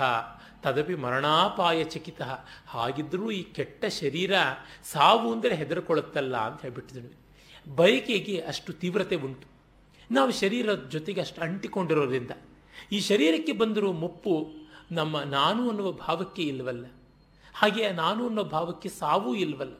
ತದಪಿ 0.63 0.95
ಮರಣಾಪಾಯ 0.95 1.83
ಚಕಿತ. 1.83 2.21
ಹಾಗಿದ್ರೂ 2.67 3.31
ಈ 3.31 3.43
ಕೆಟ್ಟ 3.43 3.85
ಶರೀರ 3.85 4.33
ಸಾವು 4.83 5.31
ಅಂದರೆ 5.31 5.55
ಹೆದರ್ಕೊಳ್ಳುತ್ತಲ್ಲ 5.55 6.37
ಅಂತ 6.37 6.61
ಹೇಳ್ಬಿಟ್ಟಿದ್ವಿ 6.61 7.13
ಬಯಕೆಗೆ 7.75 8.39
ಅಷ್ಟು 8.39 8.73
ತೀವ್ರತೆ 8.73 9.15
ಉಂಟು. 9.15 9.47
ನಾವು 10.11 10.31
ಶರೀರದ 10.31 10.89
ಜೊತೆಗೆ 10.91 11.21
ಅಷ್ಟು 11.21 11.41
ಅಂಟಿಕೊಂಡಿರೋದ್ರಿಂದ. 11.41 12.31
ಈ 12.91 12.99
ಶರೀರಕ್ಕೆ 12.99 13.51
ಬಂದಿರೋ 13.51 13.91
ಮುಪ್ಪು 13.91 14.51
ನಮ್ಮ 14.91 15.19
ನಾನು 15.19 15.69
ಅನ್ನುವ 15.69 15.91
ಭಾವಕ್ಕೆ 15.91 16.43
ಇಲ್ವಲ್ಲ. 16.43 16.85
ಹಾಗೆ 17.55 17.91
ನಾನು 17.91 18.27
ಅನ್ನೋ 18.27 18.43
ಭಾವಕ್ಕೆ 18.43 18.89
ಸಾವು 18.89 19.35
ಇಲ್ವಲ್ಲ. 19.35 19.75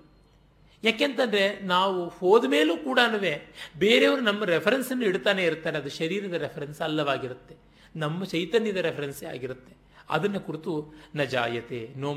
ಯಾಕೆಂತಂದರೆ 0.84 1.60
ನಾವು 1.60 2.08
ಹೋದ 2.08 2.46
ಮೇಲೂ 2.46 2.78
ಕೂಡ 2.78 3.00
ಬೇರೆಯವರು 3.80 4.22
ನಮ್ಮ 4.22 4.44
ರೆಫರೆನ್ಸನ್ನು 4.44 5.06
ಇಡ್ತಾನೆ 5.06 5.44
ಇರ್ತಾರೆ. 5.44 5.78
ಅದು 5.78 5.90
ಶರೀರದ 5.90 6.34
ರೆಫರೆನ್ಸ್ 6.34 6.82
ಅಲ್ಲವಾಗಿರುತ್ತೆ. 6.82 7.56
ನಮ್ಮ 7.96 8.24
ಚೈತನ್ಯದ 8.24 8.76
ರೆಫರೆನ್ಸೇ 8.76 9.26
ಆಗಿರುತ್ತೆ. 9.26 9.83
ಅದನ್ನು 10.10 10.40
ಕುರಿತು 10.40 10.94
ನ 11.16 11.24
ಜಾಯತೆ, 11.24 11.90
ನೋ 11.96 12.16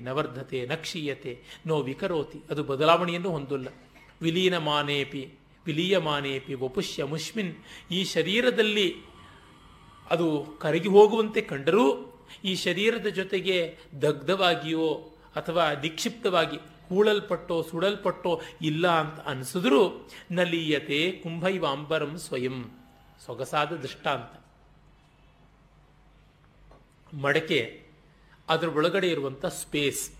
ನವರ್ಧತೆ 0.00 0.66
ನಕ್ಷೀಯತೆ 0.66 1.42
ನ 1.66 1.72
ವಿಕರೋತಿ. 1.72 2.40
ಅದು 2.50 2.64
ಬದಲಾವಣೆಯನ್ನು 2.64 3.30
ಹೊಂದಿಲ್ಲ. 3.30 3.68
ವಿಲೀನ 4.22 4.58
ಮಾನೇಪಿ 4.58 5.32
ವಿಲೀಯಮಾನೇಪಿ 5.66 6.54
ವಪುಷ್ಯ 6.54 7.04
ಮುಷ್ಮಿನ್. 7.04 7.54
ಈ 7.90 8.04
ಶರೀರದಲ್ಲಿ 8.04 8.94
ಅದು 10.10 10.46
ಕರಗಿ 10.60 10.88
ಹೋಗುವಂತೆ 10.88 11.40
ಕಂಡರೂ 11.40 12.14
ಈ 12.44 12.54
ಶರೀರದ 12.54 13.06
ಜೊತೆಗೆ 13.06 13.78
ದಗ್ಧವಾಗಿಯೋ 14.02 14.94
ಅಥವಾ 15.36 15.72
ನಿಕ್ಷಿಪ್ತವಾಗಿ 15.72 16.56
ಹೂಳಲ್ಪಟ್ಟೋ 16.88 17.62
ಸುಡಲ್ಪಟ್ಟೋ 17.62 18.40
ಇಲ್ಲ 18.62 18.88
ಅಂತ 18.88 19.20
ಅನಿಸಿದ್ರೂ 19.20 20.08
ನಲೀಯತೆ 20.30 21.12
ಕುಂಭೈವಾಂಬರಂ 21.22 22.18
ಸ್ವಯಂ. 22.18 22.64
ಸೊಗಸಾದ 23.26 23.72
ದೃಷ್ಟಾಂತ. 23.72 24.47
ಮಡಕೆ, 27.14 27.86
ಅದರ 28.48 28.68
ಒಳಗಡೆ 28.68 29.08
ಇರುವಂಥ 29.08 29.46
ಸ್ಪೇಸ್ 29.46 30.10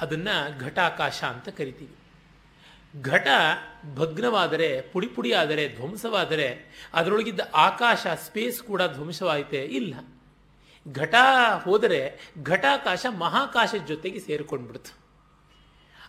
ಅದನ್ನು 0.00 0.60
ಘಟಾಕಾಶ 0.60 1.24
ಅಂತ 1.24 1.48
ಕರಿತೀವಿ. 1.48 1.94
ಘಟ 3.02 3.28
ಭಗ್ನವಾದರೆ, 3.94 4.80
ಪುಡಿ 4.80 5.06
ಪುಡಿ 5.06 5.32
ಆದರೆ 5.32 5.68
ಧ್ವಂಸವಾದರೆ, 5.68 6.64
ಅದರೊಳಗಿದ್ದ 6.94 7.40
ಆಕಾಶ 7.54 8.06
ಸ್ಪೇಸ್ 8.26 8.62
ಕೂಡ 8.62 8.82
ಧ್ವಂಸವಾಯಿತೆ 8.82 9.62
ಇಲ್ಲ. 9.62 9.94
ಘಟ 10.92 11.14
ಹೋದರೆ 11.64 12.32
ಘಟಾಕಾಶ 12.42 13.06
ಮಹಾಕಾಶದ 13.18 13.84
ಜೊತೆಗೆ 13.86 14.20
ಸೇರಿಕೊಂಡ್ಬಿಡ್ತು 14.20 14.98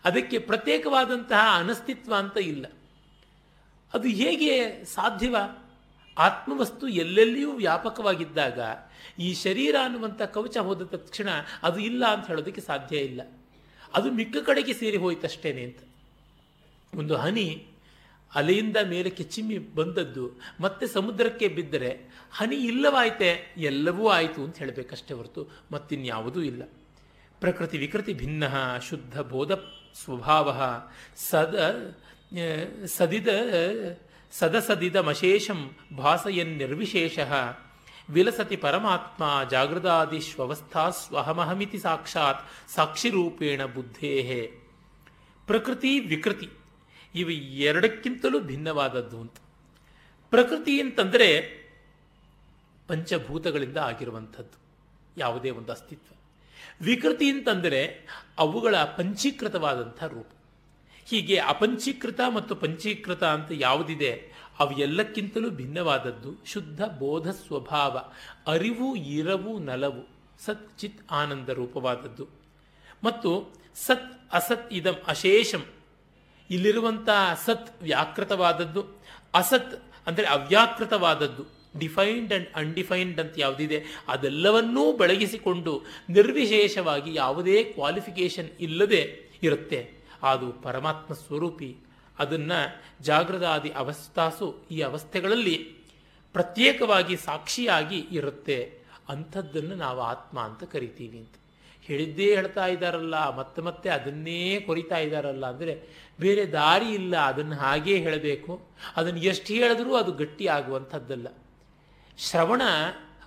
ಅದಕ್ಕೆ 0.03 0.39
ಪ್ರತ್ಯೇಕವಾದಂತಹ 0.39 1.55
ಅನಸ್ತಿತ್ವ 1.55 2.15
ಅಂತ 2.15 2.37
ಇಲ್ಲ. 2.37 2.65
ಅದು 3.93 4.07
ಹೇಗೆ 4.07 4.83
ಸಾಧ್ಯವ? 4.83 5.35
ಆತ್ಮವಸ್ತು 6.17 6.87
ಎಲ್ಲೆಲ್ಲಿಯೂ 6.87 7.51
ವ್ಯಾಪಕವಾಗಿದ್ದಾಗ 7.51 8.59
ಈ 9.19 9.29
ಶರೀರ 9.33 9.75
ಅನ್ನುವಂಥ 9.83 10.21
ಕವಚ 10.35 10.57
ಹೋದ 10.57 10.87
ತಕ್ಷಣ 10.95 11.29
ಅದು 11.63 11.79
ಇಲ್ಲ 11.79 12.03
ಅಂತ 12.13 12.25
ಹೇಳೋದಕ್ಕೆ 12.27 12.61
ಸಾಧ್ಯ 12.61 12.97
ಇಲ್ಲ. 13.09 13.21
ಅದು 13.93 14.07
ಮಿಕ್ಕ 14.11 14.37
ಕಡೆಗೆ 14.45 14.73
ಸೇರಿ 14.73 14.97
ಹೋಯ್ತಷ್ಟೇನೆ 14.97 15.63
ಅಂತ. 15.63 15.81
ಒಂದು 16.93 17.15
ಹನಿ 17.15 17.47
ಅಲೆಯಿಂದ 18.31 18.77
ಮೇಲಕ್ಕೆ 18.89 19.23
ಚಿಮ್ಮಿ 19.23 19.57
ಬಂದದ್ದು, 19.57 20.25
ಮತ್ತೆ 20.61 20.85
ಸಮುದ್ರಕ್ಕೆ 20.87 21.47
ಬಿದ್ದರೆ 21.47 21.91
ಹನಿ 22.31 22.57
ಇಲ್ಲವಾಯ್ತೆ, 22.65 23.29
ಎಲ್ಲವೂ 23.57 24.03
ಆಯಿತು 24.09 24.39
ಅಂತ 24.43 24.57
ಹೇಳಬೇಕಷ್ಟೇ 24.57 25.13
ಹೊರತು 25.13 25.43
ಮತ್ತಿನ್ಯಾವುದೂ 25.71 26.41
ಇಲ್ಲ. 26.41 26.63
ಪ್ರಕೃತಿ 27.39 27.77
ವಿಕೃತಿ 27.77 28.13
ಭಿನ್ನ, 28.13 28.43
ಶುದ್ಧ 28.89 29.15
ಬೋಧ 29.21 29.51
ಸ್ವಭಾವ, 30.01 30.47
ಸದ 31.29 31.55
ಸದಿದ 32.85 33.29
ಸದಸದಿದಮಶೇಷಂ 34.31 35.59
ಭಾಸಯನ್ 35.97 36.53
ನಿರ್ವಿಶೇಷ 36.57 37.19
ವಿಲಸತಿ 38.09 38.55
ಪರಮಾತ್ಮ 38.55 39.23
ಜಾಗೃದಾದಿಶ್ವವಸ್ಥಾ 39.51 40.89
ಸ್ವಹಮಹಮಿತಿ 40.89 41.79
ಸಾಕ್ಷಾತ್ 41.79 42.41
ಸಾಕ್ಷಿರೂಪೇಣ 42.75 43.65
ಬುದ್ಧೇಹೇ. 43.65 44.41
ಪ್ರಕೃತಿ 45.47 45.99
ವಿಕೃತಿ 45.99 46.49
ಇವು 47.15 47.29
ಎರಡಕ್ಕಿಂತಲೂ 47.67 48.39
ಭಿನ್ನವಾದದ್ದು 48.39 49.21
ಅಂತ. 49.21 49.37
ಪ್ರಕೃತಿ 50.29 50.81
ಅಂತಂದರೆ 50.81 51.27
ಪಂಚಭೂತಗಳಿಂದ 52.87 53.77
ಆಗಿರುವಂಥದ್ದು, 53.77 54.57
ಯಾವುದೇ 55.17 55.49
ಒಂದು 55.49 55.71
ಅಸ್ತಿತ್ವ. 55.71 56.13
ವಿಕೃತಿ 56.81 57.29
ಅಂತಂದರೆ 57.31 57.81
ಅವುಗಳ 58.37 58.75
ಪಂಚೀಕೃತವಾದಂಥ 58.97 60.03
ರೂಪ. 60.03 60.31
ಹೀಗೆ 61.05 61.37
ಅಪಂಚೀಕೃತ 61.37 62.19
ಮತ್ತು 62.35 62.55
ಪಂಚೀಕೃತ 62.55 63.23
ಅಂತ 63.23 63.51
ಯಾವುದಿದೆ? 63.51 64.11
ಅವು 64.59 64.79
ಎಲ್ಲಕ್ಕಿಂತಲೂ 64.79 65.49
ಭಿನ್ನವಾದದ್ದು 65.49 66.31
ಶುದ್ಧ 66.45 66.81
ಬೋಧ 66.99 67.27
ಸ್ವಭಾವ 67.29 67.97
ಅರಿವು, 68.47 68.95
ಇರವು, 68.95 69.59
ನಲವು, 69.59 70.03
ಸತ್ 70.45 70.79
ಚಿತ್ 70.79 71.11
ಆನಂದ 71.11 71.49
ರೂಪವಾದದ್ದು. 71.49 72.27
ಮತ್ತು 73.03 73.53
ಸತ್ 73.75 74.09
ಅಸತ್ 74.33 74.73
ಇದಂ 74.73 74.95
ಅಶೇಷಂ, 75.07 75.63
ಇಲ್ಲಿರುವಂಥ 76.49 77.09
ಸತ್ 77.45 77.83
ವ್ಯಾಕೃತವಾದದ್ದು, 77.83 78.81
ಅಸತ್ 79.33 79.83
ಅಂದರೆ 80.07 80.25
ಅವ್ಯಾಕೃತವಾದದ್ದು, 80.25 81.43
ಡಿಫೈನ್ಡ್ 81.79 82.33
ಅಂಡ್ 82.33 82.47
ಅನ್ಡಿಫೈನ್ಡ್ 82.55 83.19
ಅಂತ 83.19 83.33
ಯಾವುದಿದೆ, 83.37 83.85
ಅದೆಲ್ಲವನ್ನೂ 84.07 84.97
ಬೆಳಗಿಸಿಕೊಂಡು 84.97 85.81
ನಿರ್ವಿಶೇಷವಾಗಿ 86.09 87.13
ಯಾವುದೇ 87.13 87.63
ಕ್ವಾಲಿಫಿಕೇಶನ್ 87.63 88.49
ಇಲ್ಲದೆ 88.59 89.01
ಇರುತ್ತೆ. 89.43 89.79
ಅದು 90.23 90.51
ಪರಮಾತ್ಮ 90.51 91.13
ಸ್ವರೂಪಿ 91.13 91.77
ಅದನ್ನು 92.19 92.59
ಜಾಗೃತಾದಿ 93.01 93.71
ಅವಸ್ಥಾಸು 93.71 94.47
ಈ 94.71 94.79
ಅವಸ್ಥೆಗಳಲ್ಲಿ 94.81 95.57
ಪ್ರತ್ಯೇಕವಾಗಿ 96.35 97.15
ಸಾಕ್ಷಿಯಾಗಿ 97.17 97.99
ಇರುತ್ತೆ. 98.11 98.57
ಅಂಥದ್ದನ್ನು 99.09 99.75
ನಾವು 99.75 99.99
ಆತ್ಮ 100.01 100.39
ಅಂತ 100.39 100.63
ಕರಿತೀವಿ 100.63 101.17
ಅಂತ. 101.17 101.35
ಹೇಳಿದ್ದೇ 101.89 102.27
ಹೇಳ್ತಾ 102.35 102.65
ಇದ್ದಾರಲ್ಲ, 102.67 103.35
ಮತ್ತೆ 103.35 103.59
ಮತ್ತೆ 103.61 103.89
ಅದನ್ನೇ 103.89 104.59
ಕೊರಿತಾ 104.59 104.97
ಇದ್ದಾರಲ್ಲ 104.97 105.45
ಅಂದರೆ 105.47 105.73
ಬೇರೆ 106.19 106.43
ದಾರಿ 106.51 106.89
ಇಲ್ಲ, 106.89 107.15
ಅದನ್ನು 107.17 107.55
ಹಾಗೇ 107.55 107.95
ಹೇಳಬೇಕು. 107.97 108.53
ಅದನ್ನು 108.95 109.21
ಎಷ್ಟು 109.21 109.53
ಹೇಳಿದ್ರೂ 109.53 109.93
ಅದು 109.95 110.11
ಗಟ್ಟಿ 110.11 110.47
ಆಗುವಂಥದ್ದಲ್ಲ. 110.47 111.27
ಶ್ರವಣ 112.17 112.61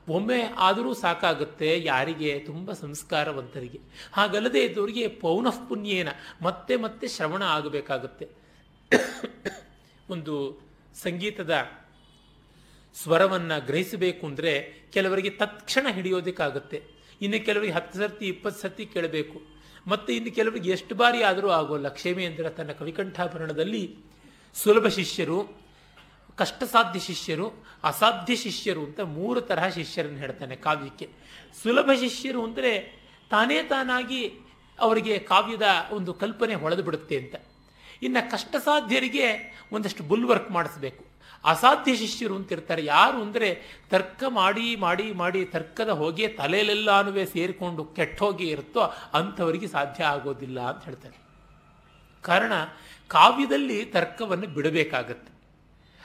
ಒಮ್ಮೆ 0.08 0.38
ಆದರೂ 0.58 0.94
ಸಾಕಾಗುತ್ತೆ, 0.94 1.68
ಯಾರಿಗೆ? 1.84 2.30
ತುಂಬ 2.38 2.72
ಸಂಸ್ಕಾರವಂತರಿಗೆ. 2.72 3.80
ಹಾಗಲ್ಲದೆ 4.12 4.62
ಇದ್ದವರಿಗೆ 4.64 5.08
ಪೌನಃಪುಣ್ಯೇನ 5.08 6.08
ಮತ್ತೆ 6.42 6.76
ಮತ್ತೆ 6.76 7.08
ಶ್ರವಣ 7.08 7.42
ಆಗಬೇಕಾಗುತ್ತೆ. 7.42 8.26
ಒಂದು 10.10 10.34
ಸಂಗೀತದ 11.02 11.54
ಸ್ವರವನ್ನು 12.94 13.66
ಗ್ರಹಿಸಬೇಕು 13.66 14.26
ಅಂದರೆ 14.26 14.72
ಕೆಲವರಿಗೆ 14.92 15.30
ತತ್ಕ್ಷಣ 15.30 15.86
ಹಿಡಿಯೋದಕ್ಕಾಗುತ್ತೆ. 15.90 16.82
ಇನ್ನು 17.22 17.44
ಕೆಲವರಿಗೆ 17.44 17.72
ಹತ್ತು 17.72 17.98
ಸರ್ತಿ, 17.98 18.26
ಇಪ್ಪತ್ತು 18.26 18.62
ಸರ್ತಿ 18.62 18.86
ಕೇಳಬೇಕು. 18.86 19.42
ಮತ್ತು 19.86 20.12
ಇನ್ನು 20.12 20.30
ಕೆಲವರಿಗೆ 20.30 20.70
ಎಷ್ಟು 20.70 20.94
ಬಾರಿ 20.94 21.22
ಆದರೂ 21.22 21.48
ಆಗೋಲ್ಲ. 21.48 21.88
ಕ್ಷೇಮೇಂದ್ರ 21.88 22.48
ತನ್ನ 22.48 22.72
ಕವಿಕಂಠಾಭರಣದಲ್ಲಿ 22.72 23.96
ಸುಲಭ 24.54 24.86
ಶಿಷ್ಯರು, 24.86 25.62
ಕಷ್ಟಸಾಧ್ಯ 26.36 27.00
ಶಿಷ್ಯರು, 27.00 27.66
ಅಸಾಧ್ಯ 27.84 28.36
ಶಿಷ್ಯರು 28.36 28.84
ಅಂತ 28.84 29.00
ಮೂರು 29.00 29.40
ತರಹ 29.40 29.68
ಶಿಷ್ಯರನ್ನು 29.68 30.18
ಹೇಳ್ತಾನೆ 30.18 30.56
ಕಾವ್ಯಕ್ಕೆ. 30.56 31.08
ಸುಲಭ 31.62 31.90
ಶಿಷ್ಯರು 32.00 32.44
ಅಂದರೆ 32.44 33.02
ತಾನೇ 33.30 33.62
ತಾನಾಗಿ 33.62 34.32
ಅವರಿಗೆ 34.78 35.18
ಕಾವ್ಯದ 35.18 35.62
ಒಂದು 35.90 36.14
ಕಲ್ಪನೆ 36.14 36.54
ಹೊಳೆದು 36.54 36.82
ಬಿಡುತ್ತೆ 36.82 37.16
ಅಂತ. 37.18 37.34
ಇನ್ನು 38.02 38.30
ಕಷ್ಟ 38.30 38.56
ಸಾಧ್ಯರಿಗೆ 38.56 39.26
ಒಂದಷ್ಟು 39.72 40.02
ಬುಲ್ 40.02 40.24
ವರ್ಕ್ 40.24 40.50
ಮಾಡಿಸ್ಬೇಕು. 40.50 41.04
ಅಸಾಧ್ಯ 41.44 41.96
ಶಿಷ್ಯರು 41.96 42.36
ಅಂತ 42.36 42.52
ಇರ್ತಾರೆ 42.52 42.84
ಯಾರು 42.84 43.22
ಅಂದರೆ 43.22 43.62
ತರ್ಕ 43.90 44.24
ಮಾಡಿ 44.28 44.76
ಮಾಡಿ 44.76 45.12
ಮಾಡಿ 45.12 45.44
ತರ್ಕದ 45.44 45.88
ಹೋಗಿ 45.88 46.28
ತಲೆಯಲ್ಲೆಲ್ಲಾನುವೆ 46.28 47.26
ಸೇರಿಕೊಂಡು 47.26 47.84
ಕೆಟ್ಟೋಗಿ 47.84 48.48
ಇರುತ್ತೋ 48.48 48.80
ಅಂಥವರಿಗೆ 49.14 49.68
ಸಾಧ್ಯ 49.68 50.04
ಆಗೋದಿಲ್ಲ 50.04 50.60
ಅಂತ 50.60 50.84
ಹೇಳ್ತಾರೆ. 50.84 51.16
ಕಾರಣ 52.22 52.52
ಕಾವ್ಯದಲ್ಲಿ 53.08 53.84
ತರ್ಕವನ್ನು 53.84 54.46
ಬಿಡಬೇಕಾಗತ್ತೆ. 54.46 55.32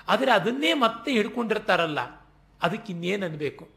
ಆದರೆ 0.08 0.32
ಅದನ್ನೇ 0.32 0.74
ಮತ್ತೆ 0.74 1.12
ಹಿಡ್ಕೊಂಡಿರ್ತಾರಲ್ಲ. 1.12 2.00
ಅದಕ್ಕೆ 2.62 2.94
ಇನ್ನೇನು 2.94 3.26
ಅನ್ಬೇಕು? 3.26 3.70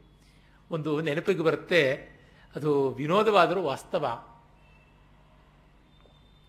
ಒಂದು 0.71 1.01
ನೆನಪಿಗೆ 1.01 1.43
ಬರುತ್ತೆ. 1.43 1.93
ಅದು 2.57 2.89
ವಿನೋದವಾದರೂ 2.89 3.63
ವಾಸ್ತವ. 3.63 4.25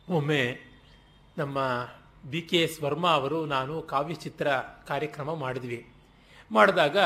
ಒಮ್ಮೆ 0.09 0.70
ನಮ್ಮ 1.37 1.89
ಬಿ 2.29 2.41
ಕೆ 2.41 2.57
ಎಸ್ 2.57 2.83
ವರ್ಮಾ 2.83 3.09
ಅವರು 3.09 3.45
ನಾನು 3.45 3.81
ಕಾವ್ಯಚಿತ್ರ 3.81 4.47
ಕಾರ್ಯಕ್ರಮ 4.87 5.33
ಮಾಡಿದ್ವಿ. 5.33 5.87
ಮಾಡಿದಾಗ 6.51 6.97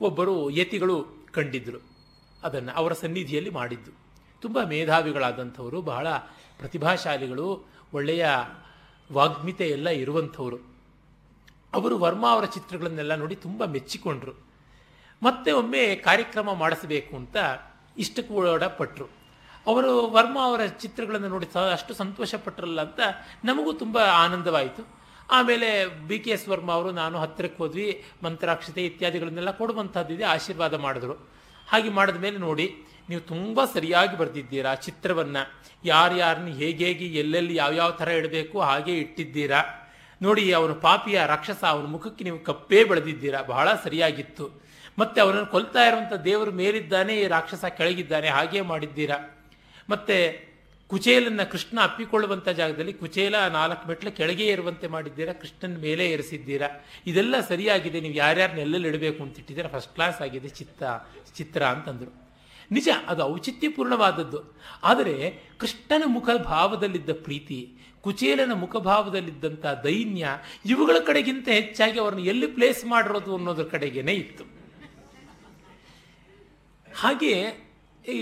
ಒಬ್ಬರು 0.00 0.50
ಯತಿಗಳು 0.50 1.04
ಕಂಡಿದ್ದರು 1.32 1.82
ಅದನ್ನು 2.42 2.72
ಅವರ 2.72 2.92
ಸನ್ನಿಧಿಯಲ್ಲಿ 2.92 3.50
ಮಾಡಿದ್ದು. 3.50 3.90
ತುಂಬ 4.40 4.62
ಮೇಧಾವಿಗಳಾದಂಥವರು, 4.62 5.82
ಬಹಳ 5.82 6.10
ಪ್ರತಿಭಾಶಾಲಿಗಳು, 6.58 7.66
ಒಳ್ಳೆಯ 7.94 8.26
ವಾಗ್ಮಿತೆ 9.12 9.68
ಎಲ್ಲ 9.68 9.88
ಇರುವಂಥವರು. 9.88 10.56
ಅವರು 11.74 11.98
ವರ್ಮಾ 11.98 12.32
ಅವರ 12.32 12.44
ಚಿತ್ರಗಳನ್ನೆಲ್ಲ 12.44 13.14
ನೋಡಿ 13.14 13.36
ತುಂಬ 13.36 13.64
ಮೆಚ್ಚಿಕೊಂಡ್ರು. 13.64 14.32
ಮತ್ತೆ 15.22 15.52
ಒಮ್ಮೆ 15.52 15.94
ಕಾರ್ಯಕ್ರಮ 15.94 16.52
ಮಾಡಿಸಬೇಕು 16.52 17.16
ಅಂತ 17.16 17.36
ಪಟ್ಟರು 18.68 19.19
ಅವರು 19.66 20.06
ವರ್ಮ 20.06 20.38
ಅವರ 20.44 20.60
ಚಿತ್ರಗಳನ್ನು 20.66 21.28
ನೋಡಿ 21.28 21.48
ಅಷ್ಟು 21.72 21.94
ಸಂತೋಷಪಟ್ಟರಲ್ಲ 21.94 22.80
ಅಂತ 22.80 23.00
ನಮಗೂ 23.44 23.72
ತುಂಬ 23.72 23.98
ಆನಂದವಾಯಿತು. 23.98 25.00
ಆಮೇಲೆ 25.30 25.86
ಬಿ 25.86 26.18
ಕೆ 26.18 26.30
ಎಸ್ 26.30 26.48
ವರ್ಮ 26.48 26.72
ಅವರು, 26.72 26.90
ನಾನು 26.90 27.18
ಹತ್ತಿರಕ್ಕೆ 27.18 27.62
ಹೋದ್ವಿ, 27.62 28.04
ಮಂತ್ರಾಕ್ಷತೆ 28.22 28.84
ಇತ್ಯಾದಿಗಳನ್ನೆಲ್ಲ 28.84 29.50
ಕೊಡುವಂಥದ್ದಿದೆ 29.50 30.24
ಆಶೀರ್ವಾದ 30.24 30.74
ಮಾಡಿದ್ರು. 30.74 31.12
ಹಾಗೆ 31.68 31.90
ಮಾಡಿದ 31.90 32.16
ಮೇಲೆ 32.16 32.38
ನೋಡಿ, 32.38 32.74
ನೀವು 33.08 33.20
ತುಂಬ 33.20 33.64
ಸರಿಯಾಗಿ 33.64 34.16
ಬರೆದಿದ್ದೀರಾ 34.16 34.74
ಚಿತ್ರವನ್ನು. 34.74 35.62
ಯಾರ್ಯಾರನ್ನ 35.84 36.48
ಹೇಗೆ 36.48 36.84
ಹೇಗೆ, 36.84 37.06
ಎಲ್ಲೆಲ್ಲಿ 37.06 37.54
ಯಾವ್ಯಾವ 37.54 37.90
ಥರ 37.90 38.08
ಇಡಬೇಕು, 38.08 38.60
ಹಾಗೆ 38.60 38.98
ಇಟ್ಟಿದ್ದೀರಾ. 38.98 39.60
ನೋಡಿ, 40.22 40.52
ಅವನು 40.52 40.74
ಪಾಪಿಯ 40.74 41.26
ರಾಕ್ಷಸ, 41.26 41.64
ಅವನ 41.64 41.86
ಮುಖಕ್ಕೆ 41.86 42.24
ನೀವು 42.24 42.38
ಕಪ್ಪೇ 42.38 42.84
ಬೆಳೆದಿದ್ದೀರಾ. 42.84 43.42
ಬಹಳ 43.42 43.74
ಸರಿಯಾಗಿತ್ತು. 43.74 44.62
ಮತ್ತೆ 44.98 45.20
ಅವನನ್ನು 45.20 45.46
ಕೊಲ್ತಾ 45.46 45.84
ಇರುವಂಥ 45.84 46.12
ದೇವರು 46.12 46.52
ಮೇಲಿದ್ದಾನೆ, 46.52 47.16
ಈ 47.16 47.26
ರಾಕ್ಷಸ 47.26 47.64
ಕೆಳಗಿದ್ದಾನೆ, 47.64 48.28
ಹಾಗೆ 48.28 48.60
ಮಾಡಿದ್ದೀರಾ. 48.60 49.39
ಮತ್ತೆ 49.90 50.50
ಕುಚೇಲನ್ನು 50.90 51.50
ಕೃಷ್ಣ 51.50 51.80
ಅಪ್ಪಿಕೊಳ್ಳುವಂಥ 51.82 52.48
ಜಾಗದಲ್ಲಿ 52.48 52.92
ಕುಚೇಲ 52.92 53.48
ನಾಲ್ಕು 53.48 53.88
ಮೆಟ್ಲ 53.88 54.08
ಕೆಳಗೆ 54.08 54.46
ಇರುವಂತೆ 54.46 54.86
ಮಾಡಿದ್ದೀರಾ, 54.86 55.32
ಕೃಷ್ಣನ 55.32 55.76
ಮೇಲೆ 55.80 56.10
ಏರಿಸಿದ್ದೀರಾ? 56.10 56.68
ಇದೆಲ್ಲ 57.06 57.40
ಸರಿಯಾಗಿದೆ, 57.40 58.00
ನೀವು 58.00 58.14
ಯಾರ್ಯಾರನ್ನ 58.14 58.58
ಎಲ್ಲೆಲ್ಲಿ 58.58 58.88
ಇಡಬೇಕು 58.88 59.22
ಅಂತ 59.22 59.38
ಇಟ್ಟಿದ್ದೀರಾ? 59.38 59.68
ಫಸ್ಟ್ 59.68 59.94
ಕ್ಲಾಸ್ 59.94 60.22
ಆಗಿದೆ, 60.22 60.48
ಚಿತ್ತ, 60.48 60.82
ಚಿತ್ರ 61.36 61.62
ಅಂತಂದರು. 61.62 62.30
ನಿಜ, 62.72 62.88
ಅದು 63.06 63.22
ಔಚಿತ್ಯಪೂರ್ಣವಾದದ್ದು. 63.22 64.56
ಆದರೆ 64.84 65.44
ಕೃಷ್ಣನ 65.58 66.02
ಮುಖ 66.06 66.28
ಭಾವದಲ್ಲಿದ್ದ 66.44 67.10
ಪ್ರೀತಿ, 67.10 67.72
ಕುಚೇಲನ 68.00 68.52
ಮುಖಭಾವದಲ್ಲಿದ್ದಂಥ 68.52 69.66
ದೈನ್ಯ, 69.66 70.28
ಇವುಗಳ 70.66 70.96
ಕಡೆಗಿಂತ 71.06 71.48
ಹೆಚ್ಚಾಗಿ 71.48 72.00
ಅವರನ್ನು 72.00 72.24
ಎಲ್ಲಿ 72.24 72.46
ಪ್ಲೇಸ್ 72.46 72.84
ಮಾಡಿರೋದು 72.84 73.36
ಅನ್ನೋದ್ರ 73.36 73.64
ಕಡೆಗೇನೆ 73.64 74.12
ಇತ್ತು. 74.12 74.44
ಹಾಗೆಯೇ 76.94 77.42
ಈ 78.08 78.20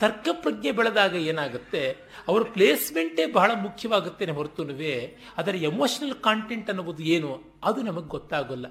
ತರ್ಕ 0.00 0.28
ಪ್ರಜ್ಞೆ 0.32 0.70
ಬೆಳೆದಾಗ 0.70 1.14
ಏನಾಗುತ್ತೆ? 1.14 1.96
ಅವರ 2.28 2.42
ಪ್ಲೇಸ್ಮೆಂಟೇ 2.42 3.32
ಬಹಳ 3.32 3.50
ಮುಖ್ಯವಾಗುತ್ತೆ 3.62 4.30
ಹೊರತುನುವೆ, 4.30 5.16
ಅದರ 5.36 5.54
ಎಮೋಷನಲ್ 5.54 6.14
ಕಾಂಟೆಂಟ್ 6.14 6.70
ಅನ್ನೋದು 6.70 7.02
ಏನು? 7.02 7.42
ಅದು 7.64 7.82
ನಮಗೆ 7.82 8.06
ಗೊತ್ತಾಗೋಲ್ಲ. 8.06 8.66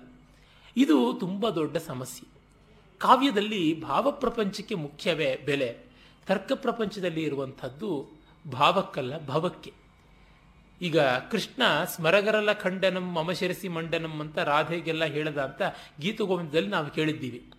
ಇದು 0.78 1.14
ತುಂಬ 1.20 1.50
ದೊಡ್ಡ 1.50 1.78
ಸಮಸ್ಯೆ. 1.78 2.36
ಕಾವ್ಯದಲ್ಲಿ 2.98 3.82
ಭಾವಪ್ರಪಂಚಕ್ಕೆ 3.82 4.76
ಮುಖ್ಯವೇ 4.76 5.36
ಬೆಲೆ? 5.36 5.78
ತರ್ಕ 6.28 6.52
ಪ್ರಪಂಚದಲ್ಲಿ 6.52 7.22
ಇರುವಂಥದ್ದು 7.24 8.08
ಭಾವಕ್ಕಲ್ಲ, 8.52 9.26
ಭವಕ್ಕೆ. 9.26 9.74
ಈಗ 10.82 11.00
ಕೃಷ್ಣ, 11.00 11.84
ಸ್ಮರಗರಲ 11.84 12.54
ಖಂಡನಂ 12.54 13.14
ಮಮಶಿರಸಿ 13.14 13.68
ಮಂಡನಂ 13.68 14.20
ಅಂತ 14.20 14.38
ರಾಧೆಗೆಲ್ಲ 14.38 15.06
ಹೇಳದ 15.06 15.38
ಅಂತ 15.38 15.62
ಗೀತಗೋವಿಂದದಲ್ಲಿ 16.02 16.70
ನಾವು 16.70 16.90
ಕೇಳಿದ್ದೀವಿ. 16.90 17.52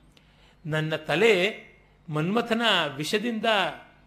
ನನ್ನ 0.67 0.97
ತಲೆ 0.97 1.33
ಮನ್ಮಥನ 2.09 2.63
ವಿಷದಿಂದ 2.97 3.45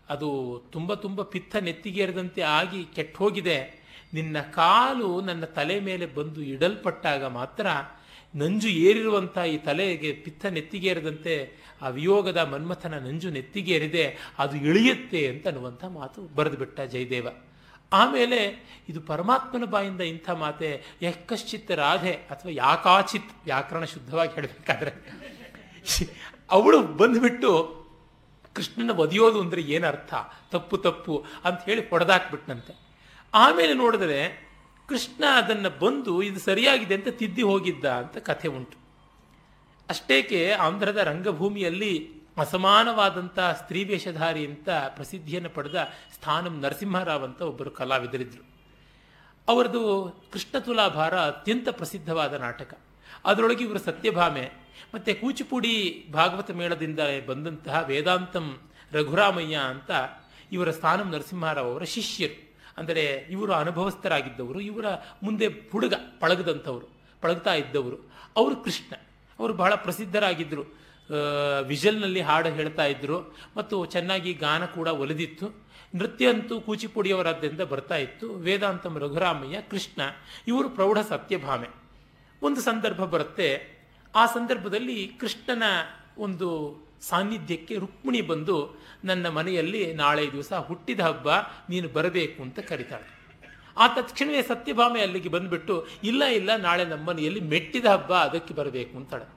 ಅದು 0.09 0.61
ತುಂಬ 0.71 0.93
ತುಂಬ 0.93 1.21
ಪಿತ್ತ 1.21 1.55
ನೆತ್ತಿಗೇರದಂತೆ 1.55 2.41
ಆಗಿ 2.41 2.83
ಕೆಟ್ಟ 2.83 3.17
ಹೋಗಿದೆ 3.17 3.79
ನಿನ್ನ 4.13 4.41
ಕಾಲು 4.41 5.21
ನನ್ನ 5.21 5.45
ತಲೆ 5.45 5.79
ಮೇಲೆ 5.79 6.05
ಬಂದು 6.05 6.41
ಇಡಲ್ಪಟ್ಟಾಗ 6.41 7.25
ಮಾತ್ರ 7.25 7.67
ನಂಜು 8.35 8.67
ಏರಿರುವಂಥ 8.67 9.37
ಈ 9.37 9.57
ತಲೆಗೆ 9.57 10.11
ಪಿತ್ತ 10.11 10.45
ನೆತ್ತಿಗೇರದಂತೆ 10.45 11.51
ಆ 11.81 11.89
ವಿಯೋಗದ 11.89 12.37
ಮನ್ಮಥನ 12.37 13.07
ನಂಜು 13.07 13.29
ನೆತ್ತಿಗೇರಿದೆ, 13.29 14.17
ಅದು 14.37 14.57
ಇಳಿಯುತ್ತೆ 14.57 15.27
ಅಂತ 15.27 15.47
ಅನ್ನುವಂಥ 15.47 15.85
ಮಾತು 15.85 16.21
ಬರೆದುಬಿಟ್ಟ 16.21 16.81
ಜಯದೇವ. 16.81 17.27
ಆಮೇಲೆ 17.93 18.39
ಇದು 18.89 19.01
ಪರಮಾತ್ಮನ 19.01 19.63
ಬಾಯಿಂದ 19.63 20.01
ಇಂಥ 20.01 20.29
ಮಾತೆ 20.29 20.83
ಯಕ್ಕಶ್ಚಿತ್ 21.01 21.71
ರಾಧೆ 21.71 22.11
ಅಥವಾ 22.11 22.51
ಯಾಕಾಚಿತ್ 22.51 23.31
ವ್ಯಾಕರಣ 23.45 23.83
ಶುದ್ಧವಾಗಿ 23.83 24.33
ಹೇಳಬೇಕಾದ್ರೆ. 24.33 24.91
ಅವಳು 26.51 26.81
ಬಂದುಬಿಟ್ಟು 26.81 27.78
ಕೃಷ್ಣನ 28.55 28.91
ಒದಿಯೋದು 28.91 29.41
ಅಂದರೆ 29.41 29.61
ಏನರ್ಥ 29.61 30.13
ತಪ್ಪು 30.51 30.77
ತಪ್ಪು 30.77 31.25
ಅಂತ 31.45 31.59
ಹೇಳಿ 31.63 31.89
ಹೊಡೆದಾಕ್ಬಿಟ್ನಂತೆ. 31.89 32.73
ಆಮೇಲೆ 33.33 33.73
ನೋಡಿದ್ರೆ 33.73 34.49
ಕೃಷ್ಣ 34.87 35.23
ಅದನ್ನು 35.37 35.69
ಬಂದು 35.79 36.21
ಇದು 36.21 36.39
ಸರಿಯಾಗಿದೆ 36.39 36.95
ಅಂತ 36.95 37.07
ತಿದ್ದಿ 37.07 37.41
ಹೋಗಿದ್ದ 37.41 37.85
ಅಂತ 37.85 38.17
ಕಥೆ 38.17 38.47
ಉಂಟು. 38.47 38.77
ಅಷ್ಟೇಕೆ 39.89 40.51
ಆಂಧ್ರದ 40.51 40.97
ರಂಗಭೂಮಿಯಲ್ಲಿ 40.97 42.19
ಅಸಮಾನವಾದಂಥ 42.37 43.39
ಸ್ತ್ರೀ 43.39 43.83
ವೇಷಧಾರಿ 43.83 44.47
ಅಂತ 44.47 44.69
ಪ್ರಸಿದ್ಧಿಯನ್ನು 44.69 45.49
ಪಡೆದ 45.49 45.89
ಸ್ಥಾನಂ 46.13 46.59
ನರಸಿಂಹರಾವ್ 46.59 47.23
ಅಂತ 47.23 47.41
ಒಬ್ಬರು 47.41 47.71
ಕಲಾವಿದರಿದ್ದರು 47.71 48.43
ಅವರದು 49.47 49.81
ಕೃಷ್ಣ 50.33 50.59
ತುಲಾಭಾರ 50.59 51.19
ಅತ್ಯಂತ 51.19 51.69
ಪ್ರಸಿದ್ಧವಾದ 51.69 52.33
ನಾಟಕ. 52.33 52.73
ಅದರೊಳಗೆ 53.25 53.63
ಇವರು 53.63 53.79
ಸತ್ಯಭಾಮೆ 53.79 54.45
ಮತ್ತು 54.95 55.21
ಕೂಚಿಪುಡಿ 55.21 56.05
ಭಾಗವತ 56.13 56.51
ಮೇಳದಿಂದ 56.51 56.99
ಬಂದಂತಹ 57.27 57.83
ವೇದಾಂತಂ 57.87 58.59
ರಘುರಾಮಯ್ಯ 58.91 59.55
ಅಂತ 59.55 59.91
ಇವರ 60.51 60.71
ಸ್ಥಾನಂ 60.71 61.09
ನರಸಿಂಹರಾವ್ 61.11 61.71
ಅವರ 61.71 61.83
ಶಿಷ್ಯರು. 61.83 62.37
ಅಂದರೆ 62.77 63.27
ಇವರು 63.29 63.53
ಅನುಭವಸ್ಥರಾಗಿದ್ದವರು, 63.53 64.59
ಇವರ 64.61 64.85
ಮುಂದೆ 65.23 65.47
ಹುಡುಗ 65.47 65.93
ಪಳಗದಂಥವರು, 66.19 66.87
ಪಳಗ್ತಾ 67.21 67.53
ಇದ್ದವರು. 67.53 67.97
ಅವರು 68.35 68.55
ಕೃಷ್ಣ. 68.55 68.95
ಅವರು 69.39 69.53
ಬಹಳ 69.53 69.75
ಪ್ರಸಿದ್ಧರಾಗಿದ್ದರು. 69.75 70.63
ವಿಜಲ್ನಲ್ಲಿ 71.67 72.21
ಹಾಡು 72.21 72.49
ಹೇಳ್ತಾ 72.49 72.85
ಇದ್ದರು 72.85 73.37
ಮತ್ತು 73.57 73.85
ಚೆನ್ನಾಗಿ 73.85 74.33
ಗಾನ 74.33 74.65
ಕೂಡ 74.65 74.87
ಒಲಿದಿತ್ತು. 74.87 75.47
ನೃತ್ಯ 75.95 76.29
ಅಂತೂ 76.29 76.61
ಕೂಚಿಪುಡಿಯವರಾದ್ದರಿಂದ 76.61 77.61
ಬರ್ತಾ 77.61 77.95
ಇತ್ತು. 77.95 78.33
ವೇದಾಂತಂ 78.33 78.97
ರಘುರಾಮಯ್ಯ, 78.99 79.61
ಕೃಷ್ಣ, 79.61 80.01
ಇವರು 80.47 80.69
ಪ್ರೌಢ 80.69 80.99
ಸತ್ಯಭಾಮೆ. 81.09 81.67
ಒಂದು 82.41 82.61
ಸಂದರ್ಭ 82.61 83.03
ಬರುತ್ತೆ 83.05 83.78
ಆ 84.15 84.25
ಸಂದರ್ಭದಲ್ಲಿ 84.25 85.07
ಕೃಷ್ಣನ 85.07 85.63
ಒಂದು 86.17 86.49
ಸಾನ್ನಿಧ್ಯಕ್ಕೆ 87.01 87.75
ರುಕ್ಮಿಣಿ 87.75 88.21
ಬಂದು, 88.21 88.55
ನನ್ನ 89.05 89.29
ಮನೆಯಲ್ಲಿ 89.29 89.93
ನಾಳೆ 89.93 90.31
ದಿವಸ 90.31 90.53
ಹುಟ್ಟಿದ 90.53 90.99
ಹಬ್ಬ, 90.99 91.29
ನೀನು 91.69 91.87
ಬರಬೇಕು 91.87 92.43
ಅಂತ 92.43 92.59
ಕರೀತಾಳೆ. 92.59 93.07
ಆ 93.77 93.87
ತಕ್ಷಣವೇ 93.87 94.41
ಸತ್ಯಭಾಮೆ 94.41 95.01
ಅಲ್ಲಿಗೆ 95.01 95.29
ಬಂದುಬಿಟ್ಟು, 95.29 95.87
ಇಲ್ಲ 96.03 96.23
ಇಲ್ಲ, 96.23 96.49
ನಾಳೆ 96.55 96.85
ನಮ್ಮ 96.85 97.09
ಮನೆಯಲ್ಲಿ 97.09 97.39
ಮೆಟ್ಟಿದ 97.39 97.85
ಹಬ್ಬ, 97.85 98.13
ಅದಕ್ಕೆ 98.13 98.53
ಬರಬೇಕು 98.53 98.97
ಅಂತಾಳೆ. 98.97 99.27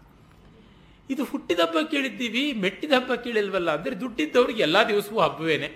ಇದು 1.11 1.25
ಹುಟ್ಟಿದ 1.25 1.61
ಹಬ್ಬ 1.61 1.79
ಕೇಳಿದ್ದೀವಿ, 1.91 2.53
ಮೆಟ್ಟಿದ 2.53 2.93
ಹಬ್ಬ 2.93 3.15
ಕೇಳಿಲ್ವಲ್ಲ 3.15 3.71
ಅಂದರೆ 3.71 4.01
ದುಡ್ಡಿದ್ದವ್ರಿಗೆ 4.01 4.63
ಎಲ್ಲ 4.63 4.89
ದಿವಸವೂ 4.89 5.21
ಹಬ್ಬವೇನೆ. 5.21 5.69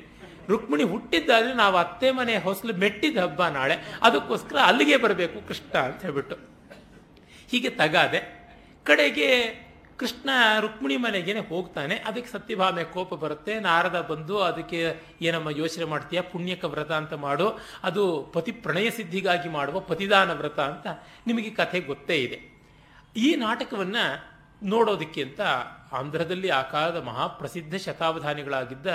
ರುಕ್ಮಿಣಿ 0.49 0.83
ಹುಟ್ಟಿದ್ದಾದ್ರೆ 0.83 1.55
ನಾವು 1.55 1.77
ಅತ್ತೆ 1.77 2.11
ಮನೆ 2.11 2.39
ಹೊಸಲು 2.39 2.75
ಮೆಟ್ಟಿದ 2.75 3.19
ಹಬ್ಬ 3.19 3.43
ನಾಳೆ, 3.43 3.77
ಅದಕ್ಕೋಸ್ಕರ 4.03 4.57
ಅಲ್ಲಿಗೆ 4.57 4.97
ಬರಬೇಕು 4.97 5.49
ಕೃಷ್ಣ 5.49 5.75
ಅಂತ 5.79 6.03
ಹೇಳ್ಬಿಟ್ಟು. 6.03 6.37
ಹೀಗೆ 7.51 7.71
ತಗಾದೆ 7.71 8.21
ಕಡೆಗೆ 8.87 9.67
ಕೃಷ್ಣ 9.99 10.31
ರುಕ್ಮಿಣಿ 10.61 10.97
ಮನೆಗೇನೆ 10.97 11.41
ಹೋಗ್ತಾನೆ. 11.41 11.95
ಅದಕ್ಕೆ 11.97 12.33
ಸತ್ಯಭಾಮೆ 12.33 12.85
ಕೋಪ 12.85 13.15
ಬರುತ್ತೆ. 13.15 13.61
ನಾರದ 13.61 14.01
ಬಂದು 14.01 14.39
ಅದಕ್ಕೆ 14.39 15.01
ಏನಮ್ಮ 15.23 15.51
ಯೋಚನೆ 15.51 15.85
ಮಾಡ್ತೀಯ? 15.85 16.21
ಪುಣ್ಯಕ 16.21 16.65
ವ್ರತ 16.65 16.93
ಅಂತ 16.93 17.13
ಮಾಡು. 17.13 17.61
ಅದು 17.83 18.23
ಪತಿ 18.33 18.53
ಪ್ರಣಯ 18.53 18.91
ಸಿದ್ಧಿಗಾಗಿ 18.91 19.49
ಮಾಡುವ 19.49 19.81
ಪತಿದಾನ 19.81 20.33
ವ್ರತ 20.33 20.61
ಅಂತ 20.61 20.87
ನಿಮಗೆ 21.27 21.51
ಕಥೆ 21.51 21.81
ಗೊತ್ತೇ 21.81 22.17
ಇದೆ. 22.17 22.57
ಈ 23.17 23.35
ನಾಟಕವನ್ನು 23.35 24.37
ನೋಡೋದಕ್ಕೆ 24.63 25.23
ಅಂತ 25.23 25.41
ಆಂಧ್ರದಲ್ಲಿ 25.93 26.49
ಆ 26.49 26.63
ಕಾಲದ 26.63 27.03
ಮಹಾಪ್ರಸಿದ್ಧ 27.03 27.75
ಶತಾವಧಾನಿಗಳಾಗಿದ್ದ 27.75 28.87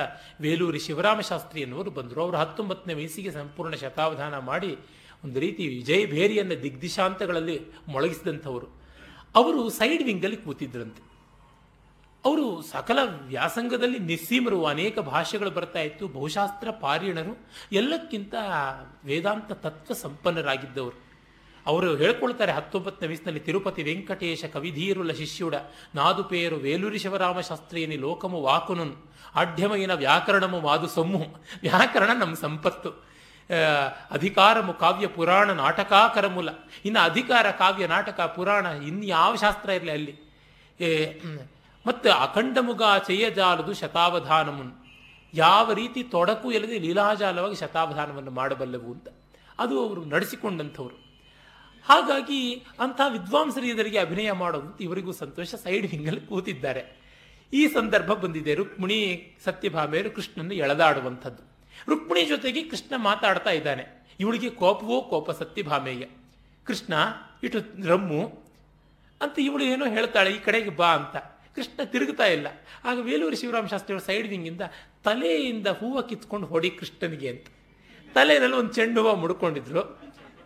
ವೇಲೂರಿ 0.42 0.80
ಶಿವರಾಮ 0.80 1.20
ಶಾಸ್ತ್ರಿ 1.20 1.62
ಎನ್ನುವರು 1.62 1.92
ಬಂದರು. 1.92 2.24
ಅವರು 2.24 2.38
ಹತ್ತೊಂಬತ್ತನೇ 2.38 2.94
ವಯಸ್ಸಿಗೆ 2.94 3.32
ಸಂಪೂರ್ಣ 3.32 3.76
ಶತಾವಧಾನ 3.76 4.38
ಮಾಡಿ 4.38 4.78
ಒಂದು 5.26 5.40
ರೀತಿ 5.40 5.68
ವಿಜಯ 5.68 6.06
ಭೇರಿಯನ್ನು 6.06 6.64
ದಿಗ್ದಿಶಾಂತಗಳಲ್ಲಿ 6.64 7.62
ಮೊಳಗಿಸಿದಂಥವರು. 7.88 8.81
ಅವರು 9.36 9.70
ಸೈಡ್ 9.70 10.04
ವಿಂಗಲ್ಲಿ 10.04 10.38
ಕೂತಿದ್ರಂತೆ. 10.38 11.12
ಅವರು 12.26 12.62
ಸಕಲ 12.62 13.00
ವ್ಯಾಸಂಗದಲ್ಲಿ 13.04 14.00
ನಿಸ್ಸೀಮರು 14.00 14.66
ಅನೇಕ 14.66 15.00
ಭಾಷೆಗಳು 15.00 15.52
ಬರ್ತಾ 15.52 15.80
ಇತ್ತು. 15.80 16.08
ಬಹುಶಾಸ್ತ್ರ 16.08 16.70
ಪಾರಿಣರು 16.72 17.48
ಎಲ್ಲಕ್ಕಿಂತ 17.72 18.34
ವೇದಾಂತ 19.06 19.52
ತತ್ವ 19.52 19.94
ಸಂಪನ್ನರಾಗಿದ್ದವರು. 19.94 21.12
ಅವರು 21.66 21.96
ಹೇಳ್ಕೊಳ್ತಾರೆ 21.96 22.52
ಹತ್ತೊಂಬತ್ತನೇ 22.52 23.10
ವಯಸ್ಸಿನಲ್ಲಿ 23.10 23.40
ತಿರುಪತಿ 23.40 23.84
ವೆಂಕಟೇಶ 23.84 24.46
ಕವಿಧೀರುಲ 24.46 25.12
ಶಿಷ್ಯುಡ 25.12 25.56
ನಾದುಪೇರು 25.96 26.56
ವೇಲೂರಿ 26.56 26.98
ಶಿವರಾಮ 26.98 27.40
ಶಾಸ್ತ್ರೀಯನಿ 27.40 27.96
ಲೋಕಮು 27.96 28.42
ವಾಕುನುನ್ 28.42 28.96
ಅಢ್ಯಮಯಿನ 29.36 29.94
ವ್ಯಾಕರಣಮು 29.94 30.60
ಮಾದು 30.60 30.88
ಸೊಮ್ಮು. 30.88 31.26
ವ್ಯಾಕರಣ 31.62 32.10
ನಮ್ಮ 32.20 32.36
ಸಂಪತ್ತು. 32.36 33.11
ಅಧಿಕಾರಮು 34.12 34.74
ಕಾವ್ಯ 34.74 35.08
ಪುರಾಣ 35.08 35.52
ನಾಟಕಾಕರ 35.52 36.28
ಮೂಲ 36.28 36.50
ಇನ್ನು 36.86 37.00
ಅಧಿಕಾರ 37.00 37.52
ಕಾವ್ಯ 37.52 37.88
ನಾಟಕ 37.88 38.22
ಪುರಾಣ 38.22 38.66
ಇನ್ಯಾವ 38.66 39.36
ಶಾಸ್ತ್ರ 39.36 39.70
ಇರಲಿ 39.70 39.92
ಅಲ್ಲಿ? 39.92 40.14
ಮತ್ತು 41.88 42.12
ಅಖಂಡಮುಗ 42.12 42.82
ಚೆಯ್ಯಜಾಲದು 43.08 43.74
ಶತಾವಧಾನಮುನ್. 43.74 44.72
ಯಾವ 45.34 45.74
ರೀತಿ 45.74 46.04
ತೊಡಕು 46.04 46.52
ಇಲ್ಲದೆ 46.52 46.80
ಲೀಲಾಜಾಲವಾಗಿ 46.80 47.56
ಶತಾವಧಾನವನ್ನು 47.56 48.32
ಮಾಡಬಲ್ಲವು 48.32 48.94
ಅಂತ. 48.94 49.08
ಅದು 49.60 49.88
ಅವರು 49.88 50.06
ನಡೆಸಿಕೊಂಡಂಥವ್ರು. 50.06 50.96
ಹಾಗಾಗಿ 51.86 52.56
ಅಂಥ 52.56 53.02
ವಿದ್ವಾಂಸರು 53.10 54.00
ಅಭಿನಯ 54.00 54.32
ಮಾಡೋದು 54.32 54.78
ಇವರಿಗೂ 54.78 55.12
ಸಂತೋಷ. 55.12 55.56
ಸೈಡ್ 55.56 55.88
ಹಿಂಗಲ್ಲಿ 55.88 56.22
ಕೂತಿದ್ದಾರೆ. 56.22 57.02
ಈ 57.54 57.68
ಸಂದರ್ಭ 57.68 58.12
ಬಂದಿದೆ. 58.14 58.56
ರುಕ್ಮಿಣಿ 58.56 59.38
ಸತ್ಯಭಾಮೆಯರು 59.46 60.12
ಕೃಷ್ಣನ್ನು 60.12 60.54
ಎಳೆದಾಡುವಂಥದ್ದು. 60.54 61.51
ರುಕ್ಮಿಣಿ 61.90 62.26
ಜೊತೆಗೆ 62.26 62.64
ಕೃಷ್ಣ 62.64 62.96
ಮಾತಾಡ್ತಾ 62.98 63.50
ಇದ್ದಾನೆ. 63.50 64.08
ಇವಳಿಗೆ 64.20 64.50
ಕೋಪವೋ 64.50 65.02
ಕೋಪ 65.02 65.32
ಸತ್ಯಭಾಮೆಗೆ. 65.32 66.08
ಕೃಷ್ಣ 66.64 66.94
ಇಟ್ಟು 67.44 67.88
ರಮ್ಮು, 67.88 68.44
ಅಂತ 69.22 69.40
ಇವಳು 69.40 69.64
ಏನೋ 69.64 69.86
ಹೇಳ್ತಾಳೆ, 69.86 70.32
ಈ 70.32 70.40
ಕಡೆಗೆ 70.40 70.70
ಬಾ 70.70 70.88
ಅಂತ. 70.88 71.18
ಕೃಷ್ಣ 71.56 71.84
ತಿರುಗ್ತಾ 71.84 72.26
ಇಲ್ಲ. 72.26 72.48
ಆಗ 72.86 73.00
ವೇಲೂರು 73.00 73.36
ಶಿವರಾಮ 73.36 73.66
ಶಾಸ್ತ್ರಿಯವರ 73.66 74.04
ಸೈಡ್ 74.04 74.28
ವಿಂಗಿಂದ 74.28 74.62
ತಲೆಯಿಂದ 75.04 75.68
ಹೂವ 75.68 76.02
ಕಿತ್ಕೊಂಡು 76.02 76.48
ಹೊಡಿ 76.48 76.70
ಕೃಷ್ಣನಿಗೆ 76.70 77.30
ಅಂತ. 77.30 77.46
ತಲೆಯಲ್ಲಿ 78.14 78.58
ಒಂದು 78.58 78.74
ಚೆಂಡು 78.74 79.02
ಹೂವ 79.02 79.16
ಮುಡ್ಕೊಂಡಿದ್ರು. 79.16 80.02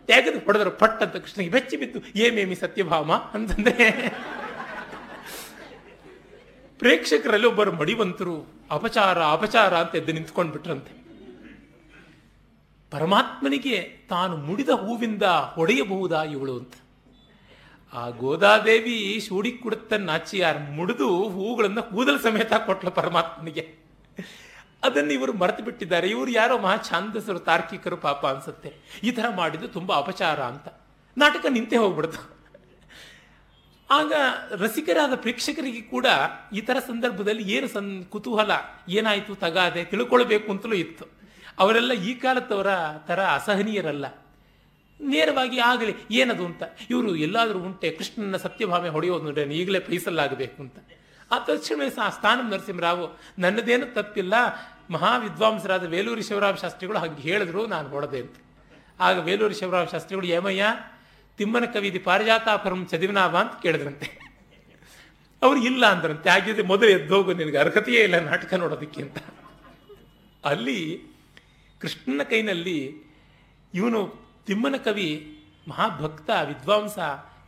ತೆಗೆದು 0.06 0.38
ಹೊಡೆದ್ರು, 0.38 0.70
ಪಟ್ 0.70 1.02
ಅಂತ 1.02 1.16
ಕೃಷ್ಣನಿಗೆ 1.16 1.52
ಬೆಚ್ಚಿ 1.52 1.76
ಬಿತ್ತು. 1.76 2.18
ಏಮೇಮಿ 2.18 2.54
ಸತ್ಯಭಾಮ 2.54 3.12
ಅಂತಂದ್ರೆ 3.12 4.08
ಪ್ರೇಕ್ಷಕರಲ್ಲಿ 6.78 7.46
ಒಬ್ಬರು 7.46 7.72
ಮಡಿವಂತರು, 7.72 8.46
ಅಪಚಾರ 8.70 9.18
ಅಪಚಾರ 9.22 9.76
ಅಂತ 9.76 9.94
ಎದ್ದು 9.94 10.12
ನಿಂತ್ಕೊಂಡು 10.12 10.52
ಬಿಟ್ರಂತೆ 10.52 11.05
ಪರಮಾತ್ಮನಿಗೆ 12.90 13.82
ತಾನು 14.08 14.36
ಮುಡಿದ 14.36 14.68
ಹೂವಿಂದ 14.68 15.22
ಹೊಡೆಯಬಹುದಾ 15.22 16.22
ಇವಳು 16.22 16.58
ಅಂತ. 16.58 16.74
ಆ 17.94 18.08
ಗೋದಾದೇವಿ 18.08 19.20
ಶೂಡಿ 19.28 19.52
ಕುಡುತ್ತ 19.52 19.92
ನಾಚಿಯಾರ್ 19.92 20.70
ಮುಡಿದು 20.70 21.28
ಹೂಗಳನ್ನು 21.28 21.82
ಕೂದಲು 21.82 22.18
ಸಮೇತ 22.18 22.54
ಕೊಟ್ಲು 22.54 22.90
ಪರಮಾತ್ಮನಿಗೆ. 22.90 23.86
ಅದನ್ನು 24.84 25.12
ಇವರು 25.12 25.32
ಮರೆತು 25.32 25.64
ಬಿಟ್ಟಿದ್ದಾರೆ. 25.64 26.10
ಇವರು 26.10 26.30
ಯಾರೋ 26.30 26.58
ಮಹಾ 26.58 26.76
ಛಾಂದಸರು 26.76 27.38
ತಾರ್ಕಿಕರು 27.38 27.96
ಪಾಪ 27.96 28.26
ಅನ್ಸುತ್ತೆ. 28.26 28.74
ಈ 29.02 29.10
ಥರ 29.10 29.24
ಮಾಡಿದ್ದು 29.36 29.68
ತುಂಬಾ 29.68 29.96
ಅಪಚಾರ 29.96 30.40
ಅಂತ. 30.40 30.68
ನಾಟಕ 31.18 31.46
ನಿಂತೆ 31.50 31.76
ಹೋಗ್ಬಿಡ್ತು. 31.76 32.36
ಆಗ 33.90 34.12
ರಸಿಕರಾದ 34.50 35.14
ಪ್ರೇಕ್ಷಕರಿಗೆ 35.14 35.80
ಕೂಡ 35.80 36.06
ಈ 36.54 36.60
ತರ 36.60 36.78
ಸಂದರ್ಭದಲ್ಲಿ 36.78 37.52
ಏನು 37.52 37.68
ಸನ್ 37.68 38.04
ಕುತೂಹಲ, 38.04 38.50
ಏನಾಯ್ತು 38.88 39.34
ತಗಾದೆ 39.34 39.84
ತಿಳ್ಕೊಳ್ಬೇಕು 39.84 40.52
ಅಂತಲೂ 40.52 40.74
ಇತ್ತು. 40.74 41.15
ಅವರೆಲ್ಲ 41.58 41.92
ಈ 41.92 42.14
ಕಾಲದವರ 42.14 42.70
ಥರ 43.06 43.20
ಅಸಹನೀಯರಲ್ಲ. 43.34 44.06
ನೇರವಾಗಿ 45.00 45.58
ಆಗಲಿ, 45.60 45.94
ಏನದು 46.10 46.44
ಅಂತ. 46.46 46.62
ಇವರು 46.90 47.16
ಎಲ್ಲಾದರೂ 47.16 47.58
ಉಂಟೆ, 47.58 47.90
ಕೃಷ್ಣನ 47.90 48.36
ಸತ್ಯಭಾಮೆ 48.36 48.88
ಹೊಡೆಯೋದು 48.88 49.24
ನೋಡ್ರೆ 49.24 49.44
ಈಗಲೇ 49.54 49.80
ಫೈಸಲಾಗಬೇಕು 49.80 50.58
ಅಂತ. 50.62 50.78
ಆ 51.30 51.38
ತಕ್ಷಣ 51.38 51.88
ಸ್ಥಾನ 51.88 52.38
ನರಸಿಂಹರಾವು, 52.50 53.06
ನನ್ನದೇನು 53.38 53.86
ತಪ್ಪಿಲ್ಲ 53.94 54.34
ಮಹಾ 54.90 55.18
ವಿದ್ವಾಂಸರಾದ 55.18 55.84
ವೇಲೂರಿ 55.86 56.22
ಶಿವರಾಮ 56.22 56.54
ಶಾಸ್ತ್ರಿಗಳು 56.54 56.98
ಹಾಗೆ 56.98 57.22
ಹೇಳಿದ್ರು, 57.22 57.66
ನಾನು 57.66 57.88
ಹೊಡೆದೆ 57.88 58.20
ಅಂತ. 58.20 58.36
ಆಗ 59.00 59.18
ವೇಲೂರಿ 59.18 59.54
ಶಿವರಾಮ 59.54 59.86
ಶಾಸ್ತ್ರಿಗಳು 59.86 60.26
ಏಮಯ್ಯ 60.26 60.64
ತಿಮ್ಮನ 61.38 61.64
ಕವಿದಿ 61.64 61.98
ಪಾರಿಜಾತಾಪರಂ 61.98 62.86
ಚದಿವನಾಭ 62.86 63.36
ಅಂತ 63.36 63.62
ಕೇಳಿದ್ರಂತೆ. 63.62 64.08
ಅವ್ರು 65.42 65.58
ಇಲ್ಲ 65.64 65.86
ಅಂದ್ರಂತೆ, 65.86 66.30
ಹಾಗಿದ್ರೆ 66.30 66.62
ಮೊದಲು 66.62 66.88
ಎದ್ದೋಗು 66.88 67.32
ನಿನಗೆ 67.32 67.58
ಅರ್ಹತೆಯೇ 67.58 68.00
ಇಲ್ಲ 68.02 68.18
ನಾಟಕ 68.18 68.54
ನೋಡೋದಕ್ಕೆ 68.54 69.02
ಅಂತ. 69.02 69.18
ಅಲ್ಲಿ 70.44 70.78
ಕೃಷ್ಣನ 71.80 72.22
ಕೈನಲ್ಲಿ 72.22 73.02
ಇವನು 73.74 74.14
ತಿಮ್ಮನ 74.46 74.74
ಕವಿ, 74.84 75.38
ಮಹಾಭಕ್ತ, 75.68 76.30
ವಿದ್ವಾಂಸ, 76.30 76.98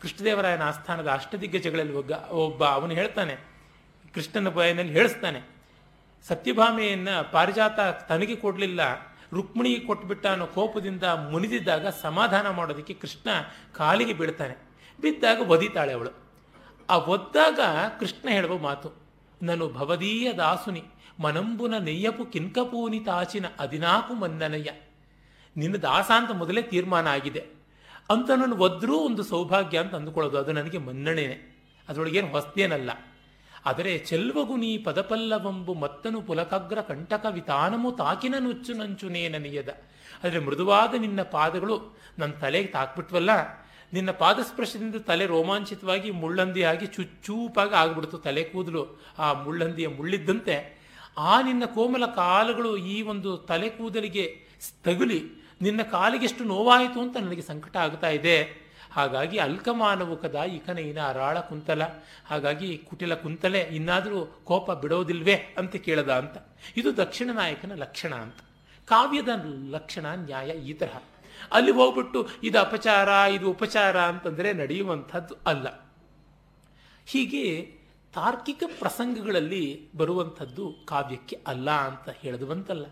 ಕೃಷ್ಣದೇವರಾಯನ 0.02 0.62
ಆಸ್ಥಾನದ 0.62 1.08
ಅಷ್ಟದಿಗ್ಗಜಗಳಲ್ಲಿ 1.08 1.92
ಒಗ್ಗ, 1.92 2.12
ಒಬ್ಬ 2.30 2.64
ಅವನು 2.64 2.94
ಹೇಳ್ತಾನೆ, 2.94 3.36
ಕೃಷ್ಣನ 4.14 4.48
ಬಾಯಿನಲ್ಲಿ 4.48 4.92
ಹೇಳಿಸ್ತಾನೆ, 4.92 5.40
ಸತ್ಯಭಾಮೆಯನ್ನು 6.28 7.32
ಪಾರಿಜಾತ 7.32 7.80
ತನಗೆ 7.80 8.36
ಕೊಡಲಿಲ್ಲ, 8.36 8.80
ರುಕ್ಮಿಣಿಗೆ 9.32 9.80
ಕೊಟ್ಬಿಟ್ಟ 9.80 10.26
ಅನ್ನೋ 10.26 10.46
ಕೋಪದಿಂದ 10.46 11.02
ಮುನಿದಿದ್ದಾಗ 11.02 11.86
ಸಮಾಧಾನ 11.86 12.50
ಮಾಡೋದಕ್ಕೆ 12.50 12.94
ಕೃಷ್ಣ 12.94 13.28
ಕಾಲಿಗೆ 13.74 14.12
ಬೀಳ್ತಾನೆ. 14.12 14.54
ಬಿದ್ದಾಗ 15.00 15.50
ಒದಿತಾಳೆ 15.50 15.92
ಅವಳು. 15.92 16.10
ಆ 16.90 16.96
ಒದ್ದಾಗ 16.96 17.60
ಕೃಷ್ಣ 18.00 18.28
ಹೇಳುವ 18.28 18.58
ಮಾತು 18.58 19.07
ನಾನು 19.42 19.64
ಭವದೀಯ 19.68 20.32
ದಾಸುನಿ, 20.32 20.82
ಮನಂಬುನ 21.20 21.74
ನೆಯ್ಯಪು 21.78 22.24
ಕಿಂಕಪೂನಿ 22.24 23.00
ತಾಚಿನ 23.00 23.46
ಅದಿನಾಕು 23.58 24.14
ಮನ್ನನಯ್ಯ 24.14 24.70
ನಿನ್ನ 25.56 25.76
ದಾಸ 25.76 26.10
ಅಂತ 26.14 26.30
ಮೊದಲೇ 26.30 26.62
ತೀರ್ಮಾನ 26.62 27.06
ಆಗಿದೆ 27.08 27.42
ಅಂತ 28.10 28.30
ನನ್ನ 28.30 28.56
ಒದ್ರೂ 28.58 28.96
ಒಂದು 28.98 29.22
ಸೌಭಾಗ್ಯ 29.22 29.78
ಅಂತ 29.78 29.94
ಅಂದುಕೊಳ್ಳೋದು, 29.94 30.38
ಅದು 30.38 30.52
ನನಗೆ 30.52 30.78
ಮನ್ನಣೆನೆ. 30.78 31.36
ಅದರೊಳಗೇನು 31.88 32.28
ಹೊಸ್ತೇನಲ್ಲ 32.28 32.90
ಆದರೆ 33.66 33.98
ಚೆಲ್ವಗು 33.98 34.56
ನೀ 34.56 34.78
ಪದಪಲ್ಲವಂಬು 34.78 35.74
ಮತ್ತನು 35.74 36.20
ಪುಲಕಗ್ರ 36.20 36.78
ಕಂಟಕ 36.82 37.26
ವಿತಾನಮು 37.30 37.90
ತಾಕಿನ 37.92 38.34
ನುಚ್ಚು 38.38 38.72
ನಂಚುನೇ 38.74 39.28
ನನಯದ 39.28 39.70
ಆದರೆ 40.24 40.40
ಮೃದುವಾದ 40.40 40.94
ನಿನ್ನ 40.94 41.22
ಪಾದಗಳು 41.22 41.76
ನನ್ನ 42.18 42.32
ತಲೆಗೆ 42.40 42.66
ತಾಕ್ಬಿಟ್ವಲ್ಲ 42.66 43.30
ನಿನ್ನ 43.92 44.10
ಪಾದಸ್ಪರ್ಶದಿಂದ 44.10 44.96
ತಲೆ 44.96 45.26
ರೋಮಾಂಚಿತವಾಗಿ 45.26 46.10
ಮುಳ್ಳಂದಿ 46.10 46.62
ಆಗಿ 46.62 46.86
ಚುಚ್ಚೂಪಾಗಿ 46.86 47.74
ಆಗ್ಬಿಡ್ತು, 47.74 48.18
ತಲೆ 48.18 48.44
ಕೂದಲು. 48.44 49.00
ಆ 49.18 49.32
ಮುಳ್ಳಂದಿಯ 49.32 49.88
ಮುಳ್ಳಿದ್ದಂತೆ 49.88 50.78
ಆ 51.18 51.40
ನಿನ್ನ 51.40 51.64
ಕೋಮಲ 51.64 52.06
ಕಾಲುಗಳು 52.06 52.76
ಈ 52.76 53.02
ಒಂದು 53.02 53.36
ತಲೆ 53.36 53.68
ಕೂದಲಿಗೆ 53.68 54.40
ತಗುಲಿ, 54.84 55.24
ನಿನ್ನ 55.62 55.82
ಕಾಲಿಗೆಷ್ಟು 55.82 56.44
ನೋವಾಯಿತು 56.44 57.00
ಅಂತ 57.00 57.16
ನನಗೆ 57.16 57.42
ಸಂಕಟ 57.42 57.76
ಆಗ್ತಾ 57.76 58.08
ಇದೆ. 58.08 58.68
ಹಾಗಾಗಿ 58.92 59.38
ಅಲ್ಕಮಾನವುಕದ 59.38 60.34
ಇಕನೈನ 60.34 61.00
ಅರಾಳ 61.08 61.40
ಕುಂತಲ. 61.40 61.82
ಹಾಗಾಗಿ 62.26 62.76
ಕುಟಿಲ 62.76 63.14
ಕುಂತಲೆ, 63.14 63.60
ಇನ್ನಾದರೂ 63.60 64.40
ಕೋಪ 64.44 64.70
ಬಿಡೋದಿಲ್ವೇ 64.70 65.54
ಅಂತ 65.58 65.76
ಕೇಳದ 65.76 66.12
ಅಂತ. 66.12 66.36
ಇದು 66.76 66.96
ದಕ್ಷಿಣ 66.96 67.30
ನಾಯಕನ 67.32 67.72
ಲಕ್ಷಣ 67.74 68.14
ಅಂತ. 68.14 68.36
ಕಾವ್ಯದ 68.86 69.28
ಲಕ್ಷಣ 69.70 70.06
ನ್ಯಾಯ 70.06 70.48
ಈ 70.48 70.72
ತರಹ. 70.72 70.98
ಅಲ್ಲಿ 71.52 71.72
ಹೋಗ್ಬಿಟ್ಟು 71.72 72.28
ಇದು 72.42 72.60
ಅಪಚಾರ, 72.60 73.08
ಇದು 73.30 73.50
ಉಪಚಾರ 73.50 74.00
ಅಂತಂದರೆ 74.00 74.52
ನಡೆಯುವಂಥದ್ದು 74.52 75.34
ಅಲ್ಲ. 75.46 75.88
ಹೀಗೆ 77.06 77.78
ತಾರ್ಕಿಕ 78.14 78.62
ಪ್ರಸಂಗಗಳಲ್ಲಿ 78.78 79.88
ಬರುವಂಥದ್ದು 79.96 80.74
ಕಾವ್ಯಕ್ಕೆ 80.84 81.38
ಅಲ್ಲ 81.46 81.70
ಅಂತ 81.70 82.08
ಹೇಳಿದುವಂತಲ್ಲ. 82.08 82.86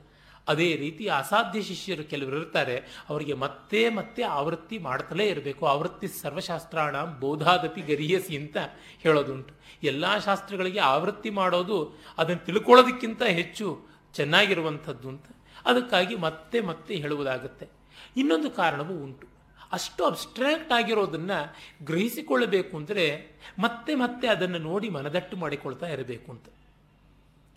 ಅದೇ 0.49 0.77
ರೀತಿ 0.77 1.09
ಅಸಾಧ್ಯ 1.09 1.63
ಶಿಷ್ಯರು 1.63 2.05
ಕೆಲವರು 2.05 2.37
ಇರ್ತಾರೆ, 2.37 2.77
ಅವರಿಗೆ 3.09 3.35
ಮತ್ತೆ 3.35 3.89
ಮತ್ತೆ 3.89 4.23
ಆವೃತ್ತಿ 4.23 4.79
ಮಾಡ್ತಲೇ 4.79 5.27
ಇರಬೇಕು. 5.27 5.67
ಆವೃತ್ತಿ 5.67 6.09
ಸರ್ವಶಾಸ್ತ್ರಾಣ 6.09 7.05
ಬೋಧಾದಪಿ 7.05 7.81
ಗರಿಯಸಿ 7.81 8.37
ಅಂತ 8.37 8.57
ಹೇಳೋದುಂಟು. 9.01 9.55
ಎಲ್ಲ 9.83 10.19
ಶಾಸ್ತ್ರಗಳಿಗೆ 10.19 10.81
ಆವೃತ್ತಿ 10.81 11.31
ಮಾಡೋದು 11.31 11.99
ಅದನ್ನು 12.19 12.45
ತಿಳ್ಕೊಳ್ಳೋದಕ್ಕಿಂತ 12.45 13.23
ಹೆಚ್ಚು 13.23 13.87
ಚೆನ್ನಾಗಿರುವಂಥದ್ದು 14.15 15.09
ಅಂತ. 15.09 15.25
ಅದಕ್ಕಾಗಿ 15.65 16.17
ಮತ್ತೆ 16.17 16.61
ಮತ್ತೆ 16.61 16.95
ಹೇಳುವುದಾಗುತ್ತೆ. 16.95 17.76
ಇನ್ನೊಂದು 18.17 18.51
ಕಾರಣವೂ 18.51 18.95
ಉಂಟು. 18.95 19.27
ಅಷ್ಟು 19.73 20.05
ಅಬ್ಸ್ಟ್ರಾಕ್ಟ್ 20.05 20.73
ಆಗಿರೋದನ್ನು 20.73 21.57
ಗ್ರಹಿಸಿಕೊಳ್ಳಬೇಕು 21.85 22.77
ಅಂದರೆ 22.77 23.31
ಮತ್ತೆ 23.59 23.95
ಮತ್ತೆ 23.95 24.29
ಅದನ್ನು 24.29 24.59
ನೋಡಿ 24.59 24.89
ಮನದಟ್ಟು 24.89 25.37
ಮಾಡಿಕೊಳ್ತಾ 25.37 25.87
ಇರಬೇಕು 25.87 26.33
ಅಂತ. 26.33 26.47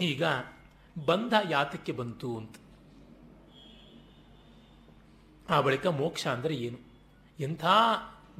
ಈಗ 0.01 0.24
ಬಂಧ 1.05 1.34
ಯಾತಕ್ಕೆ 1.49 1.91
ಬಂತು 1.91 2.38
ಅಂತ. 2.38 2.55
ಆ 5.49 5.62
ಬಳಿಕ 5.62 5.88
ಮೋಕ್ಷ 5.88 6.28
ಅಂದರೆ 6.28 6.55
ಏನು? 6.55 6.78
ಎಂಥ 7.39 7.66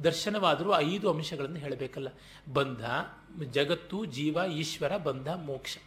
ದರ್ಶನವಾದರೂ 0.04 0.76
ಐದು 0.76 1.10
ಅಂಶಗಳನ್ನು 1.10 1.56
ಹೇಳಬೇಕಲ್ಲ. 1.56 2.08
ಬಂಧ, 2.52 2.84
ಜಗತ್ತು, 3.44 4.04
ಜೀವ, 4.04 4.38
ಈಶ್ವರ, 4.52 4.96
ಬಂಧ, 4.96 5.28
ಮೋಕ್ಷ. 5.28 5.78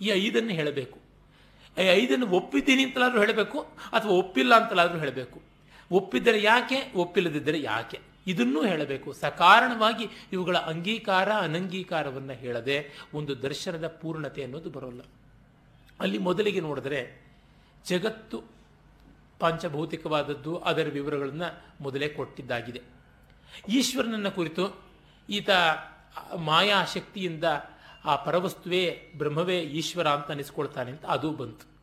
ಈ 0.00 0.08
ಐದನ್ನು 0.08 0.50
ಹೇಳಬೇಕು. 0.50 0.98
ಈ 1.82 1.86
ಐದನ್ನು 1.86 2.26
ಒಪ್ಪಿದ್ದೀನಿ 2.26 2.84
ಅಂತಲಾದರೂ 2.84 3.20
ಹೇಳಬೇಕು 3.20 3.58
ಅಥವಾ 3.92 4.12
ಒಪ್ಪಿಲ್ಲ 4.12 4.54
ಅಂತಲಾದರೂ 4.54 4.98
ಹೇಳಬೇಕು. 4.98 5.47
ಒಪ್ಪಿದ್ದರೆ 5.92 6.42
ಯಾಕೆ, 6.42 6.92
ಒಪ್ಪಿಲ್ಲದಿದ್ದರೆ 6.94 7.60
ಯಾಕೆ? 7.60 8.00
ಇದನ್ನೂ 8.26 8.64
ಹೇಳಬೇಕು. 8.64 9.12
ಸಕಾರಣವಾಗಿ 9.12 10.08
ಇವುಗಳ 10.32 10.58
ಅಂಗೀಕಾರ, 10.58 11.32
ಅನಂಗೀಕಾರವನ್ನು 11.32 12.32
ಹೇಳದೆ 12.32 12.90
ಒಂದು 13.14 13.42
ದರ್ಶನದ 13.42 13.88
ಪೂರ್ಣತೆ 13.88 14.42
ಅನ್ನೋದು 14.42 14.70
ಬರೋಲ್ಲ. 14.70 15.00
ಅಲ್ಲಿ 16.00 16.18
ಮೊದಲಿಗೆ 16.18 16.60
ನೋಡಿದ್ರೆ 16.60 17.28
ಜಗತ್ತು 17.86 18.42
ಪಂಚಭೌತಿಕವಾದದ್ದು, 19.38 20.56
ಅದರ 20.56 20.88
ವಿವರಗಳನ್ನು 20.92 21.82
ಮೊದಲೇ 21.82 22.08
ಕೊಟ್ಟಿದ್ದಾಗಿದೆ. 22.08 22.80
ಈಶ್ವರನನ್ನ 23.68 24.28
ಕುರಿತು 24.28 24.82
ಈತ 25.30 25.50
ಮಾಯಾ 26.36 26.84
ಶಕ್ತಿಯಿಂದ 26.84 27.44
ಆ 28.04 28.16
ಪರವಸ್ತುವೇ 28.16 29.12
ಬ್ರಹ್ಮವೇ 29.16 29.60
ಈಶ್ವರ 29.60 30.08
ಅಂತ 30.08 30.30
ಅನಿಸ್ಕೊಳ್ತಾನೆ 30.30 30.90
ಅಂತ 30.90 31.06
ಅದು 31.06 31.30
ಬಂತು. 31.30 31.78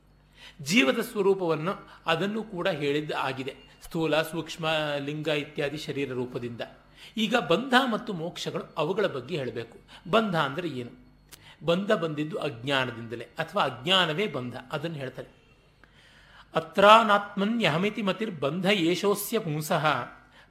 ಜೀವದ 0.63 0.99
ಸ್ವರೂಪವನ್ನು 0.99 1.89
ಅದನ್ನು 2.05 2.43
ಕೂಡ 2.43 2.67
ಹೇಳಿದ್ದ 2.67 3.11
ಆಗಿದೆ. 3.11 3.74
ಸ್ಥೂಲ, 3.85 4.21
ಸೂಕ್ಷ್ಮ, 4.21 4.65
ಲಿಂಗ 4.97 5.27
ಇತ್ಯಾದಿ 5.27 5.77
ಶರೀರ 5.77 6.13
ರೂಪದಿಂದ. 6.13 6.61
ಈಗ 7.17 7.35
ಬಂಧ 7.35 7.73
ಮತ್ತು 7.91 8.13
ಮೋಕ್ಷಗಳು 8.13 8.73
ಅವುಗಳ 8.77 9.07
ಬಗ್ಗೆ 9.07 9.37
ಹೇಳಬೇಕು. 9.37 9.77
ಬಂಧ 10.11 10.35
ಅಂದರೆ 10.35 10.67
ಏನು? 10.67 10.91
ಬಂಧ 11.65 11.91
ಬಂದಿದ್ದು 11.91 12.37
ಅಜ್ಞಾನದಿಂದಲೇ, 12.37 13.23
ಅಥವಾ 13.23 13.63
ಅಜ್ಞಾನವೇ 13.63 14.27
ಬಂಧ, 14.27 14.55
ಅದನ್ನು 14.71 14.97
ಹೇಳ್ತಾರೆ. 14.97 15.27
ಅತ್ರಾನಾತ್ಮನ್ಯಹಮಿತಿ 16.55 18.01
ಮತಿರ್ 18.01 18.31
ಬಂಧ 18.31 18.65
ಯೇಷೋಸ್ಯ 18.71 19.39
ಪುಂಸಃ 19.39 19.85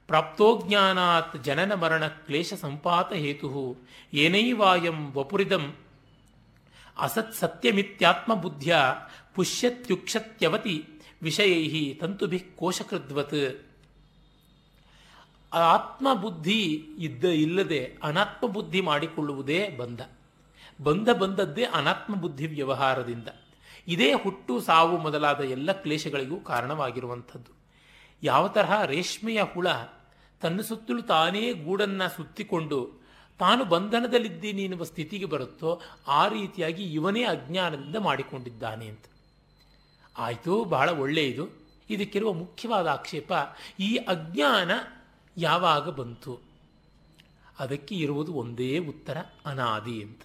ಪ್ರಾಪ್ತೋಜ್ಞಾನಾತ್ 0.07 1.43
ಜನನ 1.43 1.73
ಮರಣ 1.73 2.07
ಕ್ಲೇಶ 2.07 2.53
ಸಂಪಾತ 2.53 3.13
ಹೇತು 3.13 3.77
ಏನೈವಾಯಂ 4.13 5.11
ವಪುರಿದಂ 5.13 5.75
ಅಸತ್ 6.99 7.33
ಸತ್ಯಮಿತ್ಯಾತ್ಮ 7.33 8.33
ಬುದ್ಧ್ಯ 8.33 8.75
ಪುಷ್ಯತ್ಯುಕ್ಷತ್ಯವತಿ 9.35 10.87
ವಿಷಯೈ 11.25 11.93
ತಂತುಭಿ 11.93 12.39
ಕೋಶಕೃದ್ವತ್. 12.39 13.65
ಆತ್ಮಬುದ್ಧಿ 15.53 16.61
ಇದ್ದ 16.99 17.25
ಇಲ್ಲದೆ 17.25 17.97
ಅನಾತ್ಮ 18.03 18.47
ಬುದ್ಧಿ 18.47 18.81
ಮಾಡಿಕೊಳ್ಳುವುದೇ 18.81 19.69
ಬಂಧ. 19.69 20.01
ಬಂಧ 20.81 21.09
ಬಂದದ್ದೇ 21.09 21.63
ಅನಾತ್ಮ 21.63 22.15
ಬುದ್ಧಿ 22.15 22.47
ವ್ಯವಹಾರದಿಂದ. 22.47 23.27
ಇದೇ 23.87 24.13
ಹುಟ್ಟು 24.13 24.61
ಸಾವು 24.61 24.97
ಮೊದಲಾದ 24.97 25.39
ಎಲ್ಲ 25.39 25.71
ಕ್ಲೇಶಗಳಿಗೂ 25.71 26.39
ಕಾರಣವಾಗಿರುವಂಥದ್ದು. 26.39 27.51
ಯಾವ 28.23 28.47
ತರಹ 28.47 28.85
ರೇಷ್ಮೆಯ 28.85 29.41
ಹುಳ 29.53 29.67
ತನ್ನ 30.41 30.61
ಸುತ್ತಲೂ 30.61 31.01
ತಾನೇ 31.01 31.53
ಗೂಡನ್ನು 31.53 32.15
ಸುತ್ತಿಕೊಂಡು 32.15 32.79
ತಾನು 33.39 33.65
ಬಂಧನದಲ್ಲಿದ್ದೀನಿ 33.65 34.63
ಎನ್ನುವ 34.63 34.83
ಸ್ಥಿತಿಗೆ 34.83 35.25
ಬರುತ್ತೋ 35.25 35.81
ಆ 36.07 36.27
ರೀತಿಯಾಗಿ 36.27 36.83
ಇವನೇ 36.83 37.23
ಅಜ್ಞಾನದಿಂದ 37.23 37.95
ಮಾಡಿಕೊಂಡಿದ್ದಾನೆ 37.95 38.87
ಅಂತ. 38.87 39.05
ಆಯಿತು, 40.17 40.63
ಬಹಳ 40.63 40.89
ಒಳ್ಳೆಯದು 40.89 41.47
ಇದಕ್ಕಿರುವ 41.89 42.33
ಮುಖ್ಯವಾದ 42.33 42.87
ಆಕ್ಷೇಪ, 42.87 43.31
ಈ 43.79 43.95
ಅಜ್ಞಾನ 43.95 44.71
ಯಾವಾಗ 45.37 45.89
ಬಂತು? 45.89 46.41
ಅದಕ್ಕೆ 47.59 47.95
ಇರುವುದು 47.95 48.33
ಒಂದೇ 48.33 48.77
ಉತ್ತರ, 48.77 49.17
ಅನಾದಿ 49.45 50.03
ಅಂತ. 50.03 50.21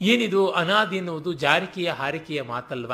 ಏನಿದು 0.00 0.50
ಅನಾದಿ 0.50 0.96
ಎನ್ನುವುದು 0.96 1.32
ಜಾರಿಕೆಯ 1.32 1.90
ಹಾರಿಕೆಯ 1.90 2.42
ಮಾತಲ್ವ? 2.42 2.92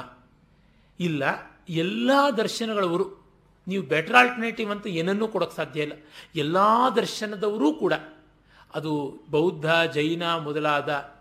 ಇಲ್ಲ, 1.00 1.24
ಎಲ್ಲ 1.68 2.10
ದರ್ಶನಗಳವರು, 2.36 3.26
ನೀವು 3.68 3.84
ಬೆಟರ್ 3.84 4.16
ಆಲ್ಟರ್ನೇಟಿವ್ 4.16 4.70
ಅಂತ 4.70 4.86
ಏನನ್ನೂ 4.86 5.28
ಕೊಡೋಕೆ 5.28 5.56
ಸಾಧ್ಯ 5.56 5.82
ಇಲ್ಲ. 5.82 5.92
ಎಲ್ಲ 6.34 6.56
ದರ್ಶನದವರೂ 6.96 7.74
ಕೂಡ, 7.74 7.92
ಅದು 8.74 9.18
ಬೌದ್ಧ, 9.30 9.66
ಜೈನ 9.94 10.36
ಮೊದಲಾದ 10.36 11.16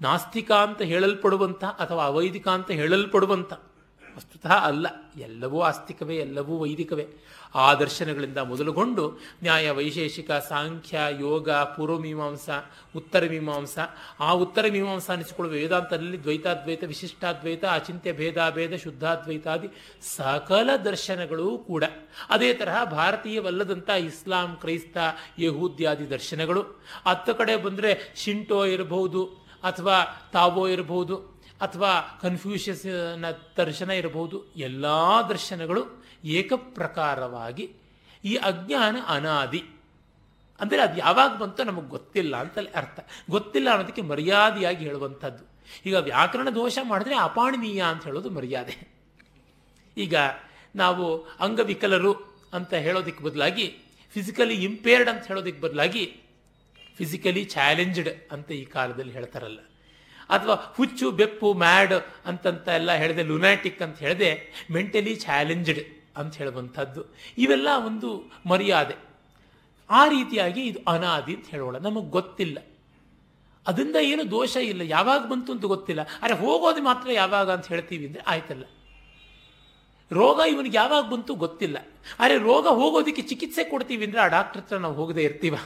ನಾಸ್ತಿಕ 0.00 0.52
ಅಂತ 0.52 0.82
ಹೇಳಲ್ಪಡುವಂಥ 0.82 1.64
ಅಥವಾ 1.64 2.04
ಅವೈದಿಕ 2.04 2.48
ಅಂತ 2.48 2.70
ಹೇಳಲ್ಪಡುವಂಥ 2.70 3.52
ವಸ್ತುತಃ 4.18 4.52
ಅಲ್ಲ, 4.52 4.86
ಎಲ್ಲವೂ 5.16 5.60
ಆಸ್ತಿಕವೇ, 5.60 6.16
ಎಲ್ಲವೂ 6.16 6.58
ವೈದಿಕವೇ. 6.58 7.06
ಆ 7.54 7.74
ದರ್ಶನಗಳಿಂದ 7.74 8.38
ಮೊದಲುಗೊಂಡು 8.38 9.20
ನ್ಯಾಯ, 9.42 9.70
ವೈಶೇಷಿಕ, 9.70 10.30
ಸಾಂಖ್ಯ, 10.30 11.00
ಯೋಗ 11.20 11.50
ಪೂರ್ವಮೀಮಾಂಸ 11.50 12.48
ಉತ್ತರ 12.96 13.24
ಮೀಮಾಂಸ, 13.30 13.78
ಆ 14.20 14.32
ಉತ್ತರ 14.32 14.64
ಮೀಮಾಂಸ 14.72 15.10
ಅನಿಸಿಕೊಳ್ಳುವ 15.10 15.56
ವೇದಾಂತದಲ್ಲಿ 15.56 16.22
ದ್ವೈತಾದ್ವೈತ, 16.22 16.84
ವಿಶಿಷ್ಟಾದ್ವೈತ, 16.84 17.64
ಅಚಿಂತ್ಯ 17.64 18.12
ಭೇದಾಭೇದ 18.12 18.74
ಶುದ್ಧಾದ್ವೈತಾದಿ 18.76 19.68
ಸಕಲ 20.16 20.76
ದರ್ಶನಗಳು 20.84 21.58
ಕೂಡ. 21.58 21.84
ಅದೇ 22.30 22.54
ತರಹ 22.54 22.84
ಭಾರತೀಯವಲ್ಲದಂಥ 22.84 23.90
ಇಸ್ಲಾಂ, 23.90 24.56
ಕ್ರೈಸ್ತ 24.60 24.96
ಯಹೂದ್ಯಾದಿ 25.38 26.10
ದರ್ಶನಗಳು. 26.10 26.62
ಹತ್ತು 27.06 27.34
ಕಡೆ 27.34 27.56
ಬಂದರೆ 27.56 28.12
ಶಿಂಟೋ 28.16 28.64
ಇರಬಹುದು 28.66 29.24
ಅಥವಾ 29.62 30.28
ತಾವೋ 30.32 30.68
ಇರಬಹುದು. 30.68 31.37
ಅಥವಾ 31.60 32.18
ಕನ್ಫ್ಯೂಷಿಯಸ್ನ 32.22 33.26
ದರ್ಶನ 33.56 33.90
ಇರಬಹುದು, 33.90 34.54
ಎಲ್ಲ 34.56 34.86
ದರ್ಶನಗಳು 35.28 36.04
ಏಕಪ್ರಕಾರವಾಗಿ 36.24 37.72
ಈ 38.24 38.34
ಅಜ್ಞಾನ 38.34 38.96
ಅನಾದಿ. 39.06 39.64
ಅಂದರೆ 40.60 40.80
ಅದು 40.80 40.98
ಯಾವಾಗ 40.98 41.36
ಬಂತೋ 41.38 41.64
ನಮಗೆ 41.64 41.88
ಗೊತ್ತಿಲ್ಲ 41.88 42.36
ಅಂತಲೇ 42.36 42.70
ಅರ್ಥ. 42.70 43.00
ಗೊತ್ತಿಲ್ಲ 43.30 43.70
ಅನ್ನೋದಕ್ಕೆ 43.70 44.02
ಮರ್ಯಾದೆಯಾಗಿ 44.02 44.84
ಹೇಳುವಂಥದ್ದು. 44.84 45.44
ಈಗ 45.86 45.94
ವ್ಯಾಕರಣ 45.94 46.48
ದೋಷ 46.50 46.78
ಮಾಡಿದ್ರೆ 46.82 47.16
ಅಪಾಣನೀಯ 47.16 47.82
ಅಂತ 47.82 48.04
ಹೇಳೋದು 48.04 48.30
ಮರ್ಯಾದೆ. 48.30 48.88
ಈಗ 49.96 50.14
ನಾವು 50.76 51.18
ಅಂಗವಿಕಲರು 51.40 52.12
ಅಂತ 52.52 52.74
ಹೇಳೋದಕ್ಕೆ 52.74 53.24
ಬದಲಾಗಿ 53.24 53.78
ಫಿಸಿಕಲಿ 54.14 54.64
ಇಂಪೇರ್ಡ್ 54.64 55.10
ಅಂತ 55.10 55.26
ಹೇಳೋದಕ್ಕೆ 55.26 55.60
ಬದಲಾಗಿ 55.60 56.04
ಫಿಸಿಕಲಿ 56.98 57.44
ಚಾಲೆಂಜ್ಡ್ 57.44 58.08
ಅಂತ 58.32 58.50
ಈ 58.50 58.64
ಕಾಲದಲ್ಲಿ 58.64 59.12
ಹೇಳ್ತಾರಲ್ಲ. 59.12 59.58
ಅಥವಾ 60.30 60.54
ಹುಚ್ಚು 60.76 61.10
ಬೆಪ್ಪು 61.10 61.54
ಮ್ಯಾಡ್ 61.54 61.94
ಅಂತಂತ 62.26 62.68
ಎಲ್ಲ 62.68 62.92
ಹೇಳಿದೆ 62.92 63.22
ಲುನಾಟಿಕ್ 63.22 63.82
ಅಂತ 63.82 63.98
ಹೇಳಿದೆ 63.98 64.52
ಮೆಂಟಲಿ 64.70 65.14
ಚಾಲೆಂಜ್ಡ್ 65.14 65.78
ಅಂತ 66.16 66.36
ಹೇಳುವಂಥದ್ದು. 66.36 67.14
ಇವೆಲ್ಲ 67.38 67.68
ಒಂದು 67.86 68.30
ಮರ್ಯಾದೆ. 68.46 68.96
ಆ 69.90 70.08
ರೀತಿಯಾಗಿ 70.08 70.66
ಇದು 70.66 70.90
ಅನಾದಿ 70.90 71.34
ಅಂತ 71.34 71.46
ಹೇಳೋಣ. 71.46 71.76
ನಮಗೆ 71.76 72.10
ಗೊತ್ತಿಲ್ಲ. 72.10 72.58
ಅದರಿಂದ 73.66 73.96
ಏನು 73.96 74.30
ದೋಷ 74.30 74.56
ಇಲ್ಲ. 74.56 74.82
ಯಾವಾಗ 74.84 75.26
ಬಂತು 75.26 75.52
ಅಂತ 75.52 75.64
ಗೊತ್ತಿಲ್ಲ. 75.64 76.02
ಅರೆ 76.22 76.34
ಹೋಗೋದು 76.34 76.82
ಮಾತ್ರ 76.82 77.12
ಯಾವಾಗ 77.12 77.50
ಅಂತ 77.50 77.66
ಹೇಳ್ತೀವಿ 77.66 78.06
ಅಂದರೆ 78.06 78.22
ಆಯ್ತಲ್ಲ. 78.22 78.64
ರೋಗ 80.12 80.40
ಇವನಿಗೆ 80.48 80.76
ಯಾವಾಗ 80.76 81.04
ಬಂತು 81.04 81.34
ಗೊತ್ತಿಲ್ಲ. 81.34 81.76
ಅರೆ 82.18 82.38
ರೋಗ 82.38 82.68
ಹೋಗೋದಕ್ಕೆ 82.68 83.22
ಚಿಕಿತ್ಸೆ 83.22 83.64
ಕೊಡ್ತೀವಿ 83.64 84.04
ಅಂದರೆ 84.04 84.20
ಆ 84.20 84.26
ಡಾಕ್ಟರ್ 84.26 84.62
ಹತ್ರ 84.62 84.76
ನಾವು 84.76 84.94
ಹೋಗದೆ 84.94 85.22
ಇರ್ತೀವ. 85.22 85.56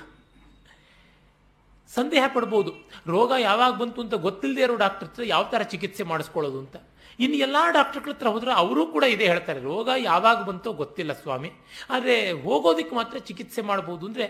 ಸಂದೇಹ 1.97 2.24
ಪಡ್ಬೋದು. 2.34 2.70
ರೋಗ 3.14 3.32
ಯಾವಾಗ 3.49 3.72
ಬಂತು 3.82 4.01
ಅಂತ 4.05 4.16
ಗೊತ್ತಿಲ್ಲದೆ 4.26 4.62
ಇರೋ 4.66 4.76
ಡಾಕ್ಟರ್ 4.84 5.09
ಹತ್ರ 5.09 5.24
ಯಾವ 5.34 5.45
ಥರ 5.53 5.62
ಚಿಕಿತ್ಸೆ 5.72 6.05
ಮಾಡಿಸ್ಕೊಳ್ಳೋದು 6.12 6.59
ಅಂತ. 6.64 6.76
ಇನ್ನು 7.18 7.36
ಎಲ್ಲ 7.47 7.57
ಡಾಕ್ಟರ್ಗಳ 7.76 8.12
ಹತ್ರ 8.14 8.28
ಹೋದ್ರೆ 8.34 8.53
ಅವರೂ 8.62 8.82
ಕೂಡ 8.95 9.05
ಇದೇ 9.14 9.26
ಹೇಳ್ತಾರೆ, 9.32 9.61
ರೋಗ 9.70 9.88
ಯಾವಾಗ 10.11 10.38
ಬಂತೋ 10.49 10.70
ಗೊತ್ತಿಲ್ಲ 10.82 11.12
ಸ್ವಾಮಿ. 11.22 11.51
ಆದರೆ 11.95 12.16
ಹೋಗೋದಕ್ಕೆ 12.45 12.95
ಮಾತ್ರ 13.01 13.16
ಚಿಕಿತ್ಸೆ 13.28 13.64
ಮಾಡ್ಬೋದು 13.70 14.07
ಅಂದರೆ 14.11 14.26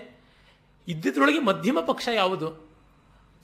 ಇದ್ದಿದ್ರೊಳಗೆ 0.88 1.40
ಮಧ್ಯಮ 1.50 1.78
ಪಕ್ಷ 1.90 2.06
ಯಾವುದು? 2.20 2.48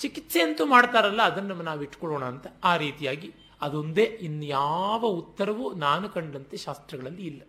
ಚಿಕಿತ್ಸೆ 0.00 0.40
ಅಂತೂ 0.46 0.64
ಮಾಡ್ತಾರಲ್ಲ, 0.74 1.22
ಅದನ್ನು 1.30 1.66
ನಾವು 1.70 1.82
ಇಟ್ಕೊಳ್ಳೋಣ 1.88 2.24
ಅಂತ. 2.32 2.46
ಆ 2.70 2.72
ರೀತಿಯಾಗಿ 2.84 3.30
ಅದೊಂದೇ 3.66 4.06
ಇನ್ಯಾವ 4.26 5.02
ಉತ್ತರವೂ 5.20 5.64
ನಾನು 5.86 6.06
ಕಂಡಂತೆ 6.16 6.56
ಶಾಸ್ತ್ರಗಳಲ್ಲಿ 6.66 7.24
ಇಲ್ಲ. 7.32 7.42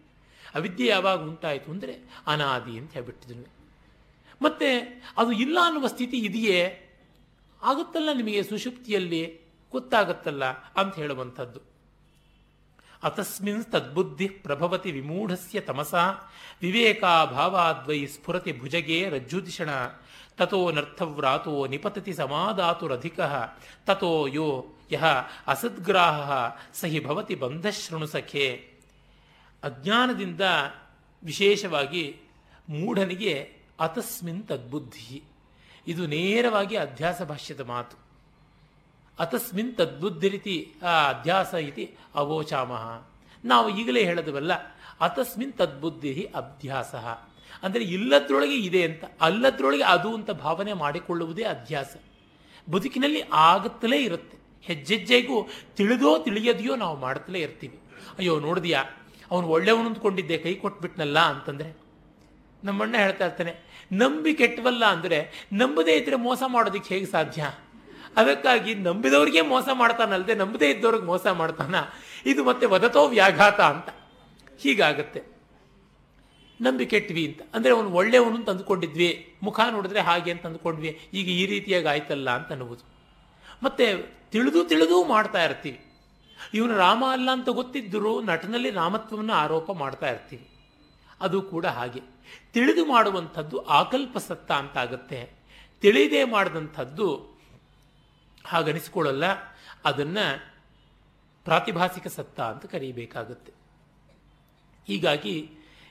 ಅವಿದ್ಯೆ 0.58 0.88
ಯಾವಾಗ 0.96 1.20
ಉಂಟಾಯಿತು 1.32 1.70
ಅಂದರೆ 1.74 1.96
ಅನಾದಿ 2.34 2.74
ಅಂತ 2.82 2.92
ಹೇಳ್ಬಿಟ್ಟಿದ್ವಿ 2.98 3.48
ಮತ್ತೆ 4.42 4.80
ಅದು 5.18 5.32
ಇಲ್ಲ 5.32 5.58
ಅನ್ನುವ 5.64 5.88
ಸ್ಥಿತಿ 5.88 6.18
ಇದೆಯೇ? 6.18 6.86
ಆಗುತ್ತಲ್ಲ 7.62 8.10
ನಿಮಗೆ 8.14 8.44
ಸುಷುಪ್ತಿಯಲ್ಲಿ 8.44 9.40
ಗೊತ್ತಾಗುತ್ತಲ್ಲ 9.72 10.46
ಅಂತ 10.46 10.96
ಹೇಳುವಂಥದ್ದು. 10.96 11.70
ಅತಸ್ಮಿನ್ 13.04 13.64
ತದ್ಬುದ್ಧಿ 13.64 14.28
ಪ್ರಭವತಿ 14.28 14.92
ವಿಮೂಢಸ್ಯ 14.92 15.60
ತಮಸ 15.60 15.94
ವಿವೇಕಾಭಾವಾದ್ವೈ 16.62 18.06
ಸ್ಫುರತಿ 18.06 18.60
ಭುಜಗೆ 18.60 19.10
ರಜ್ಜುದಿಷಣ 19.10 19.70
ತಥೋ 20.38 20.72
ನರ್ಥವ್ರಾತೋ 20.72 21.68
ನಿಪತತಿ 21.68 22.14
ಸಮಾಧಾತುರಧಿಕ 22.14 23.20
ತಥೋ 23.86 24.28
ಯೋ 24.28 24.64
ಯಹ 24.92 25.06
ಅಸದ್ಗ್ರಾಹ 25.48 26.32
ಸಹಿ 26.74 27.00
ಭವತಿ 27.00 27.36
ಬಂಧಶೃಣು 27.36 28.08
ಸಖೆ. 28.08 28.70
ಅಜ್ಞಾನದಿಂದ 29.64 30.42
ವಿಶೇಷವಾಗಿ 31.24 32.18
ಮೂಢನಿಗೆ 32.70 33.59
ಅತಸ್ಮಿನ್ 33.80 34.48
ತದ್ಬುದ್ಧಿ. 34.48 35.24
ಇದು 35.88 36.08
ನೇರವಾಗಿ 36.08 36.76
ಅಧ್ಯಾಸ 36.76 37.22
ಭಾಷ್ಯದ 37.22 37.62
ಮಾತು. 37.62 37.98
ಅತಸ್ಮಿನ್ 39.20 39.76
ತದ್ಬುದ್ಧಿರಿತಿ, 39.76 40.74
ಆ, 40.84 41.10
ಅಧ್ಯಾಸ 41.10 41.54
ಇತಿ 41.54 41.96
ಅವೋಚಾಮಹ 42.16 43.02
ನಾವು 43.46 43.70
ಈಗಲೇ 43.70 44.04
ಹೇಳದವಲ್ಲ, 44.04 44.52
ಅತಸ್ಮಿನ್ 45.02 45.54
ತದ್ಬುದ್ಧಿ 45.54 46.24
ಅಭ್ಯಾಸ. 46.36 46.96
ಅಂದರೆ 47.64 47.84
ಇಲ್ಲದ್ರೊಳಗೆ 47.84 48.56
ಇದೆ 48.56 48.84
ಅಂತ, 48.84 49.04
ಅಲ್ಲದ್ರೊಳಗೆ 49.22 49.84
ಅದು 49.84 50.16
ಅಂತ 50.16 50.32
ಭಾವನೆ 50.32 50.74
ಮಾಡಿಕೊಳ್ಳುವುದೇ 50.74 51.44
ಅಧ್ಯಾಸ. 51.44 51.96
ಬದುಕಿನಲ್ಲಿ 52.72 53.22
ಆಗುತ್ತಲೇ 53.34 53.98
ಇರುತ್ತೆ. 53.98 54.38
ಹೆಜ್ಜೆಜ್ಜೆಗೂ 54.62 55.50
ತಿಳಿದೋ 55.76 56.18
ತಿಳಿಯದೆಯೋ 56.18 56.76
ನಾವು 56.76 56.98
ಮಾಡುತ್ತಲೇ 56.98 57.40
ಇರ್ತೀವಿ. 57.40 57.80
ಅಯ್ಯೋ, 58.18 58.40
ನೋಡಿದ್ಯಾ? 58.40 58.84
ಅವನು 59.32 59.48
ಒಳ್ಳೆಯವನು 59.48 59.86
ಅಂದ್ಕೊಂಡಿದ್ದೆ, 59.86 60.38
ಕೈ 60.38 60.56
ಕೊಟ್ಬಿಟ್ನಲ್ಲ 60.56 61.20
ಅಂತಂದ್ರೆ. 61.20 61.90
ನಮ್ಮಣ್ಣ 62.64 62.96
ಹೇಳ್ತಾ 62.98 63.26
ಇರ್ತಾನೆ 63.26 63.69
ನಂಬಿ 63.94 64.34
ಕೆಟ್ಟವಲ್ಲ 64.34 64.86
ಅಂದರೆ 64.86 65.48
ನಂಬದೇ 65.54 65.92
ಇದ್ದರೆ 65.92 66.16
ಮೋಸ 66.16 66.44
ಮಾಡೋದಕ್ಕೆ 66.48 66.94
ಹೇಗೆ 66.94 67.06
ಸಾಧ್ಯ? 67.06 67.52
ಅದಕ್ಕಾಗಿ 68.16 68.74
ನಂಬಿದವ್ರಿಗೆ 68.74 69.42
ಮೋಸ 69.42 69.68
ಮಾಡ್ತಾನಲ್ಲದೆ 69.74 70.36
ನಂಬದೇ 70.36 70.70
ಇದ್ದವ್ರಿಗೆ 70.70 71.04
ಮೋಸ 71.04 71.28
ಮಾಡ್ತಾನ. 71.28 71.76
ಇದು 72.26 72.44
ಮತ್ತೆ 72.44 72.66
ವದತೋ 72.66 73.08
ವ್ಯಾಘಾತ 73.08 73.62
ಅಂತ. 73.62 73.90
ಹೀಗಾಗತ್ತೆ. 74.60 75.24
ನಂಬಿ 76.62 76.86
ಕೆಟ್ವಿ 76.86 77.28
ಅಂತ. 77.28 77.56
ಅಂದರೆ 77.56 77.74
ಅವನು 77.74 77.90
ಒಳ್ಳೆಯವನು 77.90 78.36
ಅಂತ 78.36 78.50
ಅಂದ್ಕೊಂಡಿದ್ವಿ. 78.50 79.36
ಮುಖ 79.44 79.60
ನೋಡಿದ್ರೆ 79.72 80.00
ಹಾಗೆ 80.00 80.32
ಅಂತ 80.32 80.46
ಅಂದ್ಕೊಂಡ್ವಿ. 80.46 81.00
ಈಗ 81.14 81.28
ಈ 81.30 81.46
ರೀತಿಯಾಗಿ 81.46 81.88
ಆಯ್ತಲ್ಲ 81.88 82.30
ಅಂತ 82.30 82.50
ಅನ್ನುವುದು. 82.50 82.84
ಮತ್ತೆ 83.64 83.96
ತಿಳಿದು 84.32 84.64
ತಿಳಿದು 84.64 85.04
ಮಾಡ್ತಾ 85.04 85.44
ಇರ್ತೀವಿ. 85.44 85.80
ಇವನು 86.54 86.78
ರಾಮ 86.78 87.04
ಅಲ್ಲ 87.12 87.32
ಅಂತ 87.32 87.50
ಗೊತ್ತಿದ್ದರೂ 87.50 88.22
ನಟನಲ್ಲಿ 88.22 88.70
ರಾಮತ್ವವನ್ನು 88.70 89.34
ಆರೋಪ 89.34 89.72
ಮಾಡ್ತಾ 89.72 90.12
ಇರ್ತೀವಿ. 90.12 90.48
ಅದು 91.22 91.42
ಕೂಡ 91.42 91.66
ಹಾಗೆ. 91.66 92.19
ತಿಳಿದು 92.54 92.86
ಮಾಡುವಂಥದ್ದು 92.86 93.66
ಆಕಲ್ಪ 93.66 94.18
ಸತ್ತ 94.18 94.52
ಅಂತಾಗುತ್ತೆ. 94.52 95.30
ತಿಳಿದೇ 95.82 96.24
ಮಾಡಿದಂಥದ್ದು 96.24 97.38
ಹಾಗನಿಸಿಕೊಳ್ಳಲ್ಲ. 98.46 99.24
ಅದನ್ನು 99.86 100.52
ಪ್ರಾತಿಭಾಸಿಕ 101.44 102.08
ಸತ್ತ 102.08 102.40
ಅಂತ 102.40 102.66
ಕರೀಬೇಕಾಗುತ್ತೆ. 102.66 103.52
ಹೀಗಾಗಿ 104.88 105.50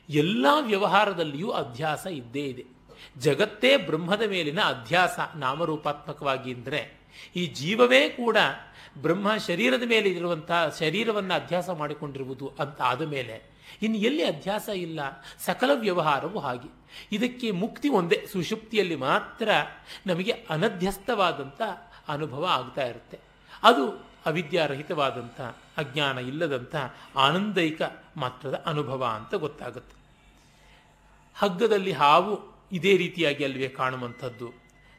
ಎಲ್ಲ 0.09 0.47
ವ್ಯವಹಾರದಲ್ಲಿಯೂ 0.61 1.51
ಅಧ್ಯಾಸ 1.51 2.07
ಇದ್ದೇ 2.07 2.47
ಇದೆ. 2.47 2.79
ಜಗತ್ತೇ 3.19 3.77
ಬ್ರಹ್ಮದ 3.77 4.23
ಮೇಲಿನ 4.23 4.61
ಅಧ್ಯಾಸ 4.61 5.19
ನಾಮರೂಪಾತ್ಮಕವಾಗಿ 5.37 6.55
ಅಂದರೆ 6.55 7.01
ಈ 7.37 7.47
ಜೀವವೇ 7.47 8.09
ಕೂಡ 8.09 8.37
ಬ್ರಹ್ಮ 9.03 9.37
ಶರೀರದ 9.37 9.83
ಮೇಲೆ 9.87 10.09
ಇರುವಂತಹ 10.09 10.77
ಶರೀರವನ್ನು 10.81 11.35
ಅಧ್ಯಾಸ 11.35 11.71
ಮಾಡಿಕೊಂಡಿರುವುದು 11.71 12.53
ಅಂತ 12.59 12.83
ಆದ 12.83 13.03
ಮೇಲೆ 13.03 13.58
ಇನ್ನು 13.83 13.99
ಎಲ್ಲಿ 13.99 14.25
ಅಧ್ಯಾಸ 14.25 14.69
ಇಲ್ಲ? 14.69 15.01
ಸಕಲ 15.39 15.71
ವ್ಯವಹಾರವು 15.75 16.39
ಹಾಗೆ. 16.39 16.79
ಇದಕ್ಕೆ 17.13 17.51
ಮುಕ್ತಿ 17.51 17.89
ಒಂದೇ, 17.89 18.27
ಸುಷುಪ್ತಿಯಲ್ಲಿ 18.33 18.97
ಮಾತ್ರ 18.97 19.51
ನಮಗೆ 20.07 20.31
ಅನಧ್ಯಸ್ಥವಾದಂಥ 20.31 21.63
ಅನುಭವ 22.09 22.45
ಆಗ್ತಾ 22.45 22.87
ಇರುತ್ತೆ. 22.87 23.19
ಅದು 23.63 23.91
ಅವಿದ್ಯಾರಹಿತವಾದಂಥ, 24.27 25.41
ಅಜ್ಞಾನ 25.77 26.19
ಇಲ್ಲದಂಥ, 26.19 26.77
ಆನಂದೈಕ 27.17 27.83
ಮಾತ್ರದ 28.17 28.63
ಅನುಭವ 28.67 29.05
ಅಂತ 29.05 29.35
ಗೊತ್ತಾಗುತ್ತೆ. 29.35 29.97
ಹಗ್ಗದಲ್ಲಿ 31.35 31.93
ಹಾವು 31.93 32.59
ಇದೇ 32.73 32.97
ರೀತಿಯಾಗಿ 32.97 33.45
ಅಲ್ವೇ 33.45 33.69
ಕಾಣುವಂಥದ್ದು. 33.69 34.53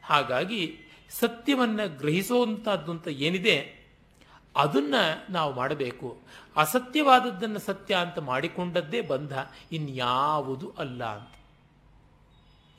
ಹಾಗಾಗಿ 0.04 0.76
ಸತ್ಯವನ್ನು 1.10 1.98
ಗ್ರಹಿಸುವಂಥದ್ದು 1.98 2.90
ಅಂತ 2.90 3.08
ಏನಿದೆ? 3.08 3.79
ಅದನ್ನ 4.60 4.94
ನಾವು 5.30 5.52
ಮಾಡಬೇಕು. 5.52 6.18
ಅಸತ್ಯವಾದದ್ದನ್ನು 6.56 7.58
ಸತ್ಯ 7.58 7.94
ಅಂತ 7.94 8.18
ಮಾಡಿಕೊಂಡದ್ದೇ 8.18 9.00
ಬಂಧ, 9.00 9.32
ಇನ್ಯಾವುದು 9.72 10.72
ಅಲ್ಲ 10.78 11.04
ಅಂತ. 11.04 11.34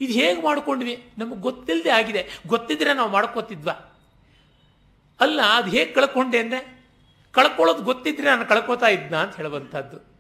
ಇದು 0.01 0.13
ಹೇಗೆ 0.13 0.41
ಮಾಡ್ಕೊಂಡ್ವಿ 0.41 1.11
ನಮಗೆ 1.17 1.39
ಗೊತ್ತಿಲ್ಲದೆ 1.39 1.89
ಆಗಿದೆ. 1.89 2.27
ಗೊತ್ತಿದ್ರೆ 2.47 2.93
ನಾವು 2.93 3.09
ಮಾಡ್ಕೋತಿದ್ವಾ? 3.09 3.73
ಅಲ್ಲ, 5.19 5.41
ಅದು 5.41 5.69
ಹೇಗೆ 5.69 5.93
ಕಳ್ಕೊಂಡೆ 5.93 6.39
ಅಂದರೆ, 6.39 6.86
ಕಳ್ಕೊಳ್ಳೋದು 7.32 7.84
ಗೊತ್ತಿದ್ರೆ 7.84 8.27
ನಾನು 8.27 8.45
ಕಳ್ಕೊತಾ 8.45 8.88
ಇದ್ನ 8.88 9.15
ಅಂತ 9.15 9.36
ಹೇಳುವಂಥದ್ದು. 9.36 10.11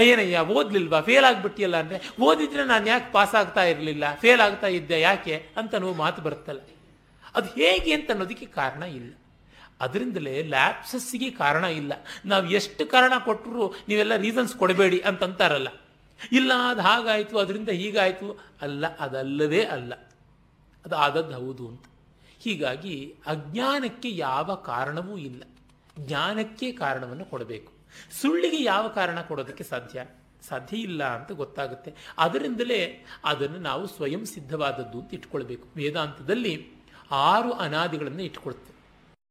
ಏನಯ್ಯ 0.00 0.38
ಓದ್ಲಿಲ್ವಾ? 0.38 1.00
ಫೇಲ್ 1.00 1.24
ಆಗಿಬಿಟ್ಟಿಯಲ್ಲ 1.24 1.76
ಅಂದರೆ, 1.76 2.10
ಓದಿದ್ರೆ 2.20 2.64
ನಾನು 2.64 2.86
ಯಾಕೆ 2.86 3.12
ಪಾಸ್ 3.12 3.34
ಆಗ್ತಾ 3.34 3.64
ಇರಲಿಲ್ಲ? 3.64 4.14
ಫೇಲ್ 4.14 4.40
ಆಗ್ತಾ 4.40 4.66
ಇದ್ದೆ 4.66 5.00
ಯಾಕೆ? 5.00 5.46
ಅಂತ 5.56 5.74
ನಾವು 5.74 5.94
ಮಾತು 5.94 6.22
ಬರುತ್ತಲ್ಲ. 6.22 6.60
ಅದು 7.34 7.48
ಹೇಗೆ 7.48 7.94
ಅಂತ 7.94 8.10
ಅನ್ನೋದಕ್ಕೆ 8.10 8.46
ಕಾರಣ 8.46 8.82
ಇಲ್ಲ. 8.82 9.14
ಅದರಿಂದಲೇ 9.82 10.42
ಲ್ಯಾಪ್ಸಸ್ಸಿಗೆ 10.42 11.30
ಕಾರಣ 11.30 11.64
ಇಲ್ಲ. 11.64 11.92
ನಾವು 12.24 12.50
ಎಷ್ಟು 12.50 12.86
ಕಾರಣ 12.86 13.12
ಕೊಟ್ಟರು 13.24 13.74
ನೀವೆಲ್ಲ 13.88 14.16
ರೀಸನ್ಸ್ 14.16 14.56
ಕೊಡಬೇಡಿ 14.56 14.98
ಅಂತಂತಾರಲ್ಲ. 15.00 15.68
ಇಲ್ಲ 16.32 16.52
ಅದು 16.70 16.80
ಹಾಗಾಯಿತು, 16.80 17.38
ಅದರಿಂದ 17.38 17.68
ಹೀಗಾಯಿತು. 17.68 18.44
ಅಲ್ಲ 18.62 18.96
ಅದಲ್ಲವೇ 18.96 19.64
ಅಲ್ಲ. 19.64 19.94
ಅದು 20.84 20.96
ಆದದ್ದು 20.96 21.34
ಹೌದು 21.34 21.68
ಅಂತ. 21.68 21.84
ಹೀಗಾಗಿ 22.40 23.14
ಅಜ್ಞಾನಕ್ಕೆ 23.26 24.10
ಯಾವ 24.10 24.54
ಕಾರಣವೂ 24.54 25.16
ಇಲ್ಲ. 25.16 25.42
ಜ್ಞಾನಕ್ಕೆ 25.98 26.72
ಕಾರಣವನ್ನು 26.72 27.24
ಕೊಡಬೇಕು. 27.24 27.72
ಸುಳ್ಳಿಗೆ 28.20 28.64
ಯಾವ 28.64 28.88
ಕಾರಣ 28.88 29.20
ಕೊಡೋದಕ್ಕೆ 29.20 29.64
ಸಾಧ್ಯ? 29.64 30.04
ಸಾಧ್ಯ 30.48 30.76
ಇಲ್ಲ 30.76 31.04
ಅಂತ 31.04 31.32
ಗೊತ್ತಾಗುತ್ತೆ. 31.32 31.94
ಅದರಿಂದಲೇ 32.18 33.06
ಅದನ್ನು 33.24 33.58
ನಾವು 33.58 33.86
ಸ್ವಯಂ 33.86 34.24
ಸಿದ್ಧವಾದದ್ದು 34.24 35.00
ಅಂತ 35.00 35.14
ಇಟ್ಕೊಳ್ಬೇಕು. 35.14 35.68
ವೇದಾಂತದಲ್ಲಿ 35.76 36.68
ಆರು 37.10 37.52
ಅನಾದಿಗಳನ್ನು 37.52 38.22
ಇಟ್ಕೊಳ್ತೇವೆ. 38.22 38.71